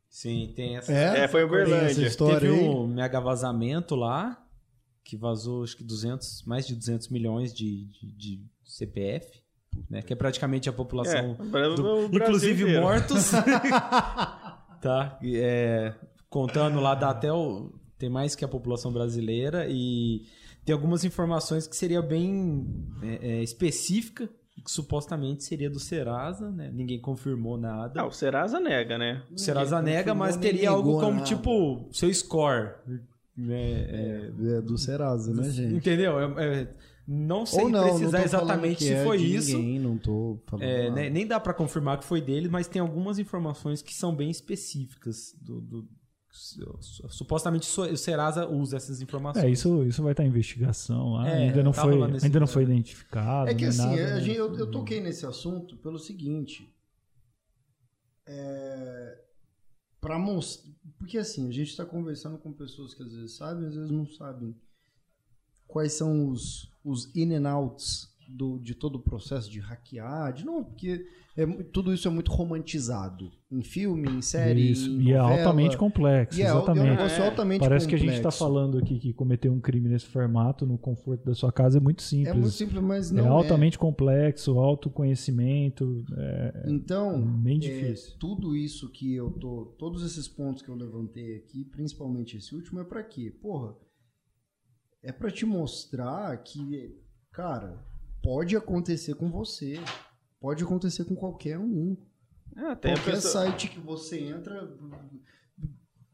Sim, 0.08 0.52
tem 0.56 0.76
essa. 0.76 0.92
É? 0.92 1.20
É, 1.24 1.28
foi 1.28 1.44
o 1.44 1.48
Tem 1.50 1.58
essa 1.60 1.70
Berlândia. 1.70 2.06
história 2.06 2.40
Teve 2.50 2.60
aí? 2.62 2.68
um 2.68 2.86
mega 2.86 3.20
vazamento 3.20 3.94
lá, 3.94 4.42
que 5.04 5.16
vazou 5.16 5.62
acho 5.64 5.76
que 5.76 5.84
200, 5.84 6.42
mais 6.44 6.66
de 6.66 6.74
200 6.74 7.08
milhões 7.08 7.52
de, 7.54 7.86
de, 7.86 8.12
de 8.16 8.46
CPF, 8.64 9.42
né? 9.88 10.02
Que 10.02 10.12
é 10.12 10.16
praticamente 10.16 10.68
a 10.68 10.72
É, 10.72 10.74
população, 10.74 11.34
Bra- 11.34 11.68
do- 11.68 12.08
Brasil 12.08 12.26
inclusive 12.26 12.62
inteiro. 12.62 12.80
mortos. 12.82 13.30
tá? 14.80 15.18
E, 15.22 15.36
é, 15.36 15.94
contando 16.28 16.80
lá, 16.80 16.94
dá 16.94 17.10
até 17.10 17.32
o. 17.32 17.72
Tem 17.98 18.08
mais 18.08 18.34
que 18.36 18.44
a 18.44 18.48
população 18.48 18.92
brasileira 18.92 19.66
e 19.68 20.22
tem 20.64 20.72
algumas 20.72 21.04
informações 21.04 21.66
que 21.66 21.74
seria 21.76 22.00
bem 22.00 22.64
é, 23.02 23.28
é, 23.38 23.42
específica, 23.42 24.30
que 24.68 24.72
supostamente 24.74 25.44
seria 25.44 25.70
do 25.70 25.80
Serasa, 25.80 26.50
né? 26.50 26.70
Ninguém 26.70 27.00
confirmou 27.00 27.56
nada. 27.56 28.02
Ah, 28.02 28.06
o 28.06 28.10
Serasa 28.12 28.60
nega, 28.60 28.98
né? 28.98 29.22
O 29.32 29.38
Serasa 29.38 29.78
Ninguém 29.80 29.94
nega, 29.94 30.14
mas 30.14 30.36
teria 30.36 30.68
algo 30.68 31.00
como 31.00 31.12
nada. 31.14 31.24
tipo 31.24 31.88
seu 31.90 32.12
score. 32.12 32.74
né? 33.34 33.56
É, 33.56 34.30
É 34.58 34.60
do 34.60 34.76
Serasa, 34.76 35.32
né, 35.32 35.48
gente? 35.50 35.74
entendeu? 35.74 36.18
É- 36.38 36.60
é, 36.62 36.68
não 37.06 37.46
sei 37.46 37.64
não, 37.64 37.70
não 37.70 37.80
precisar 37.88 38.18
falando 38.18 38.26
exatamente 38.26 38.76
que 38.78 38.84
se 38.84 38.92
é 38.92 39.04
foi 39.04 39.16
de 39.18 39.36
isso. 39.36 39.56
Ninguém, 39.56 39.78
não 39.80 39.96
tô 39.96 40.38
falando. 40.46 40.64
É, 40.66 40.82
nada. 40.90 40.94
né, 41.00 41.08
nem 41.08 41.26
dá 41.26 41.40
pra 41.40 41.54
confirmar 41.54 41.98
que 41.98 42.04
foi 42.04 42.20
dele, 42.20 42.48
mas 42.50 42.68
tem 42.68 42.82
algumas 42.82 43.18
informações 43.18 43.80
que 43.80 43.94
são 43.94 44.14
bem 44.14 44.28
específicas. 44.30 45.34
Do, 45.40 45.60
do- 45.62 45.88
supostamente 46.30 47.68
o 47.80 47.96
Serasa 47.96 48.46
usa 48.46 48.76
essas 48.76 49.00
informações. 49.00 49.44
É, 49.44 49.50
isso, 49.50 49.82
isso 49.84 50.02
vai 50.02 50.12
estar 50.12 50.24
em 50.24 50.28
investigação 50.28 51.14
lá. 51.14 51.28
É, 51.28 51.48
ainda 51.48 51.62
não 51.62 51.72
foi, 51.72 52.02
ainda 52.22 52.40
não 52.40 52.46
foi 52.46 52.62
identificado. 52.64 53.50
É 53.50 53.54
que 53.54 53.64
assim, 53.64 53.78
nada, 53.78 53.92
a 53.92 54.14
né? 54.14 54.20
gente- 54.20 54.36
eu, 54.36 54.54
eu 54.54 54.70
toquei 54.70 55.00
nesse 55.00 55.24
assunto 55.26 55.76
pelo 55.78 55.98
seguinte. 55.98 56.72
É, 58.26 59.18
para 60.00 60.18
mostrar. 60.18 60.70
Porque 60.98 61.18
assim, 61.18 61.48
a 61.48 61.52
gente 61.52 61.70
está 61.70 61.84
conversando 61.84 62.38
com 62.38 62.52
pessoas 62.52 62.94
que 62.94 63.02
às 63.02 63.12
vezes 63.12 63.36
sabem, 63.36 63.66
às 63.66 63.74
vezes 63.74 63.90
não 63.90 64.06
sabem 64.06 64.54
quais 65.66 65.94
são 65.94 66.28
os, 66.28 66.70
os 66.84 67.14
in 67.16 67.34
and 67.34 67.48
outs 67.50 68.08
do, 68.30 68.58
de 68.58 68.74
todo 68.74 68.96
o 68.96 69.02
processo 69.02 69.50
de 69.50 69.58
hackear. 69.58 70.32
De 70.34 70.44
novo, 70.44 70.66
porque 70.66 71.06
é 71.34 71.46
tudo 71.64 71.94
isso 71.94 72.06
é 72.06 72.10
muito 72.10 72.30
romantizado. 72.30 73.30
Em 73.50 73.62
filme, 73.62 74.06
em 74.10 74.20
série. 74.20 74.70
Isso, 74.70 74.90
em 74.90 75.00
e 75.08 75.12
é 75.12 75.18
novela. 75.18 75.38
altamente 75.40 75.76
complexo, 75.78 76.38
E 76.38 76.42
é, 76.42 76.46
é 76.46 76.48
exatamente. 76.50 77.00
É. 77.00 77.26
altamente 77.26 77.60
Parece 77.60 77.88
que 77.88 77.94
a 77.94 77.98
gente 77.98 78.08
está 78.10 78.24
complexo. 78.24 78.38
falando 78.38 78.76
aqui 78.76 78.98
que 78.98 79.14
cometer 79.14 79.48
um 79.48 79.58
crime 79.60 79.88
nesse 79.88 80.04
formato, 80.06 80.66
no 80.66 80.76
conforto 80.76 81.24
da 81.24 81.34
sua 81.34 81.50
casa, 81.50 81.78
é 81.78 81.80
muito 81.80 82.02
simples. 82.02 82.28
É 82.28 82.34
muito 82.34 82.50
simples, 82.50 82.82
mas 82.82 83.10
É 83.10 83.14
não 83.14 83.24
é. 83.24 83.28
altamente 83.28 83.78
complexo, 83.78 84.58
autoconhecimento. 84.58 86.04
É, 86.18 86.64
Então, 86.68 87.20
bem 87.42 87.56
é, 87.56 87.60
difícil. 87.60 88.18
tudo 88.18 88.54
isso 88.54 88.90
que 88.92 89.14
eu 89.14 89.30
tô, 89.30 89.74
todos 89.78 90.02
esses 90.04 90.28
pontos 90.28 90.60
que 90.62 90.68
eu 90.68 90.74
levantei 90.74 91.36
aqui, 91.36 91.64
principalmente 91.64 92.36
esse 92.36 92.54
último, 92.54 92.80
é 92.80 92.84
pra 92.84 93.02
quê? 93.02 93.30
Porra, 93.40 93.74
é 95.02 95.12
pra 95.12 95.30
te 95.30 95.46
mostrar 95.46 96.36
que 96.42 96.94
cara, 97.32 97.82
pode 98.28 98.54
acontecer 98.54 99.14
com 99.14 99.30
você. 99.30 99.80
Pode 100.38 100.62
acontecer 100.62 101.04
com 101.06 101.16
qualquer 101.16 101.58
um. 101.58 101.96
É, 102.54 102.60
qualquer 102.74 103.02
pessoa- 103.04 103.44
site 103.44 103.68
que 103.68 103.80
você 103.80 104.20
entra, 104.20 104.68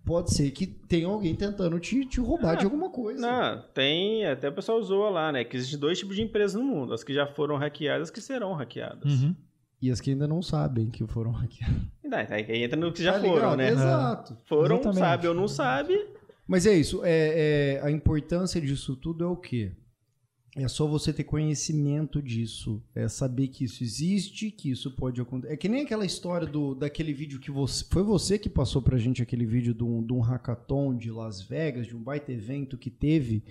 pode 0.04 0.32
ser 0.32 0.50
que 0.52 0.64
tenha 0.66 1.06
alguém 1.08 1.34
tentando 1.34 1.78
te, 1.80 2.04
te 2.06 2.20
roubar 2.20 2.52
Ah, 2.52 2.54
de 2.54 2.64
alguma 2.64 2.88
coisa. 2.90 3.20
Não, 3.20 3.62
tem, 3.74 4.24
até 4.26 4.48
o 4.48 4.52
pessoal 4.54 4.80
zoa 4.82 5.10
lá, 5.10 5.32
né? 5.32 5.44
Que 5.44 5.56
existem 5.56 5.78
dois 5.78 5.98
tipos 5.98 6.14
de 6.14 6.22
empresas 6.22 6.54
no 6.54 6.64
mundo. 6.66 6.92
As 6.94 7.02
que 7.02 7.12
já 7.12 7.26
foram 7.26 7.56
hackeadas 7.56 8.00
e 8.00 8.04
as 8.04 8.10
que 8.10 8.20
serão 8.20 8.52
hackeadas. 8.54 9.22
Uhum. 9.22 9.34
E 9.82 9.90
as 9.90 10.00
que 10.00 10.10
ainda 10.10 10.28
não 10.28 10.40
sabem 10.40 10.90
que 10.90 11.04
foram 11.06 11.32
hackeadas. 11.32 11.82
E 12.02 12.08
daí, 12.08 12.26
aí 12.30 12.62
entra 12.62 12.78
no 12.78 12.92
que 12.92 13.02
já 13.02 13.14
Tá 13.14 13.20
foram, 13.20 13.34
ligado? 13.34 13.56
né? 13.56 13.70
Exato. 13.70 14.36
Foram, 14.44 14.76
Exatamente. 14.76 14.98
sabe 15.00 15.28
ou 15.28 15.34
não 15.34 15.48
sabe. 15.48 16.06
Mas 16.46 16.64
é 16.66 16.74
isso. 16.74 17.00
É, 17.04 17.74
é- 17.74 17.80
a 17.82 17.90
importância 17.90 18.60
disso 18.60 18.94
tudo 18.96 19.24
é 19.24 19.26
o 19.26 19.36
quê? 19.36 19.72
É 20.56 20.68
só 20.68 20.86
você 20.86 21.12
ter 21.12 21.24
conhecimento 21.24 22.22
disso. 22.22 22.80
É 22.94 23.08
saber 23.08 23.48
que 23.48 23.64
isso 23.64 23.82
existe, 23.82 24.52
que 24.52 24.70
isso 24.70 24.90
pode 24.92 25.20
acontecer. 25.20 25.52
É 25.52 25.56
que 25.56 25.68
nem 25.68 25.82
aquela 25.82 26.06
história 26.06 26.46
do, 26.46 26.76
daquele 26.76 27.12
vídeo 27.12 27.40
que 27.40 27.50
você. 27.50 27.84
Foi 27.90 28.04
você 28.04 28.38
que 28.38 28.48
passou 28.48 28.80
pra 28.80 28.96
gente 28.96 29.20
aquele 29.20 29.44
vídeo 29.44 29.74
de 29.74 29.82
um, 29.82 30.00
de 30.04 30.12
um 30.12 30.20
hackathon 30.20 30.96
de 30.96 31.10
Las 31.10 31.42
Vegas, 31.42 31.88
de 31.88 31.96
um 31.96 32.02
baita 32.02 32.30
evento 32.32 32.78
que 32.78 32.88
teve. 32.88 33.42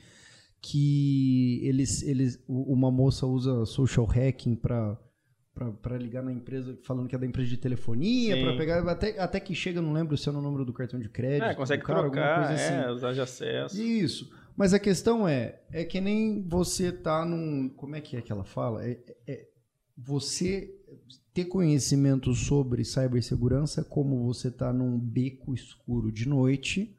Que 0.62 1.60
eles. 1.64 2.02
eles 2.04 2.42
uma 2.48 2.90
moça 2.90 3.26
usa 3.28 3.66
social 3.66 4.06
hacking 4.06 4.56
pra. 4.56 4.98
Pra 5.84 5.98
ligar 6.00 6.24
na 6.24 6.32
empresa, 6.34 6.76
falando 6.84 7.08
que 7.08 7.16
é 7.16 7.18
da 7.18 7.28
empresa 7.28 7.48
de 7.48 7.58
telefonia, 7.58 8.42
pra 8.42 8.58
pegar. 8.58 8.90
Até, 8.90 9.20
até 9.20 9.40
que 9.40 9.54
chega, 9.54 9.84
não 9.84 9.94
lembro 9.94 10.18
se 10.18 10.28
é 10.28 10.32
no 10.32 10.42
número 10.42 10.66
do 10.66 10.74
cartão 10.74 11.00
de 11.00 11.08
crédito. 11.10 11.44
É, 11.44 11.54
consegue 11.54 11.84
cara, 11.84 12.00
trocar, 12.02 12.48
coisa 12.48 12.54
assim. 12.54 12.74
é, 12.74 12.92
usar 12.92 13.14
de 13.14 13.22
acesso. 13.22 13.80
Isso. 13.80 14.32
Mas 14.56 14.74
a 14.74 14.80
questão 14.80 15.28
é, 15.28 15.60
é 15.72 15.84
que 15.84 16.00
nem 16.00 16.48
você 16.48 16.92
tá 16.92 17.26
num, 17.26 17.70
como 17.70 17.96
é 17.96 18.02
que 18.02 18.16
é 18.16 18.22
que 18.22 18.32
ela 18.32 18.44
fala? 18.44 18.88
É, 18.88 19.00
é- 19.28 19.48
você 19.98 20.74
ter 21.34 21.46
conhecimento 21.46 22.34
sobre 22.34 22.84
cibersegurança 22.84 23.82
é 23.82 23.84
como 23.84 24.26
você 24.26 24.52
tá 24.52 24.72
num 24.72 25.00
beco 25.00 25.54
escuro 25.54 26.12
de 26.12 26.28
noite 26.28 26.96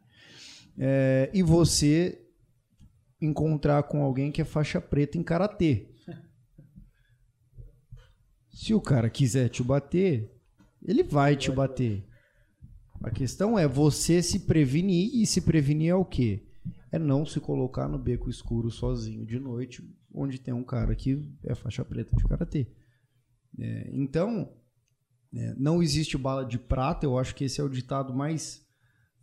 é, 0.76 1.30
e 1.32 1.42
você 1.42 2.20
encontrar 3.20 3.84
com 3.84 4.02
alguém 4.02 4.32
que 4.32 4.42
é 4.42 4.44
faixa 4.44 4.80
preta 4.80 5.16
em 5.16 5.22
karatê. 5.22 5.88
Se 8.52 8.74
o 8.74 8.80
cara 8.80 9.08
quiser 9.08 9.48
te 9.48 9.62
bater, 9.62 10.30
ele 10.82 11.02
vai 11.02 11.36
te 11.36 11.50
bater. 11.50 12.04
A 13.02 13.10
questão 13.10 13.58
é 13.58 13.66
você 13.66 14.22
se 14.22 14.40
prevenir 14.40 15.10
e 15.14 15.26
se 15.26 15.40
prevenir 15.40 15.90
é 15.90 15.94
o 15.94 16.04
quê? 16.04 16.43
É 16.94 16.98
não 16.98 17.26
se 17.26 17.40
colocar 17.40 17.88
no 17.88 17.98
beco 17.98 18.30
escuro 18.30 18.70
sozinho 18.70 19.26
de 19.26 19.40
noite, 19.40 19.82
onde 20.14 20.38
tem 20.38 20.54
um 20.54 20.62
cara 20.62 20.94
que 20.94 21.28
é 21.42 21.54
faixa 21.54 21.84
preta 21.84 22.14
de 22.14 22.22
karatê. 22.24 22.68
É, 23.58 23.90
então, 23.92 24.52
é, 25.34 25.54
não 25.58 25.82
existe 25.82 26.16
bala 26.16 26.44
de 26.44 26.56
prata. 26.58 27.04
Eu 27.04 27.18
acho 27.18 27.34
que 27.34 27.44
esse 27.44 27.60
é 27.60 27.64
o 27.64 27.68
ditado 27.68 28.14
mais 28.14 28.64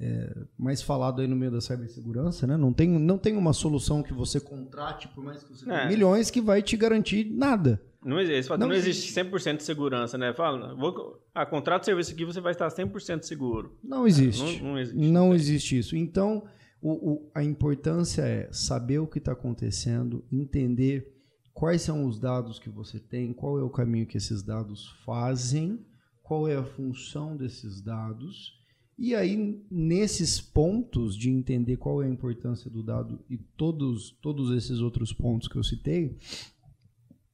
é, 0.01 0.35
mais 0.57 0.81
falado 0.81 1.21
aí 1.21 1.27
no 1.27 1.35
meio 1.35 1.51
da 1.51 1.61
cibersegurança, 1.61 2.45
né? 2.45 2.57
Não 2.57 2.73
tem, 2.73 2.89
não 2.89 3.17
tem 3.17 3.37
uma 3.37 3.53
solução 3.53 4.01
que 4.03 4.13
você 4.13 4.39
contrate 4.39 5.07
por 5.09 5.23
mais 5.23 5.41
que 5.43 5.51
você 5.55 5.63
tenha 5.63 5.77
É. 5.83 5.87
milhões 5.87 6.29
que 6.31 6.41
vai 6.41 6.61
te 6.61 6.75
garantir 6.75 7.23
nada. 7.31 7.81
Não 8.03 8.19
existe, 8.19 8.49
não, 8.49 8.57
Não 8.67 8.73
existe 8.73 9.13
100% 9.13 9.57
de 9.57 9.63
segurança, 9.63 10.17
né? 10.17 10.33
Fala, 10.33 10.73
vou, 10.75 11.23
ah, 11.35 11.45
contrato 11.45 11.85
serviço 11.85 12.11
aqui, 12.11 12.25
você 12.25 12.41
vai 12.41 12.51
estar 12.51 12.67
100% 12.67 13.21
seguro. 13.23 13.77
Não 13.83 14.07
existe. 14.07 14.59
Não, 14.61 14.71
não 14.71 14.79
existe. 14.79 15.11
Não 15.11 15.33
existe 15.35 15.77
isso. 15.77 15.95
Então, 15.95 16.43
o- 16.81 17.11
o- 17.11 17.31
a 17.33 17.43
importância 17.43 18.23
é 18.23 18.51
saber 18.51 18.99
o 18.99 19.07
que 19.07 19.19
está 19.19 19.33
acontecendo, 19.33 20.25
entender 20.31 21.15
quais 21.53 21.81
são 21.81 22.05
os 22.05 22.19
dados 22.19 22.57
que 22.59 22.69
você 22.69 22.99
tem, 22.99 23.33
qual 23.33 23.59
é 23.59 23.63
o 23.63 23.69
caminho 23.69 24.07
que 24.07 24.17
esses 24.17 24.41
dados 24.41 24.89
fazem, 25.05 25.85
qual 26.23 26.47
é 26.47 26.55
a 26.55 26.63
função 26.63 27.37
desses 27.37 27.81
dados. 27.81 28.59
E 28.97 29.15
aí, 29.15 29.65
nesses 29.69 30.39
pontos 30.39 31.15
de 31.15 31.29
entender 31.29 31.77
qual 31.77 32.01
é 32.03 32.05
a 32.05 32.09
importância 32.09 32.69
do 32.69 32.83
dado 32.83 33.23
e 33.29 33.37
todos, 33.37 34.11
todos 34.21 34.55
esses 34.55 34.79
outros 34.79 35.11
pontos 35.11 35.47
que 35.47 35.57
eu 35.57 35.63
citei, 35.63 36.17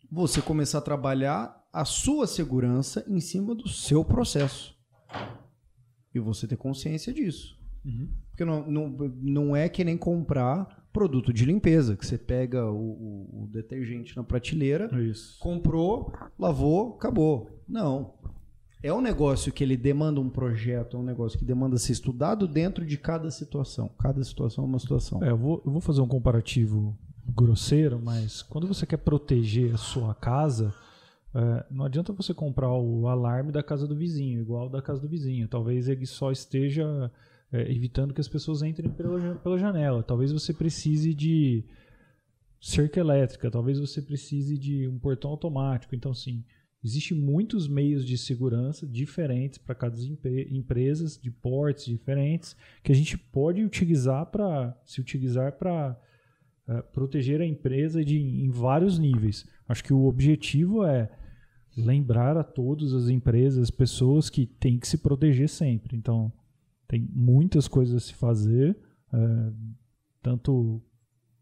você 0.10 0.42
começar 0.42 0.78
a 0.78 0.82
trabalhar 0.82 1.68
a 1.72 1.84
sua 1.84 2.26
segurança 2.26 3.06
em 3.08 3.20
cima 3.20 3.54
do 3.54 3.68
seu 3.68 4.04
processo. 4.04 4.76
E 6.14 6.20
você 6.20 6.48
ter 6.48 6.58
consciência 6.58 7.14
disso. 7.14 7.57
Porque 8.30 8.46
não, 8.46 8.70
não, 8.70 8.90
não 9.22 9.56
é 9.56 9.68
que 9.70 9.84
nem 9.84 9.98
comprar 9.98 10.86
produto 10.94 11.32
de 11.34 11.46
limpeza, 11.46 11.96
que 11.96 12.06
você 12.06 12.18
pega 12.18 12.66
o, 12.66 12.76
o- 12.76 13.44
o 13.44 13.48
detergente 13.52 14.16
na 14.16 14.24
prateleira, 14.24 14.90
Isso. 15.02 15.40
comprou, 15.40 16.12
lavou, 16.40 16.96
acabou. 16.96 17.50
Não. 17.68 18.14
É 18.84 18.94
um 18.94 19.02
negócio 19.02 19.52
que 19.52 19.64
ele 19.64 19.76
demanda 19.76 20.20
um 20.22 20.30
projeto, 20.30 20.98
é 20.98 21.00
um 21.00 21.04
negócio 21.04 21.38
que 21.38 21.44
demanda 21.46 21.78
ser 21.78 21.92
estudado 21.94 22.48
dentro 22.48 22.86
de 22.86 22.98
cada 22.98 23.30
situação. 23.32 23.90
Cada 24.00 24.24
situação 24.24 24.64
é 24.64 24.68
uma 24.68 24.80
situação. 24.80 25.24
É, 25.24 25.32
eu 25.32 25.38
vou, 25.38 25.62
eu 25.66 25.72
vou 25.72 25.82
fazer 25.82 26.02
um 26.02 26.08
comparativo 26.08 26.96
grosseiro, 27.36 28.00
mas 28.02 28.42
quando 28.44 28.68
você 28.68 28.86
quer 28.86 28.98
proteger 28.98 29.74
a 29.74 29.78
sua 29.78 30.14
casa, 30.14 30.74
é, 31.34 31.66
não 31.70 31.86
adianta 31.86 32.14
você 32.14 32.34
comprar 32.34 32.72
o 32.72 33.08
alarme 33.08 33.52
da 33.52 33.62
casa 33.64 33.88
do 33.88 33.96
vizinho, 33.96 34.40
igual 34.42 34.70
da 34.70 34.82
casa 34.82 35.02
do 35.02 35.08
vizinho. 35.08 35.48
Talvez 35.48 35.88
ele 35.90 36.06
só 36.06 36.32
esteja 36.32 37.12
é, 37.52 37.72
evitando 37.72 38.14
que 38.14 38.22
as 38.22 38.28
pessoas 38.28 38.62
entrem 38.62 38.90
pela, 38.90 39.36
pela 39.36 39.58
janela. 39.58 40.04
Talvez 40.04 40.32
você 40.32 40.54
precise 40.54 41.14
de 41.14 41.64
cerca 42.60 43.00
elétrica, 43.00 43.52
talvez 43.52 43.80
você 43.80 44.02
precise 44.02 44.58
de 44.58 44.88
um 44.88 44.98
portão 44.98 45.32
automático. 45.32 45.96
Então, 45.96 46.14
sim, 46.14 46.44
Existem 46.84 47.18
muitos 47.18 47.68
meios 47.68 48.06
de 48.06 48.18
segurança 48.18 48.86
diferentes 48.86 49.58
para 49.58 49.74
cada 49.74 50.00
empre- 50.00 50.48
empresas, 50.52 51.20
de 51.20 51.32
portes 51.32 51.86
diferentes, 51.86 52.56
que 52.84 52.92
a 52.92 52.96
gente 52.96 53.18
pode 53.18 53.64
utilizar 53.64 54.28
para 54.28 54.80
se 54.86 55.02
utilizar 55.02 55.54
para 55.54 56.00
proteger 56.94 57.42
a 57.42 57.46
empresa 57.46 58.04
de, 58.04 58.18
em 58.18 58.50
vários 58.50 59.00
níveis. 59.00 59.46
Acho 59.68 59.84
que 59.84 59.94
o 59.94 60.06
objetivo 60.06 60.86
é 60.86 61.10
lembrar 61.76 62.38
a 62.38 62.44
todas 62.44 62.94
as 62.94 63.10
empresas, 63.10 63.64
as 63.64 63.72
pessoas 63.72 64.30
que 64.30 64.46
têm 64.46 64.78
que 64.78 64.88
se 64.88 64.98
proteger 64.98 65.50
sempre. 65.50 65.96
Então, 65.96 66.32
tem 66.88 67.08
muitas 67.14 67.68
coisas 67.68 67.96
a 67.96 68.00
se 68.00 68.14
fazer, 68.14 68.78
é, 69.14 69.52
tanto 70.22 70.82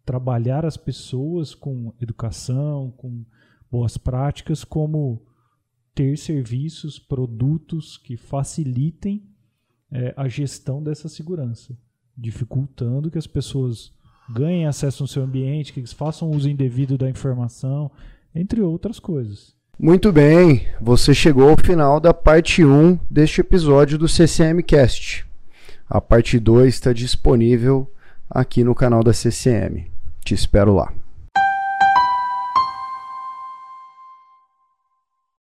trabalhar 0.06 0.66
as 0.66 0.78
pessoas 0.78 1.56
com 1.56 1.94
educação, 2.00 2.92
com 2.98 3.26
boas 3.72 3.98
práticas, 3.98 4.64
como 4.64 5.26
ter 5.94 6.18
serviços, 6.18 7.00
produtos 7.00 7.98
que 7.98 8.18
facilitem 8.18 9.24
é, 9.92 10.14
a 10.18 10.28
gestão 10.28 10.84
dessa 10.84 11.08
segurança, 11.08 11.78
dificultando 12.18 13.10
que 13.10 13.18
as 13.18 13.28
pessoas 13.28 13.94
ganhem 14.30 14.66
acesso 14.66 15.04
no 15.04 15.08
seu 15.08 15.24
ambiente, 15.24 15.72
que 15.72 15.80
eles 15.80 15.94
façam 15.94 16.32
uso 16.32 16.50
indevido 16.50 16.98
da 16.98 17.10
informação, 17.10 17.92
entre 18.34 18.62
outras 18.62 19.00
coisas. 19.00 19.56
Muito 19.78 20.12
bem, 20.12 20.68
você 20.82 21.14
chegou 21.14 21.50
ao 21.50 21.58
final 21.58 22.00
da 22.00 22.14
parte 22.14 22.64
1 22.64 22.98
deste 23.10 23.42
episódio 23.42 23.98
do 23.98 24.08
CCM 24.08 24.62
Cast. 24.64 25.26
A 25.88 26.02
parte 26.02 26.40
2 26.40 26.74
está 26.74 26.92
disponível 26.92 27.92
aqui 28.30 28.64
no 28.64 28.74
canal 28.74 29.04
da 29.04 29.12
CCM. 29.14 29.86
Te 30.24 30.34
espero 30.34 30.74
lá. 30.74 30.92